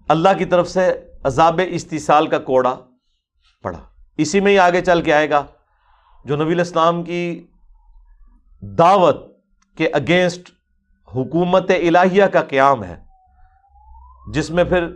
اللہ 0.09 0.29
کی 0.37 0.45
طرف 0.45 0.69
سے 0.69 1.11
عذاب 1.23 1.61
استحصال 1.69 2.27
کا 2.27 2.39
کوڑا 2.39 2.75
پڑا۔ 3.63 3.79
اسی 4.17 4.39
میں 4.39 4.51
ہی 4.51 4.59
آگے 4.59 4.81
چل 4.81 5.01
کے 5.01 5.13
آئے 5.13 5.29
گا۔ 5.29 5.45
جو 6.25 6.35
نبی 6.35 6.53
الاسلام 6.53 7.03
کی 7.03 7.47
دعوت 8.61 9.27
کے 9.77 9.87
اگینسٹ 9.87 10.49
حکومت 11.15 11.71
الہیہ 11.71 12.25
کا 12.25 12.41
قیام 12.41 12.83
ہے، 12.83 12.95
جس 14.33 14.49
میں 14.49 14.63
پھر 14.63 14.87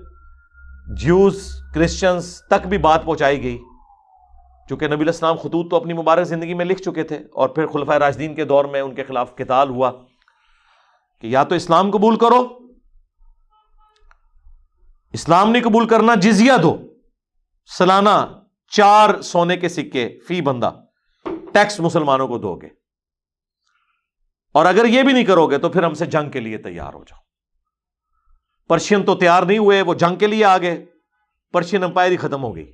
جیوز 0.98 1.52
کرسچنس 1.76 2.42
تک 2.50 2.68
بھی 2.68 2.78
بات 2.78 3.06
پہنچائی 3.06 3.44
گئی۔ 3.44 3.62
چونکہ 4.70 4.88
نبی 4.88 5.02
الاسلام 5.02 5.36
خطوط 5.36 5.70
تو 5.70 5.76
اپنی 5.76 5.94
مبارک 5.94 6.28
زندگی 6.28 6.54
میں 6.54 6.66
لکھ 6.66 6.82
چکے 6.82 7.04
تھے 7.04 7.18
اور 7.18 7.50
پھر 7.50 7.68
خلفۂ 7.68 7.96
راجدین 7.96 8.36
کے 8.36 8.46
دور 8.46 8.66
میں 8.66 8.82
ان 8.82 8.96
کے 8.96 9.04
خلاف 9.04 9.36
قتال 9.36 9.70
ہوا 9.70 9.92
کہ 11.22 11.28
یا 11.28 11.44
تو 11.44 11.56
اسلام 11.56 11.92
قبول 11.92 12.16
کرو 12.16 12.63
اسلام 15.14 15.52
نہیں 15.52 15.64
قبول 15.64 15.88
کرنا، 15.88 16.16
جزیہ 16.16 16.52
دو۔ 16.64 16.78
سالانہ 17.78 18.42
چار 18.70 19.22
سونے 19.22 19.58
کے 19.58 19.70
سکے 19.70 20.20
فی 20.28 20.42
بندہ 20.42 20.72
ٹیکس 21.54 21.80
مسلمانوں 21.80 22.28
کو 22.28 22.38
دو 22.38 22.56
گے۔ 22.56 22.68
اور 24.54 24.66
اگر 24.66 24.86
یہ 24.86 25.04
بھی 25.04 25.14
نہیں 25.14 25.24
کرو 25.24 25.48
گے 25.48 25.58
تو 25.58 25.70
پھر 25.70 25.84
ہم 25.84 25.94
سے 25.94 26.06
جنگ 26.06 26.32
کے 26.32 26.40
لیے 26.40 26.58
تیار 26.58 26.94
ہو 26.94 27.04
جاؤ۔ 27.04 27.20
پرشین 28.68 29.06
تو 29.06 29.16
تیار 29.16 29.44
نہیں 29.44 29.58
ہوئے، 29.58 29.82
وہ 29.82 29.94
جنگ 29.94 30.16
کے 30.16 30.28
لیے 30.28 30.46
آ 30.46 30.58
گئے 30.58 30.86
پرشین 31.54 31.84
امپائر 31.84 32.12
ہی 32.12 32.18
ختم 32.18 32.44
ہو 32.44 32.56
گئی۔ 32.56 32.72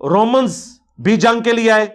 رومنز 0.00 0.78
بھی 1.02 1.16
جنگ 1.16 1.42
کے 1.42 1.52
لیے 1.52 1.70
آئے۔ 1.70 1.86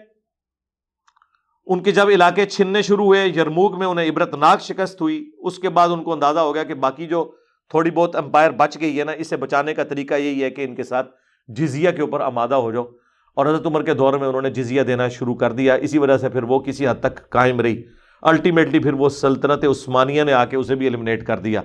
ان 1.65 1.83
کے 1.83 1.91
جب 1.91 2.07
علاقے 2.07 2.45
چھننے 2.45 2.81
شروع 2.81 3.05
ہوئے 3.05 3.27
یرموگ 3.27 3.79
میں 3.79 3.87
انہیں 3.87 4.09
عبرت 4.09 4.33
ناک 4.33 4.61
شکست 4.61 5.01
ہوئی، 5.01 5.31
اس 5.37 5.59
کے 5.59 5.69
بعد 5.69 5.89
ان 5.89 6.03
کو 6.03 6.13
اندازہ 6.13 6.39
ہو 6.39 6.55
گیا 6.55 6.63
کہ 6.63 6.73
باقی 6.73 7.07
جو 7.07 7.35
تھوڑی 7.69 7.91
بہت 7.91 8.15
امپائر 8.15 8.51
بچ 8.51 8.77
گئی 8.81 8.99
ہے 8.99 9.03
نا 9.03 9.11
اسے 9.11 9.37
بچانے 9.37 9.73
کا 9.73 9.83
طریقہ 9.83 10.13
یہی 10.13 10.43
ہے 10.43 10.49
کہ 10.49 10.61
ان 10.61 10.75
کے 10.75 10.83
ساتھ 10.83 11.11
جزیہ 11.47 11.91
کے 11.91 12.01
اوپر 12.01 12.21
آمادہ 12.21 12.55
ہو 12.55 12.71
جاؤ۔ 12.71 12.85
اور 13.33 13.45
حضرت 13.45 13.65
عمر 13.65 13.83
کے 13.83 13.93
دور 13.93 14.13
میں 14.13 14.27
انہوں 14.27 14.41
نے 14.41 14.49
جزیہ 14.49 14.83
دینا 14.83 15.07
شروع 15.07 15.35
کر 15.35 15.51
دیا۔ 15.51 15.73
اسی 15.73 15.97
وجہ 15.97 16.17
سے 16.17 16.29
پھر 16.29 16.43
وہ 16.43 16.59
کسی 16.59 16.87
حد 16.87 16.99
تک 16.99 17.29
قائم 17.29 17.61
رہی۔ 17.61 17.83
الٹیمیٹلی 18.21 18.79
پھر 18.79 18.93
وہ 18.93 19.09
سلطنت 19.09 19.65
عثمانیہ 19.65 20.23
نے 20.23 20.33
آ 20.33 20.45
کے 20.45 20.57
اسے 20.57 20.75
بھی 20.75 20.85
ایلیمنیٹ 20.85 21.25
کر 21.25 21.39
دیا۔ 21.39 21.61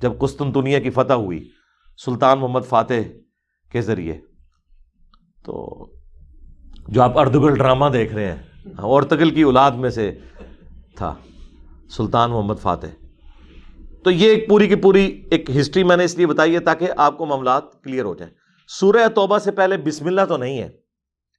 جب 0.00 0.12
قسطن 0.18 0.54
دنیا 0.54 0.78
کی 0.78 0.90
فتح 0.90 1.12
ہوئی، 1.12 1.48
سلطان 2.04 2.38
محمد 2.38 2.60
فاتح 2.68 2.92
کے 3.72 3.80
ذریعے۔ 3.80 4.18
تو 5.44 5.86
جو 6.88 7.02
آپ 7.02 7.18
اردگل 7.18 7.54
ڈرامہ 7.54 7.86
دیکھ 7.92 8.14
رہے 8.14 8.26
ہیں 8.26 8.42
ہاں، 8.66 8.84
اورتگل 8.84 9.30
کی 9.30 9.42
اولاد 9.42 9.70
میں 9.70 9.90
سے 9.90 10.18
تھا 10.96 11.14
سلطان 11.90 12.30
محمد 12.30 12.54
فاتح۔ 12.62 13.05
تو 14.06 14.10
یہ 14.10 14.30
ایک 14.30 14.48
پوری 14.48 14.68
کی 14.68 14.74
پوری 14.74 15.22
ایک 15.30 15.50
ہسٹری 15.50 15.82
میں 15.84 15.96
نے 15.96 16.04
اس 16.04 16.16
لیے 16.16 16.26
بتائی 16.26 16.54
ہے 16.54 16.60
تاکہ 16.60 16.88
آپ 16.96 17.18
کو 17.18 17.26
معاملات 17.26 17.82
کلیئر 17.82 18.04
ہو 18.04 18.14
جائیں۔ 18.14 18.34
سورہ 18.68 19.08
توبہ 19.08 19.38
سے 19.38 19.50
پہلے 19.50 19.76
بسم 19.76 20.06
اللہ 20.06 20.20
تو 20.28 20.36
نہیں 20.36 20.58
ہے۔ 20.58 20.68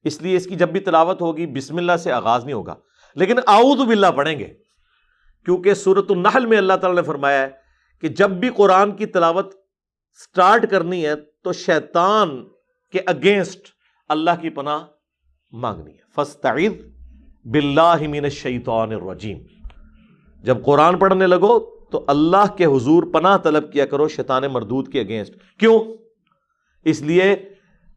اس 0.04 0.22
لیے 0.22 0.38
اس 0.38 0.46
کی 0.46 0.56
جب 0.56 0.70
بھی 0.70 0.80
تلاوت 0.80 1.22
ہوگی 1.22 1.48
بسم 1.48 1.78
اللہ 1.78 1.98
سے 1.98 2.12
آغاز 2.12 2.46
نہیں 2.46 2.54
ہوگا۔ 2.54 2.76
لیکن 3.16 3.38
اعوذ 3.48 3.88
باللہ 3.88 4.08
پڑھیں 4.08 4.40
گے۔ 4.40 4.54
کیونکہ 5.46 5.74
سورت 5.74 6.06
النحل 6.10 6.46
میں 6.46 6.58
اللہ 6.58 6.74
تعالیٰ 6.74 7.02
نے 7.02 7.08
فرمایا 7.08 7.42
ہے 7.42 7.48
کہ 8.02 8.08
جب 8.08 8.30
بھی 8.30 8.50
قرآن 8.50 8.92
کی 8.92 9.06
تلاوت 9.06 9.54
سٹارٹ 10.24 10.72
کرنی 10.72 11.06
ہے 11.06 11.16
تو 11.16 11.54
شیطان 11.54 12.46
کے 12.92 13.00
اگینسٹ 13.06 13.68
اللہ 14.10 14.32
کی 14.42 14.50
پناہ 14.50 14.80
مانگنی 15.52 15.92
ہے۔ 15.92 16.04
فستعید 16.16 16.82
باللہ 17.46 17.96
من 18.00 18.24
الشیطان 18.24 18.94
الرجیم۔ 18.94 19.38
جب 20.44 20.66
قرآن 20.66 21.00
پڑھنے 21.00 21.28
لگو 21.28 21.77
تو 21.92 22.04
اللہ 22.08 22.46
کے 22.58 22.66
حضور 22.66 23.04
پناہ 23.14 23.38
طلب 23.44 23.72
کیا 23.72 23.86
کرو 23.86 24.08
شیطان 24.08 24.44
مردود 24.52 24.92
کے 24.92 25.00
اگینسٹ 25.02 25.36
کیوں؟ 25.60 25.80
اس 26.86 27.02
لیے 27.02 27.36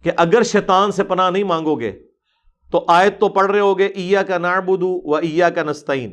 کہ 0.05 0.11
اگر 0.17 0.43
شیطان 0.43 0.93
سے 0.93 1.05
پناہ 1.05 1.31
نہیں 1.31 1.45
مانگو 1.45 1.75
گے، 1.81 1.93
تو 2.73 2.85
آیت 2.89 3.19
تو 3.21 3.29
پڑھ 3.29 3.51
رہے 3.51 3.61
ہوگے 3.61 3.87
ایا 3.87 4.23
کا 4.23 4.39
نعبدو 4.39 4.91
و 5.05 5.15
ایا 5.17 5.51
کا 5.51 5.63
نستعین. 5.63 6.13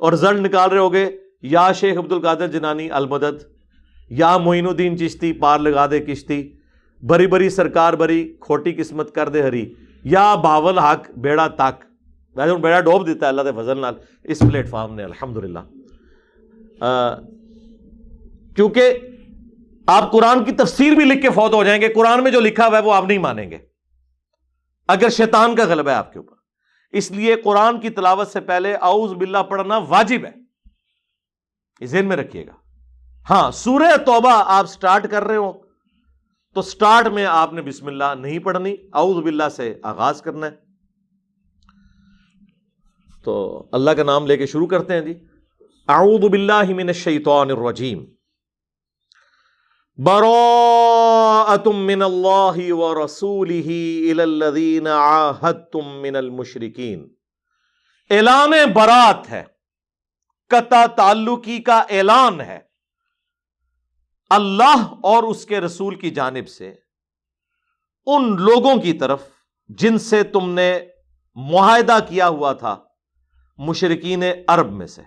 اور 0.00 0.12
زل 0.14 0.42
نکال 0.42 0.70
رہے 0.70 0.78
ہوگے، 0.78 1.08
یا 1.42 1.70
شیخ 1.72 1.98
عبد 1.98 2.12
القادر 2.12 2.46
جنانی 2.48 2.90
المدد، 2.90 3.42
یا 4.10 4.36
معین 4.38 4.66
الدین 4.66 4.98
چشتی، 4.98 5.32
پار 5.34 5.58
لگا 5.58 5.86
دے 5.90 6.00
کشتی، 6.00 6.42
بری 7.02 7.26
بری 7.26 7.50
سرکار 7.50 7.92
بری، 7.94 8.22
کھوٹی 8.40 8.72
قسمت 8.74 9.14
کر 9.14 9.28
دے 9.28 9.42
ہری، 9.42 9.64
یا 10.04 10.34
باول 10.42 10.78
حق، 10.78 11.10
بیڑا 11.16 11.46
تک 11.48 11.84
بیڑا 12.36 12.80
ڈوب 12.80 13.06
دیتا 13.06 13.26
ہے، 13.26 13.28
اللہ 13.28 13.42
دے 13.42 13.52
فضل 13.56 13.78
نال، 13.80 13.94
اس 14.24 14.38
پلیٹ 14.40 14.68
فارم 14.70 14.94
نے 14.94 15.04
الحمد 15.04 15.36
کیونکہ 18.56 18.98
آپ 19.86 20.12
قرآن 20.12 20.44
کی 20.44 20.52
تفسیر 20.52 20.92
بھی 20.92 21.04
لکھ 21.04 21.22
کے 21.22 21.30
فوت 21.30 21.52
ہو 21.52 21.64
جائیں 21.64 21.80
گے، 21.80 21.88
قرآن 21.88 22.22
میں 22.22 22.30
جو 22.30 22.40
لکھا 22.40 22.66
ہوا 22.66 22.78
ہے 22.78 22.82
وہ 22.82 22.92
آپ 22.92 23.04
نہیں 23.04 23.18
مانیں 23.18 23.50
گے۔ 23.50 23.58
اگر 24.88 25.08
شیطان 25.08 25.56
کا 25.56 25.64
غلبہ 25.64 25.90
ہے 25.90 25.94
آپ 25.94 26.12
کے 26.12 26.18
اوپر۔ 26.18 26.36
اس 26.92 27.10
لیے 27.10 27.36
قرآن 27.36 27.80
کی 27.80 27.90
تلاوت 27.90 28.28
سے 28.28 28.40
پہلے 28.40 28.74
اعوذ 28.74 29.12
باللہ 29.12 29.38
پڑھنا 29.38 29.78
واجب 29.78 30.24
ہے۔ 30.24 31.86
ذہن 31.86 32.06
میں 32.06 32.16
رکھیے 32.16 32.46
گا۔ 32.46 32.52
ہاں 33.30 33.50
سورہ 33.50 33.96
توبہ 33.96 34.42
آپ 34.46 34.66
سٹارٹ 34.66 35.10
کر 35.10 35.24
رہے 35.24 35.36
ہو 35.36 35.52
تو 36.54 36.62
سٹارٹ 36.62 37.06
میں 37.06 37.26
آپ 37.26 37.52
نے 37.52 37.62
بسم 37.62 37.86
اللہ 37.86 38.14
نہیں 38.18 38.38
پڑھنی، 38.38 38.76
اعوذ 38.92 39.24
باللہ 39.24 39.48
سے 39.56 39.78
آغاز 39.82 40.22
کرنا 40.22 40.46
ہے۔ 40.46 40.70
تو 43.24 43.66
اللہ 43.72 43.90
کا 43.90 44.02
نام 44.02 44.26
لے 44.26 44.36
کے 44.36 44.46
شروع 44.46 44.66
کرتے 44.66 44.92
ہیں 44.92 45.00
جی۔ 45.00 45.14
اعوذ 45.90 46.24
باللہ 46.30 46.72
من 46.76 46.88
الشیطان 46.88 47.50
الرجیم. 47.50 48.04
براءتم 49.98 51.76
من 51.86 52.02
اللہ 52.02 52.58
ورسولہ 52.72 53.68
الى 54.10 54.22
الذین 54.22 54.86
عاہدتم 54.86 55.88
من 56.02 56.16
المشرکین. 56.16 57.08
اعلان 58.10 58.52
برات 58.74 59.30
ہے. 59.30 59.42
قطع 60.50 60.84
تعلقی 60.96 61.58
کا 61.62 61.78
اعلان 61.98 62.40
ہے. 62.40 62.58
اللہ 64.30 64.86
اور 65.02 65.22
اس 65.22 65.44
کے 65.46 65.60
رسول 65.60 65.94
کی 66.00 66.10
جانب 66.10 66.48
سے 66.48 66.74
ان 68.06 68.34
لوگوں 68.40 68.76
کی 68.82 68.92
طرف 68.92 69.22
جن 69.68 69.98
سے 69.98 70.22
تم 70.34 70.50
نے 70.50 70.72
معاہدہ 71.36 71.98
کیا 72.08 72.28
ہوا 72.28 72.52
تھا 72.52 72.76
مشرقین 73.58 74.22
عرب 74.48 74.72
میں 74.72 74.86
سے. 74.86 75.02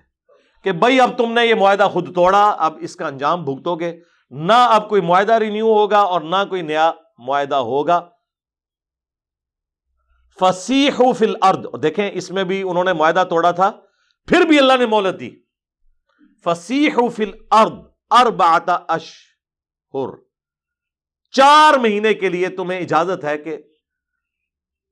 کہ 0.64 0.72
بھائی 0.72 1.01
اب 1.01 1.18
تم 1.18 1.34
نے 1.34 1.45
یہ 1.45 1.55
معاہدہ 1.55 1.89
خود 1.93 2.16
توڑا، 2.16 2.49
اب 2.49 2.78
اس 2.82 2.95
کا 2.95 3.07
انجام 3.07 3.43
بھگتو 3.43 3.76
گے۔ 3.76 3.99
نہ 4.30 4.68
اب 4.70 4.89
کوئی 4.89 5.01
معاہدہ 5.01 5.34
رینیو 5.34 5.66
ہوگا 5.66 5.99
اور 5.99 6.22
نہ 6.22 6.36
کوئی 6.49 6.61
نیا 6.61 6.91
معاہدہ 7.18 7.55
ہوگا۔ 7.55 8.09
فصیح 10.39 11.01
فل 11.18 11.36
ارد 11.41 11.84
دیکھیں، 11.84 12.09
اس 12.14 12.32
میں 12.32 12.43
بھی 12.43 12.61
انہوں 12.61 12.84
نے 12.84 12.93
معاہدہ 12.93 13.24
توڑا 13.30 13.51
تھا، 13.51 13.72
پھر 14.28 14.41
بھی 14.41 14.59
اللہ 14.59 14.74
نے 14.80 14.86
مولت 14.86 15.20
دی۔ 15.20 15.32
فصیح 16.43 16.95
فل 17.16 17.32
ارد 17.51 17.80
ارب 18.11 18.43
آتا 18.43 18.74
اش 18.74 19.14
چار 21.32 21.78
مہینے 21.78 22.14
کے 22.14 22.30
لیے 22.30 22.49
تمہیں 22.49 22.80
اجازت 22.80 23.24
ہے 23.24 23.38
کہ 23.38 23.57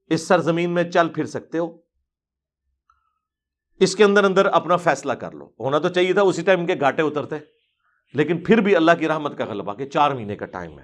اس 0.09 0.27
سرزمین 0.27 0.69
میں 0.69 0.83
چل 0.83 1.09
پھر 1.09 1.25
سکتے 1.25 1.57
ہو۔ 1.57 1.77
اس 3.81 3.95
کے 3.95 4.03
اندر 4.03 4.23
اندر 4.23 4.45
اپنا 4.45 4.75
فیصلہ 4.75 5.13
کر 5.13 5.31
لو۔ 5.31 5.49
ہونا 5.59 5.79
تو 5.79 5.89
چاہیے 5.89 6.13
تھا 6.13 6.21
اسی 6.21 6.41
ٹائم 6.41 6.65
کے 6.65 6.75
گھاٹے 6.79 7.01
اترتے، 7.01 7.35
لیکن 8.13 8.37
پھر 8.37 8.61
بھی 8.61 8.75
اللہ 8.75 8.91
کی 8.99 9.07
رحمت 9.07 9.37
کا 9.37 9.45
غلبہ 9.45 9.73
کہ 9.73 9.85
چار 9.85 10.11
مہینے 10.11 10.35
کا 10.35 10.45
ٹائم 10.45 10.79
ہے۔ 10.79 10.83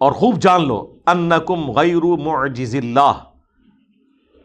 اور 0.00 0.12
خوب 0.12 0.40
جان 0.40 0.68
لو 0.68 0.98
انکم 1.06 1.70
غیر 1.70 2.02
معجز 2.02 2.74
اللہ 2.74 3.24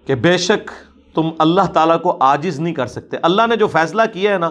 کہ 0.05 0.15
بے 0.15 0.37
شک 0.37 0.71
تم 1.15 1.29
اللہ 1.39 1.71
تعالی 1.73 1.93
کو 2.03 2.17
آجز 2.19 2.59
نہیں 2.59 2.73
کر 2.73 2.87
سکتے۔ 2.87 3.17
اللہ 3.21 3.47
نے 3.47 3.55
جو 3.55 3.67
فیصلہ 3.67 4.01
کیا 4.13 4.33
ہے 4.33 4.37
نا، 4.37 4.49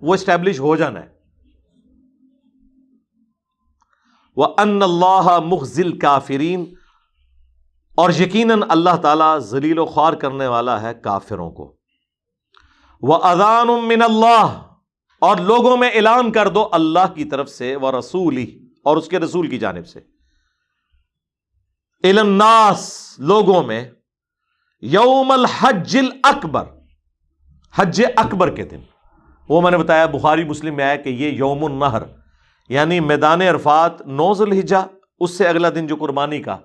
وہ 0.00 0.14
اسٹیبلش 0.14 0.60
ہو 0.60 0.76
جانا 0.76 1.00
ہے۔ 1.00 1.08
وہ 4.36 4.46
ان 4.58 4.82
اللہ 4.82 5.38
مخزل 5.44 5.98
کافرین 5.98 6.74
اور 7.96 8.10
یقیناً 8.10 8.62
اللہ 8.68 8.96
تعالیٰ 9.02 9.38
ذلیل 9.38 9.78
و 9.78 9.86
خوار 9.86 10.12
کرنے 10.12 10.46
والا 10.46 10.82
ہے 10.82 10.94
کافروں 10.94 11.50
کو۔ 11.50 11.76
وہ 13.02 13.14
اذان 13.14 13.66
من 13.66 14.02
اللہ 14.02 14.62
اور 15.18 15.36
لوگوں 15.36 15.76
میں 15.76 15.90
اعلان 15.90 16.32
کر 16.32 16.48
دو 16.48 16.68
اللہ 16.72 17.14
کی 17.14 17.24
طرف 17.24 17.48
سے 17.48 17.76
وہ 17.76 17.92
رسول 17.92 18.36
ہی 18.36 18.58
اور 18.84 18.96
اس 18.96 19.08
کے 19.08 19.18
رسول 19.18 19.46
کی 19.46 19.58
جانب 19.58 19.86
سے۔ 19.86 20.00
الناس، 22.02 23.14
لوگوں 23.18 23.62
میں 23.62 23.90
یوم 24.80 25.30
الحج 25.30 25.98
اکبر 26.24 26.64
حج 27.74 28.02
اکبر 28.16 28.50
کے 28.50 28.64
دن۔ 28.64 28.80
وہ 29.48 29.60
میں 29.60 29.70
نے 29.70 29.78
بتایا، 29.78 30.06
بخاری 30.06 30.44
مسلم 30.44 30.76
میں 30.76 30.84
آیا 30.84 30.96
کہ 30.96 31.08
یہ 31.08 31.30
یوم 31.30 31.64
النہر 31.64 32.02
یعنی 32.68 33.00
میدان 33.00 33.42
عرفات 33.42 34.00
نوز 34.00 34.40
الحجا 34.40 34.80
اس 35.20 35.38
سے 35.38 35.48
اگلا 35.48 35.70
دن 35.70 35.86
جو 35.86 35.96
قربانی 35.96 36.42
کا۔ 36.42 36.58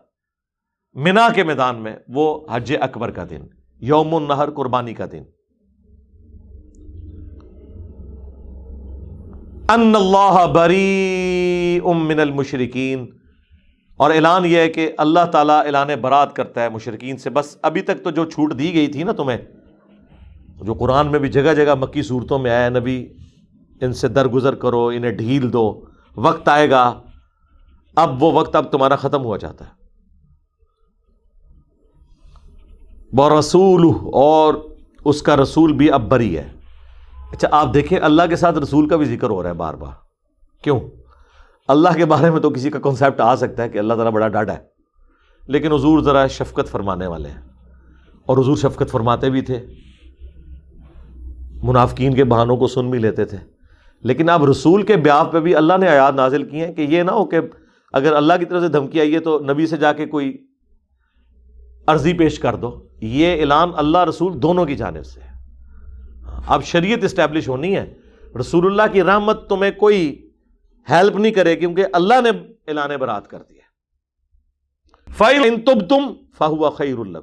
مینا 0.96 1.28
کے 1.36 1.44
میدان 1.44 1.76
میں 1.76 1.96
وہ 2.08 2.40
حج 2.52 2.74
اکبر 2.82 3.12
کا 3.12 3.24
دن، 3.30 3.42
یوم 3.80 4.16
النہر 4.16 4.50
قربانی 4.52 4.94
کا 4.94 5.06
دن۔ 5.12 5.24
ان 9.70 9.96
اللہ 9.96 10.46
بری 10.56 11.80
من 11.96 12.20
المشرقین 12.20 13.06
اور 13.98 14.12
اعلان 14.12 14.46
یہ 14.46 14.58
ہے 14.58 14.70
کہ 14.70 14.92
اللہ 14.98 15.26
تعالیٰ 15.32 15.66
اعلان 15.66 15.88
برات 16.02 16.36
کرتا 16.36 16.64
ہے 16.64 16.70
مشرقین 16.70 17.18
سے۔ 17.18 17.30
بس 17.30 17.58
ابھی 17.62 17.82
تک 17.82 18.04
تو 18.04 18.10
جو 18.10 18.26
چھوٹ 18.26 18.60
دی 18.60 18.74
گئی 18.74 18.88
تھی 18.88 19.04
نا 19.04 19.12
تمہیں، 19.12 19.38
جو 20.62 20.74
قرآن 20.74 21.12
میں 21.12 21.20
بھی 21.20 21.30
جگہ 21.30 21.54
جگہ 21.54 21.76
مکی 21.76 22.02
صورتوں 22.02 22.40
میں 22.40 22.52
آیا، 22.52 22.70
نبی، 22.70 23.14
ان 23.82 23.94
سے 23.94 24.08
درگزر 24.08 24.56
کرو، 24.56 24.88
انہیں 24.88 25.12
ڈھیل 25.12 25.54
دو، 25.54 25.86
وقت 26.16 26.50
آئے 26.50 26.70
گا۔ 26.70 27.02
اب 27.96 28.24
وہ 28.24 28.32
وقت 28.32 28.56
اب 28.56 28.72
تمہارا 28.72 28.96
ختم 28.96 29.24
ہوا 29.24 29.38
جاتا 29.38 29.66
ہے۔ 29.66 29.85
رسول 33.20 33.88
اور 34.14 34.54
اس 35.06 35.22
کا 35.22 35.36
رسول 35.36 35.74
بھی 35.74 35.92
اب 35.92 36.10
بری 36.10 36.38
ہے۔ 36.38 36.48
اچھا 37.32 37.48
آپ 37.52 37.74
دیکھیں، 37.74 38.00
اللہ 38.02 38.22
کے 38.30 38.36
ساتھ 38.36 38.58
رسول 38.58 38.88
کا 38.88 38.96
بھی 38.96 39.06
ذکر 39.06 39.30
ہو 39.30 39.44
رہا 39.44 39.50
ہے 39.50 39.54
بار 39.54 39.74
بار۔ 39.74 39.92
کیوں؟ 40.64 40.80
اللہ 41.68 41.90
کے 41.96 42.06
بارے 42.06 42.30
میں 42.30 42.40
تو 42.40 42.50
کسی 42.50 42.70
کا 42.70 42.80
کنسیپٹ 42.80 43.22
آ 43.22 43.36
سکتا 43.36 43.64
ہے 43.64 43.70
کہ 43.70 43.78
اللہ 43.78 43.94
تعالیٰ 43.94 44.12
بڑا 44.12 44.28
ڈاڈا 44.28 44.54
ہے۔ 44.54 44.58
لیکن 45.48 45.72
حضور 45.72 46.02
ذرا 46.02 46.28
شفقت 46.28 46.68
فرمانے 46.68 47.08
والے 47.08 47.30
ہیں۔ 47.30 47.42
اور 48.26 48.38
حضور 48.38 48.56
شفقت 48.56 48.92
فرماتے 48.92 49.30
بھی 49.30 49.42
تھے۔ 49.42 49.66
منافقین 51.64 52.14
کے 52.14 52.24
بہانوں 52.24 52.58
کو 52.58 52.68
سن 52.68 52.90
بھی 52.90 53.00
لیتے 53.00 53.26
تھے۔ 53.26 53.38
لیکن 54.04 54.30
اب 54.30 54.46
رسول 54.46 54.84
کے 54.84 54.96
بیاف 54.96 55.32
پہ 55.32 55.40
بھی 55.40 55.56
اللہ 55.56 55.74
نے 55.80 55.88
آیات 55.88 56.16
نازل 56.16 56.50
کی 56.50 56.62
ہیں 56.62 56.74
کہ 56.74 56.82
یہ 56.82 57.04
نہ 57.04 57.12
ہو 57.12 57.26
کہ 57.26 57.38
اگر 57.94 58.14
اللہ 58.14 58.34
کی 58.40 58.46
طرف 58.46 58.62
سے 58.62 58.68
دھمکی 58.68 59.00
آئی 59.00 59.16
ہے 59.16 59.20
تو 59.20 59.40
نبی 59.40 59.68
سے 59.68 59.78
جا 59.78 59.94
کے 59.94 60.06
کوئی 60.06 60.38
عرضی 61.88 62.14
پیش 62.14 62.40
کر 62.40 62.56
دو۔ 62.56 62.88
یہ 63.02 63.40
اعلان 63.40 63.70
اللہ 63.76 64.04
رسول 64.04 64.42
دونوں 64.42 64.66
کی 64.66 64.76
جانب 64.76 65.06
سے 65.06 65.20
اب 66.48 66.64
شریعت 66.64 67.04
اسٹیبلش 67.04 67.50
ہونی 67.50 67.76
ہے۔ 67.76 67.94
رسول 68.40 68.66
اللہ 68.66 68.94
کی 68.94 69.04
رحمت 69.04 69.50
تمہیں 69.50 69.72
کوئی 69.72 70.30
ہیلپ 70.90 71.16
نہیں 71.16 71.32
کرے 71.32 71.56
کیونکہ 71.56 71.86
اللہ 71.94 72.22
نے 72.24 72.30
اعلان 72.68 72.90
برات 73.00 73.28
کر 73.28 73.42
دیا 73.50 73.62
فائل 75.14 75.62
تب 75.66 75.90
تم 75.90 76.14
فہو 76.38 76.70
خیر 76.70 76.98
اللہ 76.98 77.18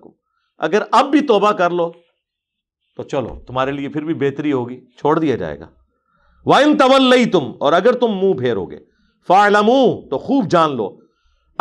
اگر 0.59 0.83
اب 0.93 1.07
بھی 1.11 1.21
توبہ 1.21 1.53
کر 1.53 1.71
لو 1.71 1.93
تو 2.97 3.03
چلو، 3.03 3.41
تمہارے 3.47 3.73
لیے 3.73 3.89
پھر 3.89 4.05
بھی 4.05 4.15
بہتری 4.15 4.53
ہوگی، 4.53 4.81
چھوڑ 4.99 5.19
دیا 5.19 5.37
جائے 5.37 5.61
گا۔ 5.61 5.69
وائن 6.47 6.77
طول 6.77 7.25
تم 7.33 7.53
اور 7.61 7.73
اگر 7.73 7.93
تم 7.93 8.07
منہ 8.07 8.35
پھیرو 8.35 8.67
گے 8.67 8.79
فعلم 9.27 9.71
تو 10.11 10.19
خوب 10.19 10.51
جان 10.51 10.77
لو۔ 10.77 11.02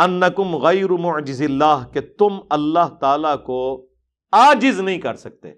انکم 0.02 0.56
غیر 0.56 0.90
معجز 0.90 1.42
اللہ، 1.42 1.84
کہ 1.92 2.00
تم 2.00 2.38
اللہ 2.50 2.88
تعالی 3.00 3.44
کو 3.44 3.86
آجز 4.32 4.80
نہیں 4.80 4.98
کر 4.98 5.14
سکتے۔ 5.14 5.52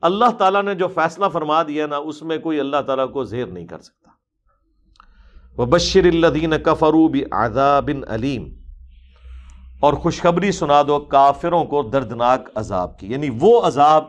اللہ 0.00 0.30
تعالیٰ 0.38 0.62
نے 0.62 0.74
جو 0.74 0.88
فیصلہ 0.88 1.26
فرما 1.32 1.62
دیا 1.62 1.86
نا، 1.86 1.96
اس 1.96 2.22
میں 2.22 2.38
کوئی 2.38 2.60
اللہ 2.60 2.76
تعالیٰ 2.86 3.12
کو 3.12 3.24
زیر 3.24 3.46
نہیں 3.46 3.66
کر 3.66 3.78
سکتا۔ 3.78 4.10
وہ 5.56 5.66
بشر 5.66 6.04
الدین 6.04 6.54
کفروب 6.64 7.16
عذاب 7.30 7.90
علیم 8.08 8.60
اور 9.80 9.94
خوشخبری 9.94 10.52
سنا 10.52 10.82
دو 10.86 10.98
کافروں 10.98 11.64
کو 11.64 11.82
دردناک 11.82 12.48
عذاب 12.54 12.98
کی۔ 12.98 13.12
یعنی 13.12 13.28
وہ 13.40 13.60
عذاب 13.60 14.04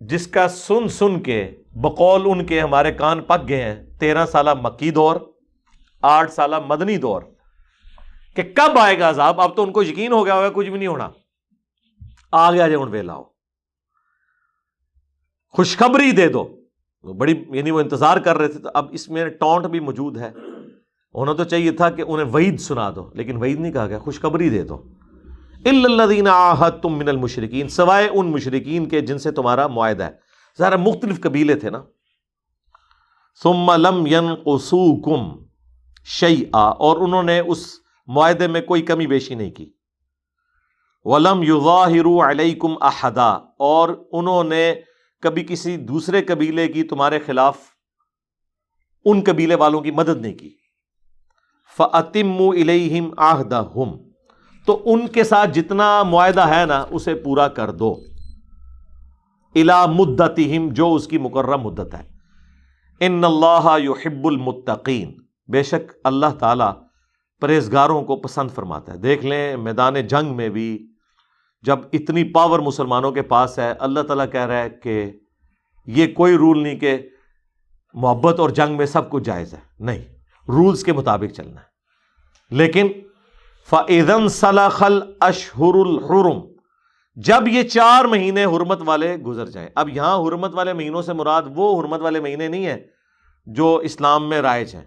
جس 0.00 0.26
کا 0.26 0.48
سن 0.48 0.88
سن 0.88 1.20
کے 1.20 1.50
بقول 1.74 2.22
ان 2.24 2.46
کے 2.46 2.60
ہمارے 2.60 2.92
کان 2.92 3.22
پک 3.22 3.48
گئے 3.48 3.62
ہیں۔ 3.62 3.98
تیرہ 3.98 4.26
سالہ 4.26 4.50
مکی 4.62 4.90
دور، 4.90 5.16
آٹھ 6.02 6.32
سالہ 6.32 6.56
مدنی 6.66 6.96
دور۔ 6.96 7.22
کہ 8.38 8.52
کب 8.54 8.78
آئے 8.78 8.98
گا 8.98 9.08
عذاب؟ 9.08 9.40
اب 9.40 9.56
تو 9.56 9.62
ان 9.62 9.72
کو 9.72 9.82
یقین 9.82 10.12
ہو 10.12 10.26
گیا 10.26 10.34
ہوگا، 10.34 10.48
کچھ 10.54 10.68
بھی 10.68 10.78
نہیں 10.78 10.88
ہونا۔ 10.88 11.10
آ 12.32 12.52
گیا 12.52 12.68
جو 12.68 12.82
ان 12.82 12.88
ویلا 12.88 13.14
ہو 13.14 13.24
خوشخبری 15.48 16.12
دے 16.12 16.28
دو۔ 16.28 16.60
بڑی 17.02 17.44
یعنی 17.48 17.70
وہ 17.70 17.80
انتظار 17.80 18.16
کر 18.16 18.36
رہے 18.36 18.48
تھے۔ 18.48 18.58
تو 18.58 18.68
اب 18.74 18.86
اس 18.90 19.08
میں 19.08 19.28
ٹونٹ 19.28 19.66
بھی 19.66 19.80
موجود 19.80 20.16
ہے۔ 20.16 20.30
ہونا 21.14 21.32
تو 21.32 21.44
چاہیے 21.44 21.70
تھا 21.70 21.90
کہ 21.90 22.04
انہیں 22.08 22.26
وعید 22.26 22.60
سنا 22.60 22.90
دو، 22.96 23.10
لیکن 23.14 23.36
وعید 23.36 23.60
نہیں 23.60 23.72
کہا 23.72 23.86
گیا، 23.86 23.98
خوشخبری 23.98 24.50
دے 24.50 24.62
دو۔ 24.62 24.82
الدین 25.64 26.28
آحت 26.28 26.82
تم 26.82 26.98
من 26.98 27.08
المشرقین 27.08 27.68
سوائے 27.68 28.08
ان 28.08 28.30
مشرقین 28.30 28.88
کے 28.88 29.00
جن 29.00 29.18
سے 29.18 29.30
تمہارا 29.30 29.66
معاہدہ 29.66 30.04
ہے۔ 30.04 30.10
ذرا 30.58 30.76
مختلف 30.76 31.20
قبیلے 31.20 31.54
تھے 31.54 31.70
نا۔ 31.70 31.82
ثم 33.42 33.72
لم 33.76 34.06
ينقصوكم 34.06 35.44
شيئا۔ 36.04 36.68
اور 36.68 36.96
انہوں 36.96 37.22
نے 37.22 37.40
اس 37.40 37.87
معاہدے 38.08 38.46
میں 38.46 38.60
کوئی 38.60 38.82
کمی 38.82 39.06
بیشی 39.06 39.34
نہیں 39.34 39.50
کی۔ 39.50 39.72
ولم 41.04 41.42
يظاهروا 41.42 42.30
عليكم 42.30 42.74
احدا 42.80 43.30
اور 43.58 44.08
انہوں 44.12 44.44
نے 44.44 44.74
کبھی 45.22 45.44
کسی 45.48 45.76
دوسرے 45.76 46.22
قبیلے 46.22 46.68
کی 46.68 46.82
تمہارے 46.82 47.18
خلاف 47.18 47.58
ان 49.04 49.22
قبیلے 49.26 49.54
والوں 49.54 49.80
کی 49.80 49.90
مدد 49.90 50.20
نہیں 50.20 50.34
کی۔ 50.34 50.50
فعتم 51.76 52.48
الہم 52.48 53.10
آہدہ 53.16 53.62
تو 54.66 54.82
ان 54.84 55.08
کے 55.08 55.24
ساتھ 55.24 55.50
جتنا 55.50 56.02
معاہدہ 56.02 56.48
ہے 56.48 56.66
نا، 56.66 56.86
اسے 56.90 57.14
پورا 57.14 57.48
کر 57.48 57.70
دو۔ 57.70 57.94
الا 59.54 59.86
مدت 59.86 60.40
جو 60.72 60.94
اس 60.94 61.06
کی 61.06 61.18
مقررہ 61.18 61.56
مدت 61.56 61.94
ہے۔ 61.94 62.08
ان 63.00 63.24
اللہ 63.24 63.76
یحب 63.84 64.26
المتقین 64.26 65.18
بے 65.48 65.62
شک 65.62 65.92
اللہ 66.04 66.26
تعالی 66.38 66.87
پرہیزگاروں 67.40 68.02
کو 68.02 68.16
پسند 68.16 68.50
فرماتا 68.50 68.92
ہے۔ 68.92 68.98
دیکھ 68.98 69.26
لیں 69.26 69.56
میدان 69.56 70.06
جنگ 70.06 70.36
میں 70.36 70.48
بھی 70.48 70.92
جب 71.62 71.78
اتنی 71.92 72.24
پاور 72.24 72.58
مسلمانوں 72.58 73.12
کے 73.12 73.22
پاس 73.22 73.58
ہے، 73.58 73.72
اللہ 73.72 74.00
تعالیٰ 74.00 74.32
کہہ 74.32 74.46
رہا 74.46 74.62
ہے 74.62 74.70
کہ 74.70 75.12
یہ 75.86 76.14
کوئی 76.14 76.36
رول 76.36 76.62
نہیں 76.62 76.78
کہ 76.78 77.08
محبت 77.94 78.40
اور 78.40 78.50
جنگ 78.50 78.76
میں 78.76 78.86
سب 78.86 79.10
کچھ 79.10 79.24
جائز 79.24 79.54
ہے۔ 79.54 79.58
نہیں 79.80 79.98
رولز 80.48 80.84
کے 80.84 80.92
مطابق 80.92 81.34
چلنا 81.34 81.60
ہے۔ 81.60 81.68
لیکن 82.50 82.88
فعدن 83.70 84.28
صلاخل 84.28 85.00
اشہر 85.20 85.74
الحرم، 85.74 86.40
جب 87.14 87.48
یہ 87.48 87.62
چار 87.62 88.04
مہینے 88.04 88.44
حرمت 88.44 88.82
والے 88.86 89.16
گزر 89.16 89.46
جائیں۔ 89.46 89.68
اب 89.74 89.88
یہاں 89.88 90.18
حرمت 90.18 90.54
والے 90.54 90.72
مہینوں 90.72 91.02
سے 91.02 91.12
مراد 91.12 91.42
وہ 91.54 91.80
حرمت 91.80 92.00
والے 92.00 92.20
مہینے 92.20 92.48
نہیں 92.48 92.66
ہیں 92.66 92.76
جو 93.46 93.76
اسلام 93.76 94.28
میں 94.28 94.40
رائج 94.40 94.74
ہیں۔ 94.74 94.84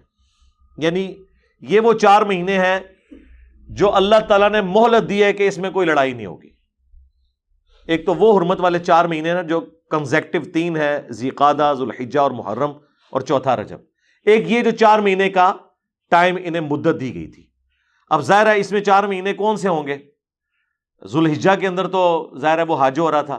یعنی 0.78 1.14
یہ 1.62 1.80
وہ 1.80 1.92
چار 1.92 2.22
مہینے 2.22 2.58
ہیں 2.58 2.80
جو 3.68 3.94
اللہ 3.94 4.16
تعالیٰ 4.28 4.50
نے 4.50 4.60
مہلت 4.60 5.08
دی 5.08 5.24
ہے 5.24 5.32
کہ 5.32 5.48
اس 5.48 5.58
میں 5.58 5.70
کوئی 5.70 5.86
لڑائی 5.86 6.12
نہیں 6.12 6.26
ہوگی۔ 6.26 6.50
ایک 7.86 8.06
تو 8.06 8.14
وہ 8.14 8.38
حرمت 8.38 8.60
والے 8.60 8.78
چار 8.78 9.04
مہینے 9.04 9.32
ہیں 9.34 9.42
جو 9.42 9.60
کنزیکٹو 9.90 10.50
تین 10.50 10.76
ہے 10.76 11.06
زیقادہ 11.10 11.74
ذوالحجہ 11.76 12.20
اور 12.20 12.30
محرم 12.30 12.72
اور 13.10 13.20
چوتھا 13.20 13.56
رجب۔ 13.56 13.78
ایک 14.26 14.50
یہ 14.50 14.62
جو 14.62 14.70
چار 14.70 14.98
مہینے 14.98 15.30
کا 15.30 15.54
ٹائم 16.10 16.36
انہیں 16.44 16.62
مدت 16.62 17.00
دی 17.00 17.14
گئی 17.14 17.26
تھی۔ 17.26 17.46
اب 18.10 18.20
ظاہر 18.20 18.46
ہے 18.46 18.60
اس 18.60 18.72
میں 18.72 18.80
چار 18.80 19.04
مہینے 19.04 19.32
کون 19.32 19.56
سے 19.56 19.68
ہوں 19.68 19.86
گے؟ 19.86 19.98
ذوالحجہ 21.06 21.50
کے 21.60 21.66
اندر 21.66 21.88
تو 21.88 22.32
ظاہر 22.38 22.58
ہے 22.58 22.62
وہ 22.62 22.76
حاج 22.76 22.98
ہو 22.98 23.10
رہا 23.10 23.22
تھا۔ 23.22 23.38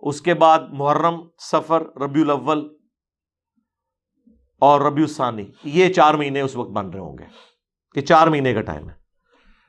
اس 0.00 0.20
کے 0.20 0.34
بعد 0.34 0.58
محرم، 0.68 1.20
سفر، 1.38 1.82
ربیع 1.96 2.22
الاول 2.22 2.75
اور 4.60 4.80
ربیع 4.80 5.04
الثانی، 5.04 5.46
یہ 5.64 5.92
چار 5.92 6.14
مہینے 6.14 6.40
اس 6.40 6.56
وقت 6.56 6.70
بن 6.70 6.90
رہے 6.90 7.00
ہوں 7.00 7.18
گے 7.18 7.24
کہ 7.94 8.00
چار 8.00 8.26
مہینے 8.26 8.54
کا 8.54 8.60
ٹائم 8.60 8.88
ہے۔ 8.88 8.94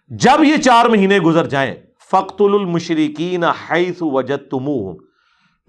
جب 0.08 0.44
یہ 0.44 0.58
چار 0.58 0.86
مہینے 0.86 1.20
گزر 1.20 1.46
جائیں 1.46 1.76
فخت 2.12 2.42
المشرقین 2.42 3.44
حیث 3.44 3.98
وجد 4.02 4.54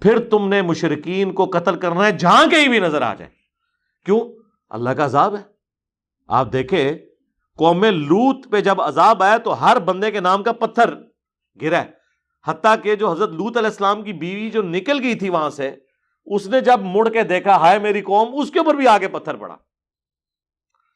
پھر 0.01 0.29
تم 0.29 0.49
نے 0.49 0.61
مشرقین 0.61 1.33
کو 1.33 1.45
قتل 1.45 1.75
کرنا 1.75 2.05
ہے 2.05 2.11
جہاں 2.11 2.47
کہیں 2.47 2.67
بھی 2.67 2.79
نظر 2.79 3.01
آ 3.01 3.13
جائے 3.13 3.31
کیوں؟ 4.05 4.19
اللہ 4.69 4.89
کا 4.89 5.05
عذاب 5.05 5.35
ہے۔ 5.35 5.41
آپ 6.27 6.53
دیکھیں، 6.53 6.91
قوم 7.57 7.83
لوت 7.83 8.51
پہ 8.51 8.61
جب 8.61 8.81
عذاب 8.81 9.23
آیا 9.23 9.37
تو 9.37 9.65
ہر 9.65 9.79
بندے 9.79 10.11
کے 10.11 10.19
نام 10.19 10.43
کا 10.43 10.51
پتھر 10.51 10.93
گرا 11.61 11.83
حتیٰ 12.47 12.75
کہ 12.83 12.95
جو 12.95 13.11
حضرت 13.11 13.29
لوت 13.29 13.57
علیہ 13.57 13.69
السلام 13.69 14.03
کی 14.03 14.13
بیوی 14.13 14.49
جو 14.49 14.61
نکل 14.61 14.99
گئی 15.03 15.15
تھی 15.15 15.29
وہاں 15.29 15.49
سے 15.49 15.75
اس 16.25 16.47
نے 16.47 16.61
جب 16.61 16.79
مڑ 16.81 17.09
کے 17.09 17.23
دیکھا، 17.23 17.55
ہائے 17.55 17.79
میری 17.79 18.01
قوم، 18.01 18.39
اس 18.41 18.51
کے 18.51 18.59
اوپر 18.59 18.73
بھی 18.73 18.87
آگے 18.87 19.07
پتھر 19.07 19.35
پڑا۔ 19.35 19.55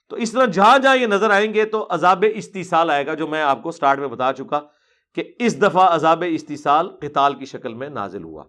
تو 0.09 0.15
اس 0.15 0.31
طرح 0.31 0.45
جہاں 0.45 0.79
جہاں 0.79 0.97
یہ 0.97 1.07
نظر 1.07 1.29
آئیں 1.29 1.53
گے 1.53 1.65
تو 1.65 1.87
عذاب 1.89 2.25
استیصال 2.35 2.89
آئے 2.89 3.05
گا، 3.05 3.13
جو 3.13 3.27
میں 3.27 3.41
آپ 3.41 3.63
کو 3.63 3.71
سٹارٹ 3.71 3.99
میں 3.99 4.07
بتا 4.07 4.33
چکا 4.33 4.59
کہ 5.15 5.23
اس 5.39 5.61
دفعہ 5.61 5.95
عذاب 5.95 6.23
استیصال 6.27 6.89
قتال 7.01 7.35
کی 7.35 7.45
شکل 7.45 7.73
میں 7.73 7.89
نازل 7.89 8.23
ہوا۔ 8.23 8.43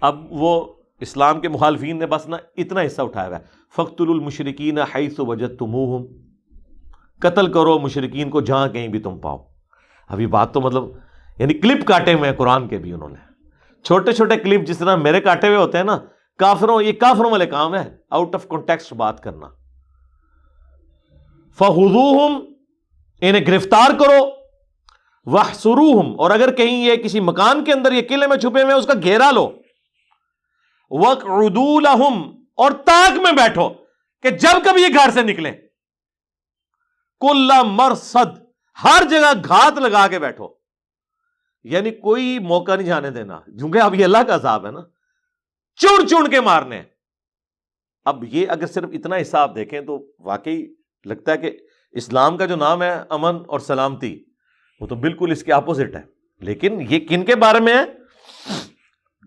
اب 0.00 0.26
وہ 0.30 0.74
اسلام 1.00 1.40
کے 1.40 1.48
مخالفین 1.48 1.98
نے 1.98 2.06
بس 2.06 2.28
نا 2.28 2.36
اتنا 2.56 2.80
حصہ 2.86 3.02
اٹھایا 3.02 3.28
ہوا 3.28 3.38
ہے۔ 3.38 3.44
فخت 3.76 4.00
المشرقین 4.00 4.78
حیث 4.78 5.14
وجد 5.18 5.58
تم 5.58 5.76
قتل 7.18 7.52
کرو 7.52 7.78
مشرقین 7.78 8.30
کو 8.30 8.40
جہاں 8.40 8.68
کہیں 8.68 8.88
بھی 8.88 9.00
تم 9.00 9.18
پاؤ۔ 9.18 9.38
ابھی 10.08 10.26
بات 10.26 10.54
تو 10.54 10.60
مطلب 10.60 10.84
یعنی 11.38 11.54
کلپ 11.54 11.86
کاٹے 11.86 12.14
ہوئے 12.14 12.30
ہیں 12.30 12.36
قرآن 12.36 12.68
کے 12.68 12.78
بھی 12.78 12.92
انہوں 12.92 13.08
نے۔ 13.08 13.31
چھوٹے 13.84 14.12
چھوٹے 14.12 14.36
کلپ 14.36 14.66
جس 14.66 14.78
طرح 14.78 14.96
میرے 14.96 15.20
کاٹے 15.20 15.46
ہوئے 15.46 15.58
ہوتے 15.58 15.78
ہیں 15.78 15.84
نا، 15.84 15.98
کافروں، 16.38 16.82
یہ 16.82 16.92
کافروں 16.92 17.30
والے 17.30 17.46
کام 17.46 17.74
ہے 17.74 17.96
آؤٹ 18.10 18.34
آف 18.34 18.48
کانٹیکس 18.48 18.92
بات 18.92 19.22
کرنا۔ 19.22 19.46
فہدوہم 21.58 22.40
انہیں 23.20 23.46
گرفتار 23.46 23.90
کرو۔ 23.98 24.42
وہ 25.26 25.38
سروہم 25.54 26.20
اور 26.20 26.30
اگر 26.30 26.54
کہیں 26.54 26.84
یہ 26.84 26.96
کسی 26.96 27.20
مکان 27.20 27.64
کے 27.64 27.72
اندر 27.72 27.92
یہ 27.92 28.02
قلعے 28.08 28.28
میں 28.28 28.36
چھپے 28.36 28.62
ہوئے 28.62 28.74
اس 28.74 28.86
کا 28.86 28.92
گھیرا 29.02 29.30
لو۔ 29.30 29.52
وقعدولہم 30.90 32.44
اور 32.56 32.70
تاک 32.70 33.18
میں 33.18 33.32
بیٹھو 33.32 33.68
کہ 34.22 34.30
جب 34.30 34.64
کبھی 34.64 34.82
یہ 34.82 34.94
گھر 34.94 35.10
سے 35.10 35.22
نکلے۔ 35.22 35.52
کل 37.20 37.50
مرصد، 37.64 38.38
ہر 38.84 39.02
جگہ 39.10 39.32
گھات 39.48 39.78
لگا 39.78 40.06
کے 40.08 40.18
بیٹھو۔ 40.18 40.61
یعنی 41.64 41.90
کوئی 41.90 42.38
موقع 42.38 42.76
نہیں 42.76 42.86
جانے 42.86 43.10
دینا۔ 43.10 43.40
کیونکہ 43.40 43.78
اب 43.78 43.94
یہ 43.94 44.04
اللہ 44.04 44.18
کا 44.26 44.34
عذاب 44.34 44.66
ہے 44.66 44.70
نا۔ 44.70 44.80
چڑ 45.76 46.06
چڑ 46.06 46.30
کے 46.30 46.40
مارنے۔ 46.40 46.82
اب 48.04 48.24
یہ 48.34 48.46
اگر 48.48 48.66
صرف 48.66 48.90
اتنا 48.92 49.16
حساب 49.16 49.54
دیکھیں 49.54 49.80
تو 49.80 50.12
واقعی 50.18 50.66
لگتا 51.04 51.32
ہے 51.32 51.36
کہ 51.38 51.58
اسلام 51.90 52.36
کا 52.36 52.46
جو 52.46 52.56
نام 52.56 52.82
ہے 52.82 53.02
امن 53.08 53.36
اور 53.48 53.58
سلامتی، 53.58 54.24
وہ 54.80 54.86
تو 54.86 54.94
بالکل 54.94 55.30
اس 55.30 55.44
کے 55.44 55.52
اپوزٹ 55.52 55.96
ہے۔ 55.96 56.02
لیکن 56.40 56.86
یہ 56.90 57.00
کن 57.00 57.24
کے 57.24 57.36
بارے 57.36 57.60
میں 57.60 57.74
ہے؟ 57.74 57.84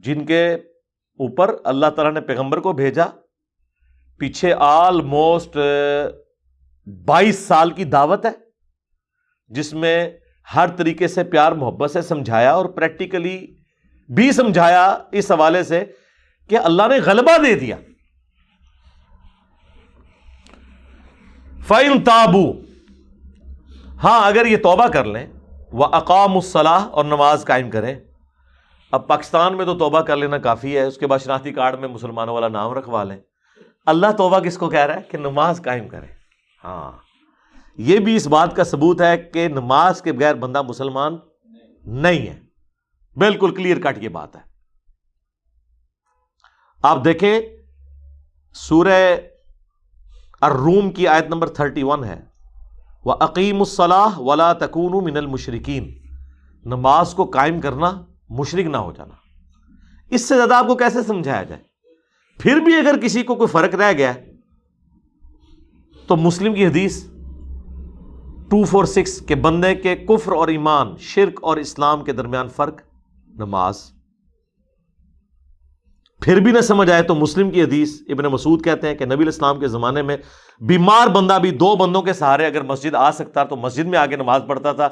جن 0.02 0.26
کے 0.26 0.54
اوپر 0.54 1.56
اللہ 1.64 1.86
تعالیٰ 1.96 2.14
نے 2.14 2.22
پیغمبر 2.22 2.60
کو 2.60 2.74
بھیجا۔ 2.74 3.06
پیچھے 4.18 4.54
آلموسٹ 4.58 5.58
بائیس 7.06 7.40
سال 7.40 7.72
کی 7.72 7.84
دعوت 7.84 8.26
ہے، 8.26 8.32
جس 9.48 9.74
میں 9.74 10.10
ہر 10.56 10.68
طریقے 10.68 11.08
سے 11.08 11.24
پیار 11.24 11.52
محبت 11.52 11.91
سے 11.91 12.02
سمجھایا 12.02 12.54
اور 12.54 12.66
پریکٹیکلی 12.66 13.56
بھی 14.16 14.32
سمجھایا 14.32 14.98
اس 15.12 15.32
حوالے 15.32 15.64
سے 15.64 15.86
کہ 16.50 16.58
اللہ 16.58 16.84
نے 16.89 16.96
غلبہ 17.06 17.38
دے 17.38 17.56
دیا۔ 17.56 17.76
فائن 21.68 22.04
تابو 22.04 22.52
ہاں 24.04 24.28
اگر 24.28 24.46
یہ 24.46 24.58
توبہ 24.58 24.88
کر 24.88 25.06
لیں 25.06 25.28
وہ 25.72 25.86
اقام 25.86 26.36
الصلاح 26.36 26.86
اور 26.86 27.06
نماز 27.06 27.46
قائم 27.46 27.70
کریں۔ 27.70 27.96
اب 28.91 29.08
پاکستان 29.08 29.58
میں 29.58 29.66
تو 29.66 29.78
توبہ 29.78 30.02
کر 30.02 30.16
لینا 30.16 30.38
کافی 30.38 30.78
ہے، 30.78 30.84
اس 30.84 30.98
کے 30.98 31.08
بعد 31.08 31.20
شناختی 31.20 31.52
کارڈ 31.52 31.80
میں 31.80 31.88
مسلمانوں 31.88 32.34
والا 32.34 32.48
نام 32.48 32.74
رکھوا 32.74 33.04
لیں۔ 33.04 33.18
اللہ 33.86 34.08
توبہ 34.18 34.39
کس 34.39 34.58
کو 34.58 34.70
کہہ 34.70 34.80
رہا 34.80 34.96
ہے؟ 34.96 35.02
کہ 35.02 35.18
نماز 35.18 35.62
قائم 35.66 35.88
کرے 35.88 36.06
ہاں۔ 36.64 37.05
یہ 37.78 37.99
بھی 37.99 38.15
اس 38.15 38.28
بات 38.28 38.55
کا 38.55 38.63
ثبوت 38.63 39.01
ہے 39.01 39.17
کہ 39.17 39.47
نماز 39.47 40.01
کے 40.01 40.11
بغیر 40.11 40.36
بندہ 40.36 40.61
مسلمان 40.61 41.17
نہیں 41.86 42.28
ہے۔ 42.28 42.39
بالکل 43.15 43.55
کلیئر 43.55 43.80
کٹ 43.80 44.03
یہ 44.03 44.09
بات 44.09 44.36
ہے۔ 44.36 44.41
آپ 46.84 47.05
دیکھیں، 47.05 47.41
سورہ 48.53 49.15
الروم 50.41 50.89
کی 50.89 51.07
آیت 51.07 51.26
نمبر 51.26 51.49
تھرٹی 51.49 51.84
ون 51.84 52.03
ہے۔ 52.03 52.26
وہ 53.05 53.15
عقیم 53.19 53.59
الصلاح 53.59 54.09
ولا 54.17 54.53
تکون 54.53 55.05
من 55.05 55.17
المشرقین 55.17 55.97
نماز 56.65 57.13
کو 57.13 57.23
قائم 57.23 57.61
کرنا 57.61 58.05
مشرق 58.30 58.65
نہ 58.65 58.78
ہو 58.78 58.91
جانا۔ 58.91 59.13
اس 60.09 60.28
سے 60.28 60.36
زیادہ 60.36 60.53
آپ 60.53 60.67
کو 60.67 60.76
کیسے 60.76 61.03
سمجھایا 61.03 61.43
جائے؟ 61.43 61.61
پھر 62.39 62.57
بھی 62.57 62.76
اگر 62.76 62.95
کسی 63.01 63.23
کو 63.23 63.36
کوئی 63.36 63.47
فرق 63.47 63.76
رہ 63.76 63.93
گیا، 63.93 64.13
تو 66.07 66.15
مسلم 66.15 66.53
کی 66.53 66.67
حدیث 66.67 67.07
ٹو 68.50 68.64
فور 68.64 68.86
سکس 68.86 69.22
کے 69.22 69.36
بندے 69.36 69.76
کے 69.76 69.96
کفر 69.96 70.32
اور 70.32 70.48
ایمان، 70.48 70.98
شرک 71.00 71.39
اور 71.41 71.58
اسلام 71.58 72.04
کے 72.04 72.12
درمیان 72.12 72.48
فرق، 72.48 72.82
نماز۔ 73.28 73.91
پھر 76.22 76.39
بھی 76.39 76.52
نہ 76.52 76.62
سمجھ 76.62 76.91
آئے 76.91 77.04
تو 77.04 77.16
مسلم 77.16 77.52
کی 77.52 77.64
حدیث 77.64 78.02
ابن 78.10 78.26
مسعود 78.26 78.64
کہتے 78.64 78.88
ہیں 78.88 78.96
کہ 78.96 79.06
نبی 79.06 79.24
الاسلام 79.24 79.60
کے 79.60 79.68
زمانے 79.68 80.02
میں 80.02 80.18
بیمار 80.60 81.08
بندہ 81.08 81.38
بھی 81.41 81.52
دو 81.52 81.76
بندوں 81.76 82.02
کے 82.02 82.14
سہارے 82.14 82.46
اگر 82.46 82.62
مسجد 82.62 82.96
آ 82.96 83.12
سکتا 83.12 83.43
تو 83.43 83.56
مسجد 83.56 83.86
میں 83.86 84.00
آگے 84.00 84.16
نماز 84.16 84.41
پڑھتا 84.48 84.72
تھا۔ 84.72 84.89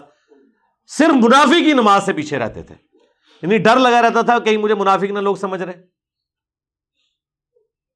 صرف 0.88 1.14
منافی 1.14 1.64
کی 1.64 1.74
نماز 1.74 2.06
سے 2.06 2.14
پیچھے 2.14 2.40
رہتے 2.40 2.64
تھے۔ 2.64 2.76
یعنی 3.42 3.58
ڈر 3.58 3.76
لگا 3.80 4.02
رہتا 4.02 4.22
تھا 4.22 4.40
کہیں 4.40 4.58
مجھے 4.58 4.76
منافق 4.76 5.04
نہ 5.04 5.20
لوگ 5.20 5.36
سمجھ 5.36 5.62
رہے۔ 5.62 5.82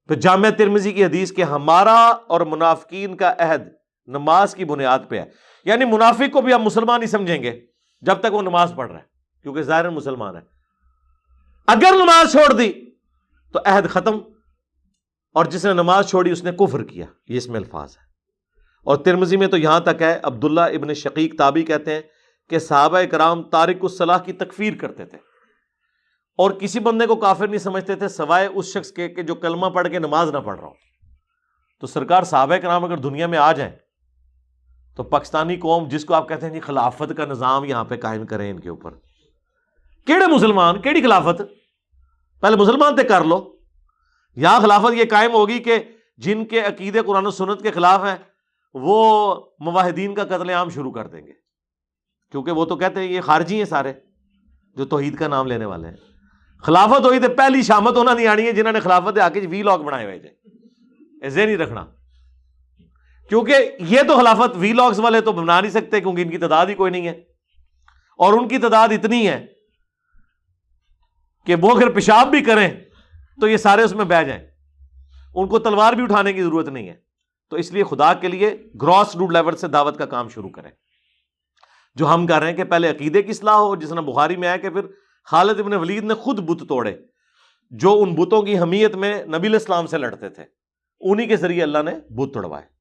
تو 0.07 0.13
جامعہ 0.13 0.49
ترمزی 0.49 0.91
کی 0.91 1.05
حدیث 1.05 1.33
کہ 1.33 1.41
ہمارا 1.41 2.05
اور 2.05 2.41
منافقین 2.41 3.17
کا 3.17 3.33
عہد 3.37 3.61
نماز 4.07 4.55
کی 4.55 4.65
بنیاد 4.65 4.99
پہ 5.09 5.19
ہے۔ 5.19 5.46
یعنی 5.67 5.85
منافق 5.85 6.33
کو 6.33 6.41
بھی 6.41 6.53
ہم 6.53 6.61
مسلمان 6.61 7.01
ہی 7.01 7.07
سمجھیں 7.07 7.43
گے 7.43 7.61
جب 8.01 8.19
تک 8.19 8.33
وہ 8.33 8.41
نماز 8.41 8.73
پڑھ 8.75 8.91
رہا 8.91 8.99
ہے، 8.99 9.03
کیونکہ 9.43 9.61
ظاہر 9.61 9.89
مسلمان 9.89 10.35
ہے۔ 10.35 10.41
اگر 11.67 11.93
نماز 11.95 12.31
چھوڑ 12.31 12.53
دی 12.53 12.73
تو 13.53 13.59
عہد 13.65 13.89
ختم، 13.89 14.17
اور 15.33 15.45
جس 15.45 15.65
نے 15.65 15.73
نماز 15.73 16.09
چھوڑی 16.09 16.31
اس 16.31 16.43
نے 16.43 16.51
کفر 16.51 16.83
کیا، 16.83 17.05
یہ 17.27 17.37
اس 17.37 17.47
میں 17.47 17.59
الفاظ 17.59 17.97
ہے۔ 17.97 18.03
اور 18.83 18.97
ترمزی 18.97 19.37
میں 19.37 19.47
تو 19.47 19.57
یہاں 19.57 19.79
تک 19.79 20.01
ہے، 20.01 20.19
عبداللہ 20.23 20.61
ابن 20.61 20.93
شقیق 20.93 21.37
تابی 21.37 21.63
کہتے 21.63 21.93
ہیں 21.93 22.01
کہ 22.49 22.59
صحابہ 22.59 22.99
کرام 23.11 23.43
تارک 23.43 23.77
الصلاح 23.81 24.17
کی 24.17 24.33
تکفیر 24.33 24.73
کرتے 24.75 25.05
تھے۔ 25.05 25.17
اور 26.37 26.51
کسی 26.51 26.79
بندے 26.79 27.05
کو 27.05 27.15
کافر 27.15 27.47
نہیں 27.47 27.59
سمجھتے 27.59 27.95
تھے، 27.95 28.07
سوائے 28.07 28.47
اس 28.47 28.65
شخص 28.65 28.91
کے 28.91 29.09
کہ 29.09 29.21
جو 29.21 29.35
کلمہ 29.35 29.65
پڑھ 29.65 29.87
کے 29.89 29.99
نماز 29.99 30.31
نہ 30.31 30.37
پڑھ 30.37 30.59
رہا 30.59 30.67
ہو۔ 30.67 30.73
تو 31.79 31.87
سرکار 31.87 32.23
صحابہ 32.23 32.55
کرام 32.55 32.83
اگر 32.83 32.97
دنیا 32.97 33.27
میں 33.27 33.37
آ 33.37 33.51
جائیں 33.51 33.75
تو 34.97 35.03
پاکستانی 35.03 35.55
قوم 35.55 35.87
جس 35.87 36.05
کو 36.05 36.13
آپ 36.13 36.29
کہتے 36.29 36.45
ہیں 36.45 36.53
جی 36.53 36.59
خلافت 36.59 37.11
کا 37.17 37.25
نظام 37.25 37.65
یہاں 37.65 37.83
پہ 37.83 37.97
قائم 37.97 38.25
کریں 38.25 38.51
ان 38.51 38.59
کے 38.59 38.69
اوپر۔ 38.69 38.91
کیڑے 40.05 40.27
مسلمان، 40.27 40.81
کیڑی 40.81 41.01
خلافت؟ 41.01 41.41
پہلے 42.41 42.55
مسلمان 42.55 42.95
تے 42.95 43.03
کر 43.03 43.23
لو۔ 43.23 43.55
یہاں 44.35 44.59
خلافت 44.59 44.93
یہ 44.93 45.03
قائم 45.09 45.31
ہوگی 45.31 45.59
کہ 45.59 45.77
جن 46.17 46.45
کے 46.45 46.61
عقیدے 46.61 47.01
قرآن 47.01 47.25
و 47.25 47.31
سنت 47.31 47.61
کے 47.61 47.71
خلاف 47.71 47.99
ہیں، 47.99 48.15
وہ 48.73 49.35
مواحدین 49.59 50.15
کا 50.15 50.23
قتل 50.23 50.49
عام 50.49 50.69
شروع 50.69 50.91
کر 50.91 51.07
دیں 51.07 51.27
گے۔ 51.27 51.33
کیونکہ 52.31 52.51
وہ 52.51 52.65
تو 52.65 52.75
کہتے 52.75 52.99
ہیں 52.99 53.07
یہ 53.07 53.21
خارجی 53.21 53.57
ہیں 53.57 53.65
سارے، 53.65 53.93
جو 54.75 54.85
توحید 54.85 55.17
کا 55.17 55.27
نام 55.27 55.47
لینے 55.47 55.65
والے 55.65 55.87
ہیں۔ 55.87 55.95
خلافت 56.61 57.05
ہوئی 57.05 57.19
تو 57.19 57.27
پہلی 57.37 57.61
شامت 57.61 57.95
ہونا 57.95 58.13
نہیں 58.13 58.27
آنی 58.27 58.43
ہے 58.43 58.51
جنہوں 58.51 58.73
نے 58.73 58.79
خلافت 58.79 59.19
آ 59.19 59.29
کے 59.29 59.39
وی 59.39 59.61
لاگ 59.61 59.79
بنائے 59.79 60.05
ہوئے 60.05 60.19
تھے 60.19 60.29
ایسے 61.21 61.45
نہیں 61.45 61.57
رکھنا۔ 61.57 61.85
کیونکہ 63.29 63.71
یہ 63.79 63.99
تو 64.07 64.17
خلافت 64.17 64.49
وی 64.55 64.73
لاگس 64.73 64.99
والے 64.99 65.21
تو 65.21 65.31
بنا 65.31 65.61
نہیں 65.61 65.71
سکتے 65.71 66.01
کیونکہ 66.01 66.21
ان 66.21 66.29
کی 66.29 66.37
تعداد 66.37 66.65
ہی 66.65 66.73
کوئی 66.73 66.91
نہیں 66.91 67.07
ہے۔ 67.07 67.11
اور 68.17 68.33
ان 68.33 68.47
کی 68.47 68.57
تعداد 68.57 68.87
اتنی 68.91 69.27
ہے 69.27 69.45
کہ 71.45 71.55
وہ 71.61 71.77
اگر 71.77 71.89
پیشاب 71.91 72.27
بھی 72.27 72.43
کریں 72.43 72.69
تو 73.41 73.47
یہ 73.47 73.57
سارے 73.57 73.81
اس 73.81 73.93
میں 73.93 74.05
بہ 74.05 74.23
جائیں۔ 74.23 74.47
ان 75.35 75.47
کو 75.47 75.59
تلوار 75.59 75.93
بھی 75.93 76.03
اٹھانے 76.03 76.33
کی 76.33 76.43
ضرورت 76.43 76.67
نہیں 76.67 76.89
ہے۔ 76.89 76.95
تو 77.49 77.55
اس 77.55 77.71
لیے 77.71 77.83
خدا 77.83 78.13
کے 78.13 78.27
لیے 78.27 78.57
گراس 78.81 79.15
روٹ 79.15 79.31
لیول 79.31 79.55
سے 79.55 79.67
دعوت 79.67 79.97
کا 79.97 80.05
کام 80.05 80.29
شروع 80.29 80.49
کریں۔ 80.49 80.71
جو 81.95 82.13
ہم 82.13 82.27
کر 82.27 82.39
رہے 82.39 82.49
ہیں 82.49 82.57
کہ 82.57 82.63
پہلے 82.63 82.89
عقیدے 82.89 83.23
کی 83.23 83.29
اصلاح 83.29 83.55
ہو، 83.55 83.75
جس 83.75 83.91
نے 83.91 84.01
بخاری 84.01 84.35
میں 84.35 84.47
آیا 84.47 84.57
کہ 84.57 84.69
پھر 84.69 84.81
خالد 85.25 85.59
ابن 85.59 85.73
ولید 85.73 86.03
نے 86.03 86.13
خود 86.13 86.39
بت 86.39 86.69
توڑے، 86.69 86.95
جو 87.71 88.03
ان 88.03 88.15
بتوں 88.15 88.41
کی 88.41 88.59
حمیت 88.59 88.95
میں 88.95 89.25
نبی 89.25 89.47
الاسلام 89.47 89.87
سے 89.87 89.97
لڑتے 89.97 90.29
تھے، 90.29 90.43
انہی 90.99 91.25
کے 91.25 91.37
ذریعے 91.37 91.63
اللہ 91.63 91.77
نے 91.85 91.91
بت 92.09 92.33
توڑوائے۔ 92.33 92.76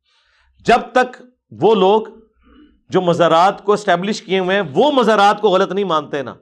جب 0.67 0.81
تک 0.93 1.23
وہ 1.51 1.75
لوگ 1.75 2.03
جو 2.89 3.01
مزارات 3.01 3.65
کو 3.65 3.73
اسٹیبلش 3.73 4.23
کیے 4.23 4.39
ہوئے 4.39 4.57
ہیں، 4.57 4.63
وہ 4.75 4.93
مزارات 4.93 5.41
کو 5.41 5.49
غلط 5.49 5.73
نہیں 5.73 5.85
مانتے 5.85 6.23
نا۔ 6.23 6.35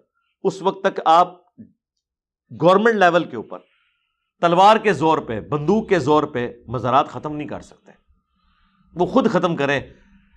اس 0.43 0.63
وقت 0.63 0.85
تک 0.85 1.01
آپ 1.05 1.41
گورنمنٹ 2.63 2.95
لیول 2.95 3.25
کے 3.25 3.37
اوپر، 3.37 3.59
تلوار 4.41 4.77
کے 4.77 4.93
زور 4.93 5.19
پہ، 5.19 5.41
بندوق 5.41 5.89
کے 5.89 5.99
زور 5.99 6.23
پہ 6.23 6.53
مزارات 6.67 7.09
ختم 7.09 7.37
نہیں 7.37 7.49
کر 7.49 7.61
سکتے۔ 7.61 7.93
وہ 8.95 9.07
خود 9.07 9.31
ختم 9.31 9.57
کریں۔ 9.57 9.81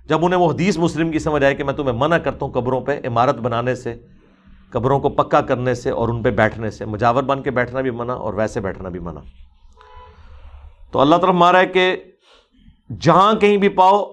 جب 0.06 0.26
انہیں 0.26 0.40
وہ 0.40 0.52
حدیث 0.52 0.78
مسلم 0.78 1.12
کی 1.12 1.20
سمجھ 1.20 1.44
آئے 1.44 1.56
کہ 1.56 1.64
میں 1.64 1.74
تمہیں 1.74 1.98
منع 1.98 2.18
کرتا 2.18 2.46
ہوں 2.46 2.54
قبروں 2.54 2.82
پہ 2.82 3.00
عمارت 3.08 3.36
بنانے 3.36 3.76
سے، 3.76 3.96
قبروں 4.70 5.00
کو 5.00 5.10
پکا 5.10 5.42
کرنے 5.42 5.74
سے 5.74 5.90
اور 5.90 6.10
ان 6.10 6.24
پہ 6.24 6.32
بیٹھنے 6.32 6.72
سے، 6.72 6.86
مجاور 6.86 7.24
بن 7.24 7.44
کے 7.44 7.52
بیٹھنا 7.52 7.82
بھی 7.82 7.92
منع 7.92 8.14
اور 8.14 8.34
ویسے 8.34 8.60
بیٹھنا 8.60 8.90
بھی 8.90 9.00
منع۔ 9.00 9.20
تو 10.92 11.00
اللہ 11.00 11.16
طرف 11.16 11.36
مارا 11.36 11.60
ہے 11.60 11.66
کہ 11.66 12.04
جہاں 12.90 13.34
کہیں 13.34 13.58
بھی 13.58 13.70
پاؤ، 13.70 14.04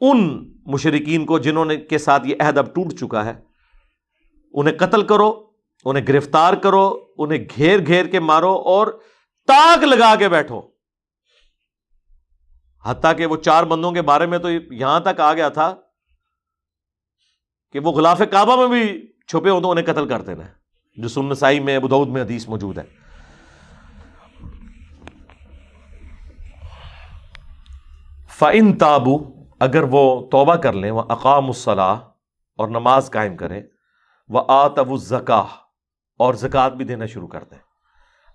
ان 0.00 0.52
مشرقین 0.66 1.24
کو 1.26 1.38
جنہوں 1.38 1.64
نے 1.64 1.76
کے 1.76 1.98
ساتھ 1.98 2.26
یہ 2.26 2.34
عہد 2.40 2.58
اب 2.58 2.74
ٹوٹ 2.74 2.92
چکا 2.92 3.24
ہے، 3.24 3.34
انہیں 4.54 4.78
قتل 4.78 5.06
کرو، 5.06 5.46
انہیں 5.84 6.06
گرفتار 6.06 6.54
کرو، 6.54 7.06
انہیں 7.18 7.44
گھیر 7.56 7.86
گھیر 7.86 8.06
کے 8.06 8.20
مارو 8.20 8.54
اور 8.54 8.86
تاک 9.48 9.84
لگا 9.84 10.14
کے 10.14 10.28
بیٹھو۔ 10.28 10.60
حتیٰ 12.84 13.16
کہ 13.16 13.26
وہ 13.26 13.36
چار 13.36 13.64
بندوں 13.64 13.92
کے 13.92 14.02
بارے 14.02 14.26
میں 14.26 14.38
تو 14.38 14.50
یہاں 14.50 15.00
تک 15.00 15.20
آ 15.20 15.32
گیا 15.34 15.48
تھا 15.48 15.74
کہ 17.72 17.78
وہ 17.78 17.92
غلاف 17.92 18.22
کعبہ 18.30 18.56
میں 18.56 18.66
بھی 18.66 19.12
چھپے 19.26 19.50
ہو 19.50 19.60
تو 19.60 19.70
انہیں 19.70 19.86
قتل 19.86 20.08
کر 20.08 20.22
دینا 20.22 20.44
جو 20.96 21.08
سن 21.08 21.34
سائی 21.34 21.60
میں 21.60 21.78
بدعود 21.78 22.08
میں 22.08 22.22
حدیث 22.22 22.48
موجود 22.48 22.78
ہے۔ 22.78 22.84
فعن 28.38 28.72
تابو 28.78 29.16
اگر 29.60 29.82
وہ 29.82 30.00
توبہ 30.30 30.54
کر 30.54 30.72
لیں 30.72 30.90
وہ 30.90 31.02
اقام 31.08 31.46
الصلاح 31.46 31.96
اور 32.58 32.68
نماز 32.68 33.10
قائم 33.10 33.36
کریں 33.36 33.62
وہ 34.30 34.42
آتب 34.48 34.90
الزکا 34.90 35.42
اور 36.20 36.34
زکوٰۃ 36.34 36.70
بھی 36.70 36.84
دینا 36.84 37.06
شروع 37.06 37.28
کر 37.28 37.44
دیں۔ 37.50 37.58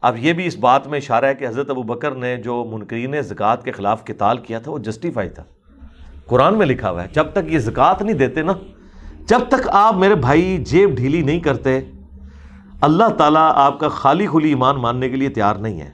اب 0.02 0.18
یہ 0.18 0.34
بھی 0.34 0.46
اس 0.46 0.56
بات 0.58 0.88
میں 0.88 0.98
اشارہ 0.98 1.26
ہے 1.26 1.36
کہ 1.36 1.48
حضرت 1.48 1.70
ابو 1.70 1.84
بکر 1.84 2.16
نے 2.16 2.36
جو 2.38 2.64
منکرین 2.72 3.22
زکوٰۃ 3.22 3.64
کے 3.64 3.72
خلاف 3.72 4.04
کتال 4.06 4.38
کیا 4.38 4.60
تھا، 4.60 4.72
وہ 4.72 4.78
جسٹیفائی 4.78 5.30
تھا۔ 5.30 5.44
قرآن 6.26 6.58
میں 6.58 6.66
لکھا 6.66 6.90
ہوا 6.92 7.04
ہے، 7.04 7.08
جب 7.14 7.32
تک 7.32 7.52
یہ 7.52 7.60
زکوٰۃ 7.60 8.02
نہیں 8.02 8.18
دیتے 8.18 8.42
نا، 8.42 8.54
جب 9.28 9.48
تک 9.50 9.68
آپ 9.72 9.96
میرے 9.96 10.16
بھائی 10.16 10.58
جیب 10.58 10.96
ڈھیلی 10.96 11.22
نہیں 11.22 11.40
کرتے، 11.40 11.80
اللہ 12.82 13.10
تعالیٰ 13.18 13.52
آپ 13.56 13.80
کا 13.80 13.88
خالی 13.88 14.28
کھلی 14.28 14.50
ایمان 14.50 14.82
ماننے 14.82 15.10
کے 15.10 15.16
لیے 15.16 15.30
تیار 15.30 15.56
نہیں 15.56 15.82
ہے۔ 15.82 15.92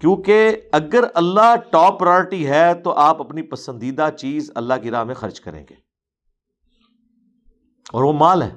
کیونکہ 0.00 0.56
اگر 0.72 1.04
اللہ 1.14 1.56
ٹاپ 1.70 2.00
پرائرٹی 2.00 2.46
ہے 2.46 2.74
تو 2.74 2.92
آپ 2.92 3.20
اپنی 3.20 3.42
پسندیدہ 3.42 4.08
چیز 4.18 4.50
اللہ 4.54 4.74
کی 4.82 4.90
راہ 4.90 5.04
میں 5.04 5.14
خرچ 5.14 5.40
کریں 5.40 5.64
گے۔ 5.70 5.74
اور 7.92 8.02
وہ 8.02 8.12
مال 8.12 8.42
ہے۔ 8.42 8.54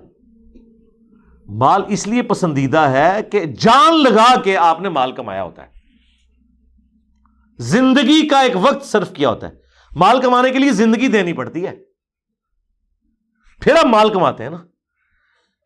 مال 1.46 1.82
اس 1.88 2.08
لیے 2.08 2.22
پسندیدہ 2.22 2.78
ہے 2.78 3.24
کہ 3.32 3.46
جان 3.46 4.04
لگا 4.04 4.42
کے 4.42 4.58
آپ 4.58 4.82
نے 4.82 4.90
مال 4.90 5.12
کمایا 5.12 5.44
ہوتا 5.44 5.64
ہے۔ 5.64 5.72
زندگی 7.60 8.28
کا 8.28 8.42
ایک 8.42 8.52
وقت 8.56 8.86
صرف 8.86 9.12
کیا 9.14 9.30
ہوتا 9.30 9.48
ہے۔ 9.48 9.54
مال 9.96 10.22
کمانے 10.22 10.50
کے 10.50 10.60
لیے 10.60 10.72
زندگی 10.72 11.08
دینی 11.08 11.34
پڑتی 11.34 11.68
ہے۔ 11.68 11.76
پھر 13.60 13.76
آپ 13.76 13.86
مال 13.86 14.14
کماتے 14.14 14.44
ہیں 14.44 14.50
نا۔ 14.50 14.66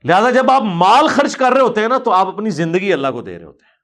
لہذا 0.03 0.32
جب 0.32 0.51
آپ 0.51 0.61
مال 0.61 1.07
خرچ 1.07 1.38
کر 1.38 1.51
رہے 1.51 1.61
ہوتے 1.61 1.82
ہیں 1.82 1.88
نا 1.88 1.97
تو 1.97 2.11
آپ 2.11 2.28
اپنی 2.28 2.49
زندگی 2.49 2.93
اللہ 2.93 3.07
کو 3.11 3.21
دے 3.21 3.38
رہے 3.38 3.45
ہوتے 3.45 3.65
ہیں۔ 3.65 3.74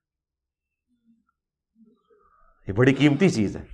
یہ 2.67 2.73
بڑی 2.73 2.93
قیمتی 2.93 3.29
چیز 3.29 3.55
ہے۔ 3.57 3.65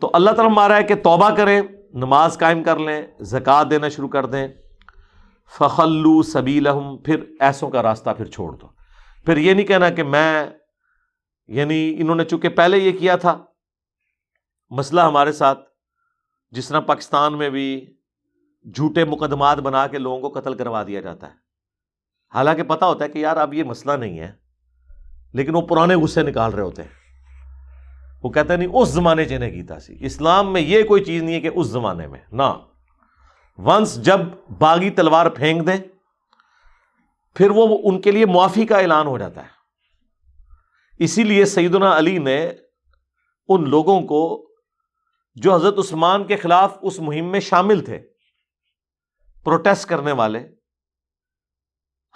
تو 0.00 0.10
اللہ 0.14 0.30
تعالیٰ 0.30 0.54
مارا 0.54 0.76
ہے 0.76 0.82
کہ 0.82 0.94
توبہ 0.94 1.30
کریں، 1.30 1.62
نماز 1.94 2.38
قائم 2.38 2.62
کر 2.62 2.78
لیں، 2.78 3.02
زکوٰۃ 3.20 3.64
دینا 3.70 3.88
شروع 3.88 4.08
کر 4.08 4.26
دیں۔ 4.26 4.48
فخلو 5.58 6.22
سبیل 6.22 6.68
پھر 7.04 7.24
ایسوں 7.40 7.70
کا 7.70 7.82
راستہ 7.82 8.10
پھر 8.10 8.24
چھوڑ 8.24 8.52
دو۔ 8.52 8.68
پھر 9.26 9.36
یہ 9.36 9.54
نہیں 9.54 9.66
کہنا 9.66 9.90
کہ 9.90 10.02
میں 10.02 10.46
یعنی 11.46 11.96
انہوں 11.98 12.16
نے 12.16 12.24
چونکہ 12.24 12.48
پہلے 12.48 12.78
یہ 12.78 12.98
کیا 12.98 13.16
تھا، 13.16 13.44
مسئلہ 14.70 15.00
ہمارے 15.00 15.32
ساتھ، 15.32 15.60
جس 16.50 16.68
طرح 16.68 16.80
پاکستان 16.80 17.38
میں 17.38 17.50
بھی 17.50 17.94
جھوٹے 18.74 19.04
مقدمات 19.04 19.58
بنا 19.58 19.86
کے 19.86 19.98
لوگوں 19.98 20.30
کو 20.30 20.40
قتل 20.40 20.54
کروا 20.54 20.82
دیا 20.86 21.00
جاتا 21.00 21.26
ہے۔ 21.26 21.34
حالانکہ 22.34 22.62
پتا 22.62 22.86
ہوتا 22.86 23.04
ہے 23.04 23.10
کہ 23.10 23.18
یار 23.18 23.36
اب 23.36 23.54
یہ 23.54 23.64
مسئلہ 23.64 23.92
نہیں 23.92 24.18
ہے، 24.18 24.32
لیکن 25.32 25.54
وہ 25.54 25.60
پرانے 25.60 25.94
غصے 25.94 26.22
نکال 26.22 26.52
رہے 26.52 26.62
ہوتے 26.62 26.82
ہیں۔ 26.82 27.03
وہ 28.24 28.30
کہتا 28.30 28.56
نہیں، 28.56 28.68
اس 28.72 28.88
زمانے 28.88 29.24
چنے 29.24 29.50
کیتا 29.50 29.80
سی 29.80 29.96
اسلام 30.00 30.52
میں 30.52 30.60
یہ 30.60 30.82
کوئی 30.82 31.04
چیز 31.04 31.22
نہیں 31.22 31.34
ہے 31.34 31.40
کہ 31.40 31.50
اس 31.54 31.66
زمانے 31.66 32.06
میں، 32.06 32.20
نہ۔ 32.32 32.52
ونس 33.58 34.04
جب 34.04 34.20
باغی 34.58 34.90
تلوار 34.90 35.26
پھینک 35.26 35.66
دیں، 35.66 35.76
پھر 37.34 37.50
وہ 37.50 37.78
ان 37.84 38.00
کے 38.00 38.10
لیے 38.10 38.26
معافی 38.26 38.66
کا 38.66 38.76
اعلان 38.76 39.06
ہو 39.06 39.18
جاتا 39.18 39.42
ہے۔ 39.42 39.48
اسی 40.98 41.22
لیے 41.22 41.44
سیدنا 41.44 41.98
علی 41.98 42.18
نے 42.18 42.50
ان 43.48 43.70
لوگوں 43.70 44.00
کو 44.00 44.50
جو 45.34 45.54
حضرت 45.54 45.78
عثمان 45.78 46.24
کے 46.24 46.36
خلاف 46.36 46.78
اس 46.82 47.00
مہم 47.00 47.24
میں 47.24 47.40
شامل 47.40 47.80
تھے، 47.80 48.00
پروٹیسٹ 49.44 49.88
کرنے 49.88 50.12
والے 50.12 50.48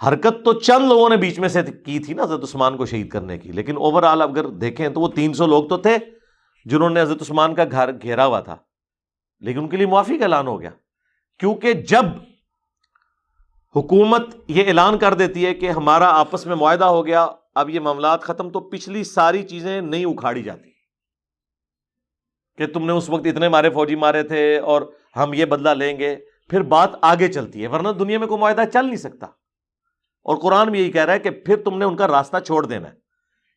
حرکت 0.07 0.45
تو 0.45 0.53
چند 0.53 0.87
لوگوں 0.87 1.09
نے 1.09 1.17
بیچ 1.17 1.39
میں 1.39 1.49
سے 1.49 1.61
کی 1.63 1.99
تھی 1.99 2.13
نا 2.13 2.23
حضرت 2.23 2.43
عثمان 2.43 2.77
کو 2.77 2.85
شہید 2.85 3.09
کرنے 3.09 3.37
کی، 3.37 3.51
لیکن 3.51 3.77
اوور 3.77 4.03
آل 4.03 4.21
اگر 4.21 4.49
دیکھیں 4.49 4.89
تو 4.89 5.01
وہ 5.01 5.07
تین 5.07 5.33
سو 5.33 5.47
لوگ 5.47 5.67
تو 5.67 5.77
تھے 5.77 5.97
جنہوں 6.65 6.89
نے 6.89 7.01
حضرت 7.01 7.21
عثمان 7.21 7.55
کا 7.55 7.63
گھر 7.71 7.91
گھیرا 8.01 8.25
ہوا 8.25 8.39
تھا۔ 8.39 8.55
لیکن 9.39 9.59
ان 9.59 9.69
کے 9.69 9.77
لیے 9.77 9.85
معافی 9.85 10.17
کا 10.17 10.23
اعلان 10.23 10.47
ہو 10.47 10.61
گیا۔ 10.61 10.69
کیونکہ 11.39 11.73
جب 11.73 12.05
حکومت 13.75 14.27
یہ 14.47 14.67
اعلان 14.67 14.97
کر 14.97 15.13
دیتی 15.13 15.45
ہے 15.45 15.53
کہ 15.53 15.69
ہمارا 15.69 16.09
آپس 16.09 16.45
میں 16.45 16.55
معاہدہ 16.55 16.85
ہو 16.85 17.05
گیا، 17.05 17.27
اب 17.55 17.69
یہ 17.69 17.79
معاملات 17.79 18.21
ختم، 18.21 18.49
تو 18.49 18.59
پچھلی 18.59 19.03
ساری 19.03 19.43
چیزیں 19.43 19.81
نہیں 19.81 20.05
اکھاڑی 20.05 20.43
جاتی۔ 20.43 20.69
کہ 22.57 22.67
تم 22.67 22.85
نے 22.85 22.91
اس 22.91 23.09
وقت 23.09 23.25
اتنے 23.25 23.49
مارے، 23.49 23.69
فوجی 23.69 23.95
مارے 23.95 24.23
تھے 24.23 24.59
اور 24.59 24.81
ہم 25.15 25.33
یہ 25.33 25.45
بدلہ 25.45 25.69
لیں 25.69 25.99
گے، 25.99 26.15
پھر 26.49 26.61
بات 26.61 26.89
آگے 27.01 27.27
چلتی 27.27 27.61
ہے، 27.61 27.67
ورنہ 27.67 27.89
دنیا 27.89 28.19
میں 28.19 28.27
کوئی 28.27 28.41
معاہدہ 28.41 28.61
چل 28.73 28.85
نہیں 28.85 28.95
سکتا۔ 28.95 29.27
اور 30.23 30.37
قرآن 30.37 30.69
بھی 30.69 30.79
یہی 30.79 30.91
کہہ 30.91 31.05
رہا 31.05 31.13
ہے 31.13 31.19
کہ 31.19 31.29
پھر 31.29 31.55
تم 31.55 31.77
نے 31.77 31.85
ان 31.85 31.95
کا 31.95 32.07
راستہ 32.07 32.37
چھوڑ 32.45 32.65
دینا 32.65 32.87
ہے۔ 32.87 32.93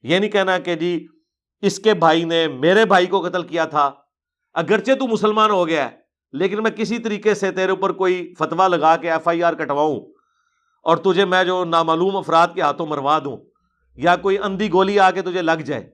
یہ 0.03 0.19
نہیں 0.19 0.31
کہنا 0.31 0.59
کہ 0.59 0.75
جی 0.75 1.07
اس 1.63 1.79
کے 1.79 1.95
بھائی 1.95 2.25
نے 2.25 2.49
میرے 2.49 2.85
بھائی 2.85 3.07
کو 3.07 3.29
قتل 3.29 3.43
کیا 3.43 3.65
تھا، 3.65 3.91
اگرچہ 4.55 4.93
تو 4.93 5.07
مسلمان 5.07 5.51
ہو 5.51 5.69
گیا 5.69 5.91
ہے، 5.91 5.97
لیکن 6.33 6.63
میں 6.63 6.71
کسی 6.71 6.99
طریقے 6.99 7.35
سے 7.35 7.51
تیرے 7.51 7.71
اوپر 7.71 7.93
کوئی 7.93 8.35
فتوا 8.39 8.69
لگا 8.69 8.97
کے 8.97 9.11
ایف 9.11 9.29
آئی 9.29 9.43
آر 9.43 9.55
کٹواؤں 9.55 10.01
اور 10.83 10.97
تجھے 10.97 11.25
میں 11.25 11.45
جو 11.45 11.65
نامعلوم 11.65 12.17
افراد 12.17 12.49
کے 12.55 12.61
ہاتھوں 12.61 12.87
مروا 12.87 13.19
دوں 13.19 13.37
یا 13.97 14.17
کوئی 14.17 14.39
اندھی 14.39 14.73
گولی 14.73 14.99
آ 14.99 15.11
کے 15.11 15.23
تجھے 15.23 15.43
لگ 15.43 15.63
جائے۔ 15.65 15.91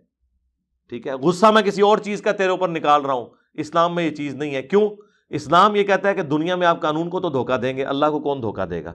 ٹھیک 0.88 1.06
ہے، 1.06 1.12
غصہ 1.12 1.46
میں 1.46 1.62
کسی 1.62 1.82
اور 1.82 1.98
چیز 1.98 2.22
کا 2.22 2.32
تیرے 2.32 2.50
اوپر 2.50 2.68
نکال 2.68 3.04
رہا 3.04 3.14
ہوں۔ 3.14 3.26
اسلام 3.54 3.94
میں 3.94 4.04
یہ 4.04 4.10
چیز 4.10 4.34
نہیں 4.34 4.54
ہے۔ 4.54 4.62
کیوں؟ 4.62 4.88
اسلام 5.28 5.76
یہ 5.76 5.82
کہتا 5.82 6.08
ہے 6.08 6.14
کہ 6.14 6.22
دنیا 6.22 6.56
میں 6.56 6.66
آپ 6.66 6.80
قانون 6.80 7.10
کو 7.10 7.20
تو 7.20 7.30
دھوکہ 7.30 7.56
دیں 7.56 7.76
گے، 7.76 7.84
اللہ 7.84 8.06
کو 8.06 8.20
کون 8.20 8.42
دھوکہ 8.42 8.66
دے 8.66 8.84
گا؟ 8.84 8.92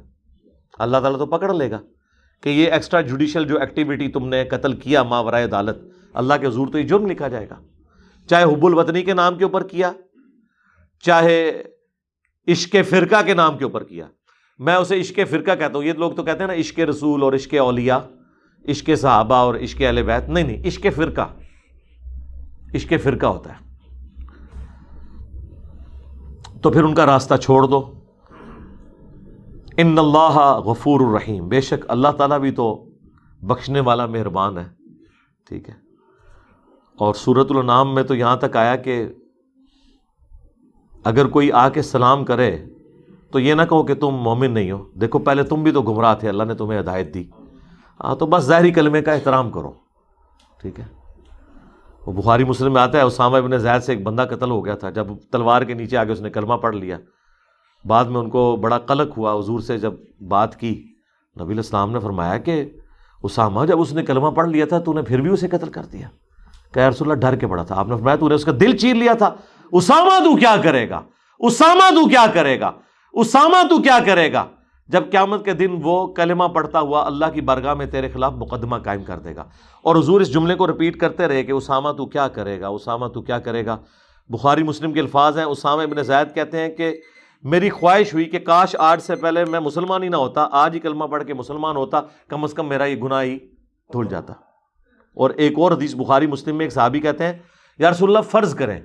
اللہ 0.79 0.97
تعالیٰ 0.97 1.19
تو 1.19 1.25
پکڑ 1.25 1.53
لے 1.53 1.71
گا 1.71 1.79
کہ 2.41 2.49
یہ 2.49 2.71
ایکسٹرا 2.71 3.01
جوڈیشل 3.01 3.47
جو 3.47 3.59
ایکٹیویٹی 3.59 4.07
تم 4.07 4.27
نے 4.27 4.45
قتل 4.45 4.73
کیا 4.73 5.03
ماورائے 5.03 5.43
عدالت، 5.43 5.77
اللہ 6.13 6.33
کے 6.41 6.47
حضور 6.47 6.67
تو 6.67 6.79
یہ 6.79 6.83
جرم 6.83 7.05
لکھا 7.05 7.27
جائے 7.27 7.49
گا۔ 7.49 7.59
چاہے 8.29 8.43
حب 8.43 8.65
الوطنی 8.65 9.01
کے 9.01 9.13
نام 9.13 9.37
کے 9.37 9.43
اوپر 9.43 9.67
کیا، 9.67 9.91
چاہے 11.01 11.63
عشق 12.47 12.75
فرقہ 12.89 13.21
کے 13.25 13.33
نام 13.33 13.57
کے 13.57 13.63
اوپر 13.63 13.83
کیا۔ 13.83 14.07
میں 14.59 14.75
اسے 14.75 14.99
عشق 14.99 15.19
فرقہ 15.29 15.55
کہتا 15.55 15.77
ہوں، 15.77 15.83
یہ 15.83 15.93
لوگ 15.93 16.11
تو 16.11 16.23
کہتے 16.23 16.39
ہیں 16.39 16.47
نا 16.47 16.53
عشق 16.53 16.79
رسول 16.79 17.23
اور 17.23 17.33
عشق 17.33 17.53
اولیاء، 17.59 17.97
عشق 18.67 18.89
صحابہ 18.97 19.35
اور 19.35 19.55
عشق 19.55 19.81
اہل 19.81 20.03
بیت۔ 20.03 20.29
نہیں 20.29 20.43
نہیں، 20.43 20.67
عشق 20.67 20.87
فرقہ 20.95 21.29
عشق 22.75 22.93
فرقہ 23.03 23.25
ہوتا 23.25 23.53
ہے۔ 23.53 23.63
تو 26.61 26.71
پھر 26.71 26.83
ان 26.83 26.95
کا 26.95 27.05
راستہ 27.05 27.35
چھوڑ 27.35 27.67
دو۔ 27.67 28.02
ان 29.77 29.99
اللہ 29.99 30.61
غفور 30.65 30.99
الرحیم۔ 30.99 31.49
بے 31.49 31.61
شک 31.61 31.85
اللہ 31.87 32.07
تعالیٰ 32.07 32.39
بھی 32.39 32.51
تو 32.51 32.85
بخشنے 33.41 33.79
والا 33.79 34.05
مہربان 34.05 34.57
ہے۔ 34.57 34.69
ٹھیک 35.49 35.69
ہے۔ 35.69 35.73
اور 36.97 37.13
سورت 37.13 37.47
النام 37.49 37.95
میں 37.95 38.03
تو 38.03 38.15
یہاں 38.15 38.37
تک 38.37 38.57
آیا 38.57 38.75
کہ 38.75 39.07
اگر 41.03 41.27
کوئی 41.27 41.51
آ 41.51 41.69
کے 41.69 41.81
سلام 41.81 42.25
کرے 42.25 42.65
تو 43.31 43.39
یہ 43.39 43.53
نہ 43.53 43.61
کہو 43.61 43.83
کہ 43.83 43.95
تم 43.95 44.07
مومن 44.07 44.51
نہیں 44.51 44.71
ہو۔ 44.71 44.89
دیکھو، 45.01 45.19
پہلے 45.19 45.43
تم 45.43 45.63
بھی 45.63 45.71
تو 45.71 45.81
گمراہ 45.81 46.15
تھے، 46.15 46.29
اللہ 46.29 46.43
نے 46.43 46.53
تمہیں 46.53 46.79
ہدایت 46.79 47.13
دی۔ 47.13 47.29
ہاں 48.03 48.15
تو 48.15 48.25
بس 48.25 48.43
ظاہری 48.43 48.71
کلمے 48.71 49.01
کا 49.01 49.13
احترام 49.13 49.51
کرو۔ 49.51 49.71
ٹھیک 50.61 50.79
ہے۔ 50.79 50.85
وہ 52.05 52.11
بخاری 52.11 52.43
مسلم 52.43 52.73
میں 52.73 52.81
آتا 52.81 52.97
ہے، 52.97 53.03
اسامہ 53.03 53.37
ابن 53.37 53.57
زید 53.57 53.83
سے 53.83 53.93
ایک 53.93 54.03
بندہ 54.03 54.25
قتل 54.29 54.49
ہو 54.49 54.65
گیا 54.65 54.75
تھا۔ 54.75 54.89
جب 54.89 55.07
تلوار 55.31 55.61
کے 55.61 55.73
نیچے 55.73 55.97
آگے 55.97 56.11
اس 56.11 56.21
نے 56.21 56.29
کلمہ 56.29 56.53
پڑھ 56.53 56.75
لیا 56.75 56.97
بعد 57.85 58.05
میں 58.05 58.19
ان 58.19 58.29
کو 58.29 58.55
بڑا 58.55 58.77
قلق 58.77 59.17
ہوا، 59.17 59.39
حضور 59.39 59.59
سے 59.59 59.77
جب 59.77 59.93
بات 60.27 60.59
کی، 60.59 60.83
نبی 61.41 61.53
الاسلام 61.53 61.91
نے 61.91 61.99
فرمایا 61.99 62.37
کہ 62.37 62.65
اسامہ 63.23 63.65
جب 63.65 63.81
اس 63.81 63.93
نے 63.93 64.03
کلمہ 64.03 64.29
پڑھ 64.29 64.49
لیا 64.49 64.65
تھا 64.65 64.79
تو 64.79 64.93
نے 64.93 65.01
پھر 65.01 65.21
بھی 65.21 65.29
اسے 65.29 65.47
قتل 65.47 65.69
کر 65.69 65.83
دیا۔ 65.83 66.07
کہ 66.73 66.79
رسول 66.79 67.11
اللہ، 67.11 67.21
ڈر 67.21 67.35
کے 67.35 67.47
پڑا 67.47 67.63
تھا۔ 67.63 67.75
آپ 67.79 67.87
نے 67.87 67.95
فرمایا، 67.95 68.15
تو 68.15 68.29
نے 68.29 68.35
اس 68.35 68.45
کا 68.45 68.51
دل 68.59 68.77
چیر 68.77 68.95
لیا 68.95 69.13
تھا۔ 69.13 69.29
اسامہ 69.71 70.19
تو 70.23 70.35
کیا 70.35 70.55
کرے 70.63 70.89
گا؟ 70.89 71.01
اسامہ 71.39 71.89
تو 71.89 72.09
کیا 72.09 72.25
کرے 72.33 72.59
گا؟ 72.59 72.71
اسامہ 73.13 73.67
تو 73.69 73.77
کیا 73.77 73.99
کرے 74.05 74.33
گا؟ 74.33 74.45
جب 74.87 75.03
قیامت 75.11 75.45
کے 75.45 75.53
دن 75.53 75.79
وہ 75.83 76.07
کلمہ 76.07 76.43
پڑھتا 76.43 76.79
ہوا 76.79 77.05
اللہ 77.05 77.25
کی 77.33 77.41
برگاہ 77.41 77.73
میں 77.73 77.85
تیرے 77.85 78.09
خلاف 78.09 78.33
مقدمہ 78.33 78.75
قائم 78.77 79.03
کر 79.03 79.19
دے 79.19 79.35
گا۔ 79.35 79.43
اور 79.81 79.95
حضور 79.95 80.21
اس 80.21 80.33
جملے 80.33 80.55
کو 80.55 80.67
رپیٹ 80.67 80.97
کرتے 80.97 81.27
رہے 81.27 81.43
کہ 81.43 81.51
اسامہ 81.51 81.91
تو 81.91 82.05
کیا 82.05 82.27
کرے 82.27 82.61
گا؟ 82.61 82.67
اسامہ 82.67 83.07
تو 83.07 83.21
کیا 83.21 83.39
کرے 83.39 83.65
گا؟ 83.65 83.77
بخاری 84.29 84.63
مسلم 84.63 84.93
کے 84.93 84.99
الفاظ 84.99 85.37
ہیں۔ 85.37 85.45
اسامہ 85.45 85.81
ابن 85.81 86.03
زید 86.03 86.35
کہتے 86.35 86.59
ہیں 86.59 86.69
کہ 86.69 87.01
میری 87.43 87.69
خواہش 87.69 88.13
ہوئی 88.13 88.25
کہ 88.25 88.39
کاش 88.39 88.75
آج 88.79 89.01
سے 89.01 89.15
پہلے 89.15 89.45
میں 89.45 89.59
مسلمان 89.59 90.03
ہی 90.03 90.07
نہ 90.09 90.15
ہوتا، 90.15 90.47
آج 90.51 90.75
ہی 90.75 90.79
کلمہ 90.79 91.05
پڑھ 91.05 91.23
کے 91.23 91.33
مسلمان 91.33 91.75
ہوتا، 91.75 92.01
کم 92.27 92.43
از 92.43 92.53
کم 92.53 92.69
میرا 92.69 92.85
یہ 92.85 92.95
گناہ 92.95 93.23
ہی 93.23 93.37
دھل 93.93 94.07
جاتا۔ 94.09 94.33
اور 95.17 95.29
ایک 95.29 95.59
اور 95.59 95.71
حدیث 95.71 95.95
بخاری 95.95 96.27
مسلم 96.27 96.57
میں 96.57 96.65
ایک 96.65 96.73
صحابی 96.73 96.99
کہتے 96.99 97.25
ہیں، 97.25 97.33
یا 97.79 97.91
رسول 97.91 98.09
اللہ، 98.09 98.29
فرض 98.29 98.55
کریں، 98.55 98.79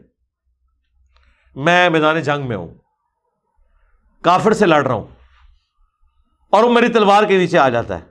میں 1.57 1.91
میدان 1.91 2.21
جنگ 2.21 2.47
میں 2.49 2.57
ہوں، 2.57 2.69
کافر 4.25 4.53
سے 4.53 4.67
لڑ 4.67 4.87
رہا 4.87 4.95
ہوں، 4.95 5.07
اور 6.53 6.65
وہ 6.65 6.73
میری 6.73 6.89
تلوار 6.89 7.25
کے 7.25 7.39
نیچے 7.39 7.59
آ 7.59 7.69
جاتا 7.69 7.99
ہے، 7.99 8.05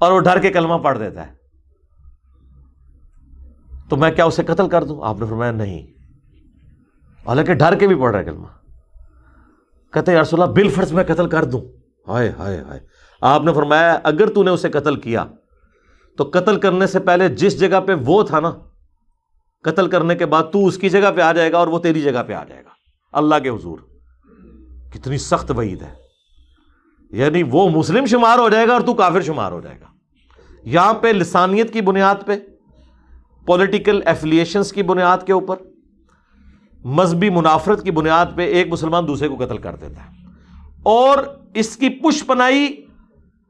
اور 0.00 0.12
وہ 0.12 0.20
ڈر 0.20 0.38
کے 0.38 0.50
کلمہ 0.50 0.74
پڑھ 0.74 0.98
دیتا 0.98 1.26
ہے۔ 1.26 1.34
تو 3.88 3.96
میں 3.96 4.10
کیا 4.10 4.24
اسے 4.24 4.42
قتل 4.42 4.68
کر 4.68 4.84
دوں؟ 4.84 5.00
آپ 5.02 5.20
نے 5.20 5.26
فرمایا، 5.26 5.50
نہیں۔ 5.50 5.82
حالانکہ 7.26 7.54
ڈر 7.54 7.74
کے 7.74 7.86
بھی 7.86 7.96
پڑھ 7.96 8.10
رہا 8.10 8.18
ہے 8.18 8.24
کلمہ۔ 8.24 8.46
کہتے 9.92 10.12
ہیں 10.12 10.20
رسول 10.20 10.42
اللہ 10.42 10.54
بل 10.54 10.68
فرض 10.68 10.92
میں 10.92 11.04
قتل 11.04 11.28
کر 11.28 11.44
دوں. 11.44 11.60
ہائے 12.08 12.32
ہائے 12.38 12.60
ہائے۔ 12.60 12.80
آپ 13.20 13.42
نے 13.42 13.52
فرمایا، 13.52 13.98
اگر 14.02 14.26
تو 14.26 14.42
نے 14.42 14.50
اسے 14.50 14.70
قتل 14.70 14.96
کیا، 14.96 15.24
تو 16.16 16.30
قتل 16.32 16.60
کرنے 16.60 16.86
سے 16.86 16.98
پہلے 16.98 17.28
جس 17.28 17.60
جگہ 17.60 17.80
پہ 17.80 17.94
وہ 17.94 18.22
تھا 18.22 18.40
نا، 18.40 18.52
قتل 19.62 19.88
کرنے 19.88 20.14
کے 20.14 20.26
بعد 20.26 20.42
تو 20.52 20.66
اس 20.66 20.78
کی 20.78 20.88
جگہ 20.88 21.10
پہ 21.16 21.20
آ 21.20 21.32
جائے 21.32 21.52
گا 21.52 21.58
اور 21.58 21.66
وہ 21.66 21.78
تیری 21.78 22.02
جگہ 22.02 22.22
پہ 22.26 22.32
آ 22.32 22.44
جائے 22.44 22.64
گا۔ 22.64 22.68
اللہ 23.12 23.34
کے 23.42 23.48
حضور۔ 23.48 23.78
کتنی 24.94 25.18
سخت 25.18 25.50
وعید 25.50 25.82
ہے۔ 25.82 25.94
یعنی 27.10 27.42
وہ 27.42 27.68
مسلم 27.68 28.06
شمار 28.06 28.38
ہو 28.38 28.48
جائے 28.48 28.68
گا 28.68 28.72
اور 28.72 28.80
تو 28.80 28.94
کافر 28.94 29.20
شمار 29.20 29.52
ہو 29.52 29.60
جائے 29.60 29.80
گا۔ 29.80 29.86
یہاں 30.64 30.94
پہ 30.94 31.08
لسانیت 31.08 31.72
کی 31.72 31.80
بنیاد 31.80 32.14
پہ 32.26 32.32
پولیٹیکل 33.46 34.00
ایفلیشنس 34.06 34.72
کی 34.72 34.82
بنیاد 34.82 35.18
کے 35.26 35.32
اوپر 35.32 35.56
مذہبی 36.86 37.30
منافرت 37.30 37.82
کی 37.84 37.90
بنیاد 37.90 38.26
پہ 38.36 38.42
ایک 38.42 38.68
مسلمان 38.68 39.06
دوسرے 39.06 39.28
کو 39.28 39.36
قتل 39.36 39.58
کر 39.58 39.76
دیتا 39.76 40.04
ہے۔ 40.04 40.10
اور 40.82 41.18
اس 41.54 41.76
کی 41.76 41.88
پش 41.88 42.26
پنائی 42.26 42.86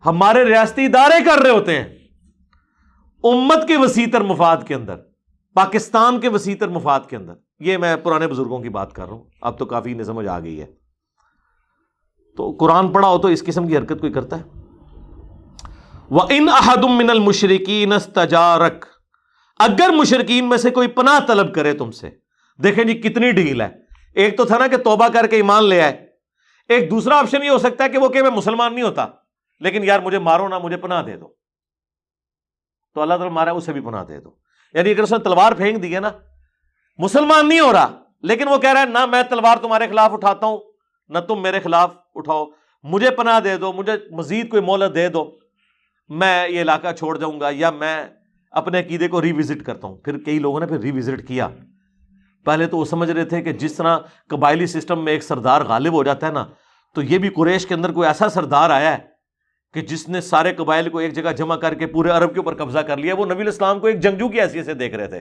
ہمارے 0.07 0.45
ریاستی 0.45 0.85
ادارے 0.85 1.25
کر 1.25 1.43
رہے 1.43 1.51
ہوتے 1.51 1.83
ہیں۔ 1.83 1.85
امت 3.25 3.69
کے 3.69 3.77
وسیع 3.77 4.07
تر 4.13 4.21
مفاد 4.21 4.57
کے 4.67 4.75
اندر، 4.75 4.97
پاکستان 5.55 6.21
کے 6.21 6.29
وسیع 6.29 6.55
تر 6.61 6.69
مفاد 6.69 7.01
کے 7.09 7.17
اندر۔ 7.17 7.33
یہ 7.61 7.77
میں 7.77 7.97
پرانے 7.97 8.29
بزرگوں 8.29 8.59
کی 8.59 8.69
بات 8.69 8.93
کر 8.93 9.05
رہا 9.05 9.13
ہوں۔ 9.13 9.25
اب 9.43 9.59
تو 9.59 9.65
کافی 9.65 9.93
انہیں 9.93 10.05
سمجھ 10.05 10.27
آ 10.27 10.41
گئی 10.41 10.61
ہے۔ 10.61 10.67
تو 12.37 12.57
قرآن 12.61 12.93
پڑھا 12.93 13.09
ہو 13.09 13.19
تو 13.19 13.29
اس 13.29 13.45
قسم 13.45 13.69
کی 13.69 13.77
حرکت 13.77 14.01
کوئی 14.01 14.13
کرتا 14.13 14.39
ہے؟ 14.39 14.43
وہ 16.11 16.21
ان 16.29 16.49
احدم 16.49 16.97
من 16.97 17.11
المشرقین 17.11 17.93
اگر 19.59 19.91
مشرقین 19.97 20.49
میں 20.49 20.57
سے 20.57 20.71
کوئی 20.71 20.89
پناہ 20.89 21.19
طلب 21.27 21.55
کرے 21.55 21.73
تم 21.73 21.91
سے 21.91 22.11
دیکھیں 22.63 22.85
جی 22.85 22.95
کتنی 22.95 23.31
ڈیل 23.31 23.61
ہے۔ 23.61 23.69
ایک 24.15 24.37
تو 24.37 24.45
تھا 24.45 24.59
نا 24.59 24.67
کہ 24.67 24.77
توبہ 24.77 25.09
کر 25.09 25.27
کے 25.27 25.37
ایمان 25.37 25.65
لے 25.65 25.83
آئے۔ 25.83 26.07
ایک 26.69 26.91
دوسرا 26.91 27.19
آپشن 27.19 27.43
یہ 27.43 27.51
ہو 27.51 27.59
سکتا 27.59 27.85
ہے 27.85 27.89
کہ 27.89 27.99
وہ 27.99 28.09
کہ 28.09 28.23
میں 28.23 28.31
مسلمان 28.31 28.75
نہیں 28.75 28.85
ہوتا، 28.85 29.07
لیکن 29.61 29.85
یار 29.85 30.01
مجھے 30.01 30.19
مارو 30.19 30.49
نہ، 30.49 30.55
مجھے 30.59 30.77
پناہ 30.77 31.03
دے 31.03 31.17
دو۔ 31.17 31.29
تو 32.95 33.01
اللہ 33.03 33.15
تعالیٰ 33.15 33.35
مارا، 33.35 33.51
اسے 33.51 33.73
بھی 33.73 33.81
پناہ 33.81 34.05
دے 34.05 34.21
دو۔ 34.21 34.31
یعنی 34.75 34.91
اگر 34.91 35.03
اس 35.03 35.13
نے 35.13 35.19
تلوار 35.19 35.53
پھینک 35.53 35.83
دی 35.83 35.95
ہے 35.95 36.01
نا، 36.01 36.11
مسلمان 36.99 37.49
نہیں 37.49 37.61
ہو 37.61 37.73
رہا، 37.73 38.03
لیکن 38.23 38.49
وہ 38.49 38.59
کہہ 38.59 38.73
رہا 38.73 38.81
ہے، 38.81 38.87
نہ 38.87 39.07
میں 39.07 39.23
تلوار 39.23 39.57
تمہارے 39.57 39.87
خلاف 39.89 40.13
اٹھاتا 40.13 40.47
ہوں، 40.47 40.59
نہ 41.09 41.19
تم 41.19 41.43
میرے 41.43 41.61
خلاف 41.61 41.91
اٹھاؤ۔ 42.15 42.47
مجھے 42.83 43.11
پناہ 43.11 43.41
دے 43.41 43.57
دو، 43.57 43.73
مجھے 43.73 43.93
مزید 44.11 44.49
کوئی 44.49 44.63
مولت 44.63 44.95
دے 44.95 45.09
دو۔ 45.09 45.39
میں 46.09 46.49
یہ 46.49 46.63
علاقہ 46.63 46.93
چھوڑ 46.93 47.19
جاؤں 47.19 47.41
گا 47.41 47.49
یا 47.53 47.71
میں 47.71 48.05
اپنے 48.51 48.81
عقیدے 48.81 49.09
کو 49.09 49.23
ریوزٹ 49.23 49.65
کرتا 49.65 49.89
ہوں۔ 49.89 49.97
پھر 49.97 50.19
کئی 50.19 50.39
لوگوں 50.39 50.61
نے 50.61 50.67
پھر 50.67 50.79
ریوزٹ 50.79 51.29
کیا۔ 51.29 51.49
پہلے 52.47 52.67
تو 52.67 52.79
وہ 52.79 52.85
سمجھ 52.85 53.11
رہے 53.11 53.25
تھے 53.25 53.43
کہ 53.43 53.53
جس 53.55 53.75
طرح 53.75 53.99
قبائلی 54.31 54.67
سسٹم 54.67 55.05
میں 55.05 55.13
ایک 55.13 55.23
سردار 55.23 55.63
غالب 55.69 55.93
ہو 55.93 56.03
جاتا 56.05 56.27
ہے 56.27 56.33
نا، 56.33 56.45
تو 56.97 57.03
یہ 57.03 57.19
بھی 57.19 57.29
قریش 57.37 57.67
کے 57.67 57.75
اندر 57.75 57.93
کوئی 57.93 58.07
ایسا 58.09 58.29
سردار 58.29 58.71
آیا 58.71 58.93
ہے 58.93 58.99
کہ 59.75 59.81
جس 59.83 60.09
نے 60.09 60.21
سارے 60.21 60.53
قبائل 60.55 60.89
کو 60.91 60.99
ایک 60.99 61.15
جگہ 61.15 61.33
جمع 61.39 61.57
کر 61.57 61.75
کے 61.75 61.87
پورے 61.87 62.11
عرب 62.11 62.33
کے 62.35 62.41
اوپر 62.41 62.55
قبضہ 62.57 62.79
کر 62.79 62.97
لیا، 62.97 63.15
وہ 63.15 63.27
نبی 63.27 63.43
الاسلام 63.43 63.81
کو 63.81 63.87
ایک 63.87 64.01
جنگجو 64.03 64.29
کی 64.29 64.41
حیثیت 64.41 64.67
سے 64.67 64.75
دیکھ 64.75 64.95
رہے 64.95 65.09
تھے۔ 65.09 65.21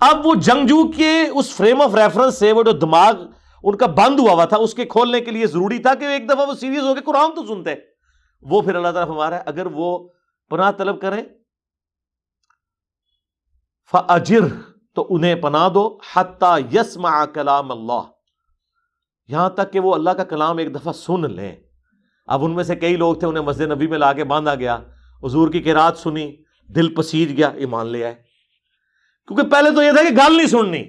اب 0.00 0.26
وہ 0.26 0.34
جنگجو 0.40 0.82
کے 0.92 1.12
اس 1.22 1.52
فریم 1.56 1.80
آف 1.82 1.94
ریفرنس 1.94 2.38
سے 2.38 2.52
وہ 2.52 2.62
جو 2.62 2.72
دماغ 2.78 3.22
ان 3.64 3.76
کا 3.76 3.86
بند 3.86 4.20
ہوا 4.20 4.32
ہوا 4.32 4.44
تھا، 4.44 4.56
اس 4.56 4.74
کے 4.74 4.84
کھولنے 4.84 5.20
کے 5.20 5.30
لیے 5.30 5.46
ضروری 5.46 5.78
تھا 5.78 5.94
کہ 5.94 6.04
ایک 6.04 6.28
دفعہ 6.30 6.46
وہ 6.48 6.54
سیریز 6.60 6.82
ہو 6.82 6.94
کے 6.94 7.00
قرآن 7.06 7.34
تو 7.34 7.46
سنتے۔ 7.46 7.74
وہ 8.42 8.60
پھر 8.62 8.74
اللہ 8.74 8.88
تعالیٰ 8.88 9.10
ہمارا 9.10 9.36
ہے، 9.36 9.42
اگر 9.46 9.66
وہ 9.72 10.08
پناہ 10.50 10.70
طلب 10.78 11.00
کریں 11.00 11.22
فجر 13.92 14.46
تو 14.94 15.06
انہیں 15.10 15.34
پناہ 15.34 15.68
دو 15.68 15.98
حتیٰ 16.16 16.58
یسما 16.74 17.26
کلام 17.26 17.70
اللہ۔ 17.70 18.02
یہاں 19.28 19.50
تک 19.50 19.72
کہ 19.72 19.80
وہ 19.80 19.94
اللہ 19.94 20.10
کا 20.10 20.24
کلام 20.24 20.58
ایک 20.58 20.74
دفعہ 20.74 20.92
سن 20.92 21.32
لیں۔ 21.32 21.56
اب 22.26 22.44
ان 22.44 22.54
میں 22.54 22.64
سے 22.64 22.76
کئی 22.76 22.96
لوگ 22.96 23.14
تھے 23.14 23.26
انہیں 23.26 23.44
مسجد 23.44 23.60
نبی 23.60 23.86
میں 23.86 23.98
لا 23.98 24.12
کے 24.12 24.24
باندھا 24.24 24.54
گیا۔ 24.54 24.78
حضور 25.24 25.48
کی 25.48 25.62
کراط 25.62 25.98
سنی، 25.98 26.36
دل 26.68 26.94
پسیج 26.94 27.36
گیا، 27.36 27.48
ایمان 27.48 27.86
لے 27.86 28.04
آئے۔ 28.04 28.14
کیونکہ 29.26 29.46
پہلے 29.46 29.70
تو 29.70 29.82
یہ 29.82 29.92
تھا 29.92 30.02
کہ 30.02 30.16
گال 30.16 30.36
نہیں 30.36 30.46
سننی۔ 30.46 30.84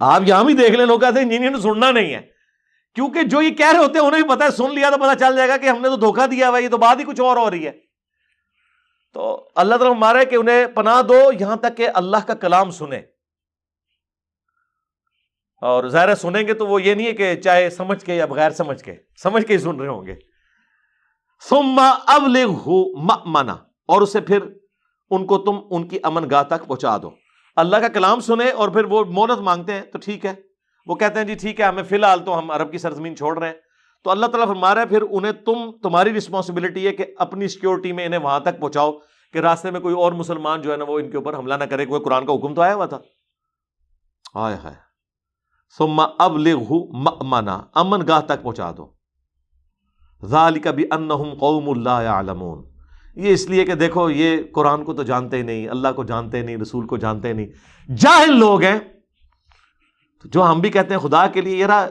آپ 0.00 0.22
یہاں 0.26 0.44
بھی 0.44 0.54
دیکھ 0.54 0.72
لیں، 0.72 0.86
لوگ 0.86 1.00
کہتے 1.00 1.20
ہیں 1.20 1.22
انجینئر 1.22 1.60
سننا 1.60 1.90
نہیں 1.90 2.14
ہے۔ 2.14 2.20
کیونکہ 2.94 3.22
جو 3.22 3.42
یہ 3.42 3.50
کہہ 3.50 3.70
رہے 3.72 3.78
ہوتے 3.78 3.98
ہیں، 3.98 4.06
انہیں 4.06 4.22
بھی 4.22 4.36
پتا 4.36 4.44
ہے، 4.44 4.50
سن 4.50 4.74
لیا 4.74 4.90
تو 4.90 4.96
پتا 4.96 5.14
چل 5.14 5.36
جائے 5.36 5.48
گا 5.48 5.56
کہ 5.56 5.68
ہم 5.68 5.80
نے 5.80 5.88
تو 5.88 5.96
دھوکہ 5.96 6.26
دیا 6.26 6.48
ہوا 6.48 6.58
یہ 6.58 6.68
تو 6.68 6.78
بات 6.78 6.98
ہی 6.98 7.04
کچھ 7.04 7.20
اور 7.20 7.36
ہو 7.36 7.50
رہی 7.50 7.66
ہے۔ 7.66 7.83
تو 9.14 9.48
اللہ 9.54 9.74
تعالیٰ 9.74 9.96
مارے 9.96 10.24
کہ 10.24 10.36
انہیں 10.36 10.66
پناہ 10.66 11.02
دو، 11.02 11.18
یہاں 11.40 11.56
تک 11.56 11.76
کہ 11.76 11.88
اللہ 11.94 12.16
کا 12.26 12.34
کلام 12.34 12.70
سنے 12.70 13.00
اور 15.62 15.88
ظاہر 15.88 16.14
سنیں 16.14 16.46
گے 16.46 16.54
تو 16.54 16.66
وہ 16.66 16.82
یہ 16.82 16.94
نہیں 16.94 17.06
ہے 17.06 17.12
کہ 17.12 17.34
چاہے 17.34 17.70
سمجھ 17.70 18.04
کے 18.04 18.14
یا 18.14 18.26
بغیر 18.26 18.50
سمجھ 18.50 18.82
کے 18.82 18.94
سمجھ 19.22 19.46
کے 19.46 19.52
ہی 19.52 19.58
سن 19.58 19.80
رہے 19.80 19.88
ہوں 19.88 20.06
گے۔ 20.06 20.14
سما 21.48 21.88
اب 22.06 22.22
منا 23.24 23.52
اور 23.86 24.02
اسے 24.02 24.20
پھر 24.20 24.38
ان 25.10 25.26
کو 25.26 25.38
تم 25.38 25.60
ان 25.70 25.88
کی 25.88 25.98
امن 26.02 26.30
گاہ 26.30 26.42
تک 26.42 26.66
پہنچا 26.66 26.96
دو۔ 26.96 27.10
اللہ 27.56 27.76
کا 27.76 27.88
کلام 27.88 28.20
سنے 28.20 28.50
اور 28.50 28.68
پھر 28.68 28.84
وہ 28.84 29.04
مونت 29.04 29.38
مانگتے 29.38 29.72
ہیں، 29.72 29.82
تو 29.82 29.98
ٹھیک 29.98 30.26
ہے۔ 30.26 30.34
وہ 30.86 30.94
کہتے 30.94 31.18
ہیں 31.18 31.26
جی 31.26 31.34
ٹھیک 31.34 31.60
ہے، 31.60 31.64
ہمیں 31.64 31.82
فی 31.82 31.96
الحال 31.96 32.24
تو 32.24 32.38
ہم 32.38 32.50
عرب 32.50 32.72
کی 32.72 32.78
سرزمین 32.78 33.16
چھوڑ 33.16 33.38
رہے 33.38 33.48
ہیں۔ 33.48 33.54
تو 34.04 34.10
اللہ 34.10 34.26
تعالیٰ 34.26 34.48
فرما 34.48 34.74
رہا 34.74 34.82
ہے، 34.82 34.86
پھر 34.86 35.02
انہیں 35.10 35.32
تم، 35.32 35.70
تمہاری 35.82 36.12
رسپانسبلٹی 36.12 36.86
ہے 36.86 36.92
کہ 36.92 37.04
اپنی 37.18 37.48
سیکورٹی 37.48 37.92
میں 37.92 38.06
انہیں 38.06 38.20
وہاں 38.20 38.40
تک 38.40 38.60
پہنچاؤ 38.60 38.92
کہ 39.32 39.38
راستے 39.38 39.70
میں 39.70 39.80
کوئی 39.80 39.94
اور 39.94 40.12
مسلمان 40.12 40.62
جو 40.62 40.72
ہے 40.72 40.76
نا 40.76 40.84
وہ 40.88 40.98
ان 40.98 41.10
کے 41.10 41.16
اوپر 41.16 41.38
حملہ 41.38 41.54
نہ 41.54 41.64
کرے، 41.64 41.86
کوئی 41.86 42.02
قرآن 42.02 42.26
کا 42.26 42.32
حکم 42.32 42.54
تو 42.54 42.62
آیا 42.62 42.74
ہوا 42.74 42.86
تھا۔ 42.86 42.98
آئے 44.34 44.56
ہائے۔ 44.64 44.74
سما 45.78 46.06
اب 46.18 46.32
منا 47.22 47.60
امن 47.74 48.06
گاہ 48.08 48.20
تک 48.20 48.42
پہنچا 48.42 48.70
دو۔ 48.76 48.90
ذالک 50.24 50.66
بھی 50.66 50.84
ان 50.90 51.08
قوم 51.40 51.70
اللہ 51.70 51.88
عالمون 51.88 52.64
یہ 53.16 53.32
اس 53.32 53.50
لیے 53.50 53.64
کہ 53.64 53.74
دیکھو، 53.74 54.10
یہ 54.10 54.36
قرآن 54.52 54.84
کو 54.84 54.94
تو 54.94 55.02
جانتے 55.02 55.36
ہی 55.36 55.42
نہیں، 55.42 55.68
اللہ 55.68 55.88
کو 55.96 56.04
جانتے 56.04 56.42
نہیں، 56.42 56.56
رسول 56.56 56.86
کو 56.86 56.96
جانتے 56.96 57.32
نہیں۔ 57.32 57.46
جاہل 57.96 58.38
لوگ 58.38 58.62
ہیں۔ 58.62 58.78
جو 60.24 60.42
ہم 60.42 60.60
بھی 60.60 60.70
کہتے 60.70 60.94
ہیں 60.94 61.00
خدا 61.00 61.26
کے 61.26 61.40
لیے 61.40 61.56
یار 61.56 61.88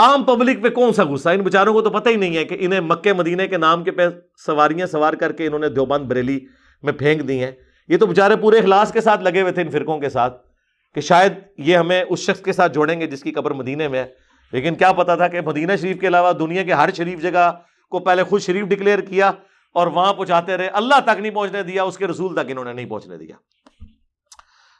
عام 0.00 0.24
پبلک 0.24 0.62
پہ 0.62 0.68
کون 0.68 0.92
سا 0.92 1.04
غصہ 1.04 1.28
ان 1.28 1.40
بیچاروں 1.40 1.74
کو 1.74 1.82
تو 1.82 1.90
پتہ 1.90 2.08
ہی 2.08 2.16
نہیں 2.16 2.36
ہے 2.36 2.44
کہ 2.44 2.56
انہیں 2.60 2.80
مکے 2.80 3.12
مدینے 3.12 3.48
کے 3.48 3.56
نام 3.56 3.84
کے 3.84 3.90
پہ 3.90 4.08
سواریاں 4.46 4.86
سوار 4.86 5.12
کر 5.12 5.32
کے 5.32 5.46
انہوں 5.46 5.58
نے 5.58 5.68
دیوبند 5.68 6.04
بریلی 6.04 6.40
میں 6.82 6.92
پھینک 6.92 7.28
دی 7.28 7.44
ہیں۔ 7.44 7.50
یہ 7.88 7.96
تو 7.96 8.06
بیچارے 8.06 8.36
پورے 8.36 8.58
اخلاص 8.58 8.92
کے 8.92 9.00
ساتھ 9.00 9.22
لگے 9.22 9.40
ہوئے 9.40 9.52
تھے 9.52 9.62
ان 9.62 9.70
فرقوں 9.70 9.98
کے 9.98 10.08
ساتھ 10.08 10.46
کہ 10.94 11.00
شاید 11.00 11.32
یہ 11.58 11.76
ہمیں 11.76 12.04
اس 12.08 12.18
شخص 12.18 12.40
کے 12.40 12.52
ساتھ 12.52 12.72
جوڑیں 12.72 13.00
گے 13.00 13.06
جس 13.06 13.22
کی 13.22 13.32
قبر 13.32 13.50
مدینے 13.50 13.88
میں 13.88 13.98
ہے۔ 13.98 14.06
لیکن 14.52 14.74
کیا 14.74 14.92
پتا 14.92 15.14
تھا 15.14 15.28
کہ 15.28 15.40
مدینہ 15.40 15.72
شریف 15.80 16.00
کے 16.00 16.08
علاوہ 16.08 16.32
دنیا 16.32 16.62
کے 16.62 16.72
ہر 16.72 16.88
شریف 16.96 17.22
جگہ 17.22 17.52
کو 17.90 17.98
پہلے 17.98 18.22
خود 18.22 18.40
شریف 18.40 18.66
ڈکلیئر 18.66 19.00
کیا 19.00 19.32
اور 19.74 19.86
وہاں 19.86 20.14
پہنچاتے 20.14 20.56
رہے۔ 20.56 20.66
اللہ 20.66 20.94
تک 21.04 21.20
نہیں 21.20 21.32
پہنچنے 21.32 21.62
دیا، 21.62 21.82
اس 21.82 21.98
کے 21.98 22.06
رسول 22.06 22.34
تک 22.34 22.50
انہوں 22.50 22.64
نے 22.64 22.72
نہیں 22.72 22.86
پہنچنے 22.86 23.16
دیا۔ 23.16 23.34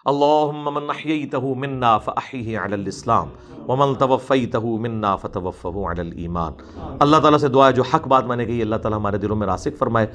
اللهم 0.06 0.68
من 0.74 0.90
احييته 0.92 1.48
منا 1.62 1.88
فاحيه 2.04 2.60
على 2.60 2.76
الاسلام 2.76 3.32
ومن 3.70 3.90
توفيته 4.02 4.78
منا 4.84 5.10
فتوفه 5.24 5.82
على 5.90 6.04
الايمان 6.04 6.62
اللہ 7.06 7.20
تعالیٰ 7.24 7.38
سے 7.38 7.48
دعا 7.56 7.66
ہے 7.66 7.72
جو 7.78 7.84
حق 7.90 8.06
بات 8.12 8.30
میں 8.30 8.36
نے 8.36 8.44
کہی 8.44 8.62
اللہ 8.62 8.80
تعالیٰ 8.86 8.98
ہمارے 8.98 9.18
دلوں 9.24 9.36
میں 9.36 9.46
راسک 9.46 9.76
فرمائے۔ 9.78 10.06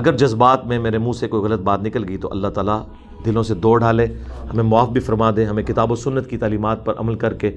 اگر 0.00 0.16
جذبات 0.22 0.66
میں 0.72 0.78
میرے 0.84 0.98
منہ 1.06 1.18
سے 1.20 1.28
کوئی 1.28 1.42
غلط 1.42 1.60
بات 1.70 1.82
نکل 1.82 2.08
گئی 2.08 2.16
تو 2.16 2.28
اللہ 2.32 2.54
تعالیٰ 2.58 2.78
دلوں 3.24 3.42
سے 3.48 3.54
دو 3.64 3.76
ڈالے 3.84 4.06
ہمیں 4.52 4.62
معاف 4.64 4.88
بھی 4.88 5.00
فرما 5.08 5.30
دے، 5.36 5.44
ہمیں 5.44 5.62
کتاب 5.62 5.92
و 5.92 5.94
سنت 6.04 6.30
کی 6.30 6.38
تعلیمات 6.44 6.84
پر 6.84 7.00
عمل 7.00 7.14
کر 7.24 7.34
کے 7.42 7.50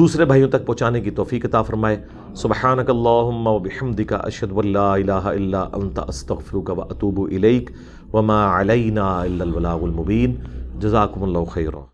دوسرے 0.00 0.24
بھائیوں 0.24 0.48
تک 0.48 0.66
پہنچانے 0.66 1.00
کی 1.00 1.10
توفیق 1.20 1.44
عطا 1.46 1.62
فرمائے۔ 1.62 1.96
سبحانک 2.42 2.90
اللہم 2.90 3.46
و 3.46 3.58
بحمدک، 3.68 4.12
اشہد 4.12 4.52
و 4.52 4.62
لا 4.62 4.92
الہ 4.94 5.24
الا 5.34 5.64
انت، 5.80 5.98
استغفرک 6.08 6.70
و 6.76 6.80
اتوب 6.82 7.20
الیک۔ 7.32 7.70
وما 8.12 8.60
علینا 8.60 9.06
الا 9.20 9.44
البلاغ 9.44 9.82
المبین۔ 9.82 10.34
جزاکم 10.80 11.22
اللہ 11.22 11.44
خیرہ 11.44 11.86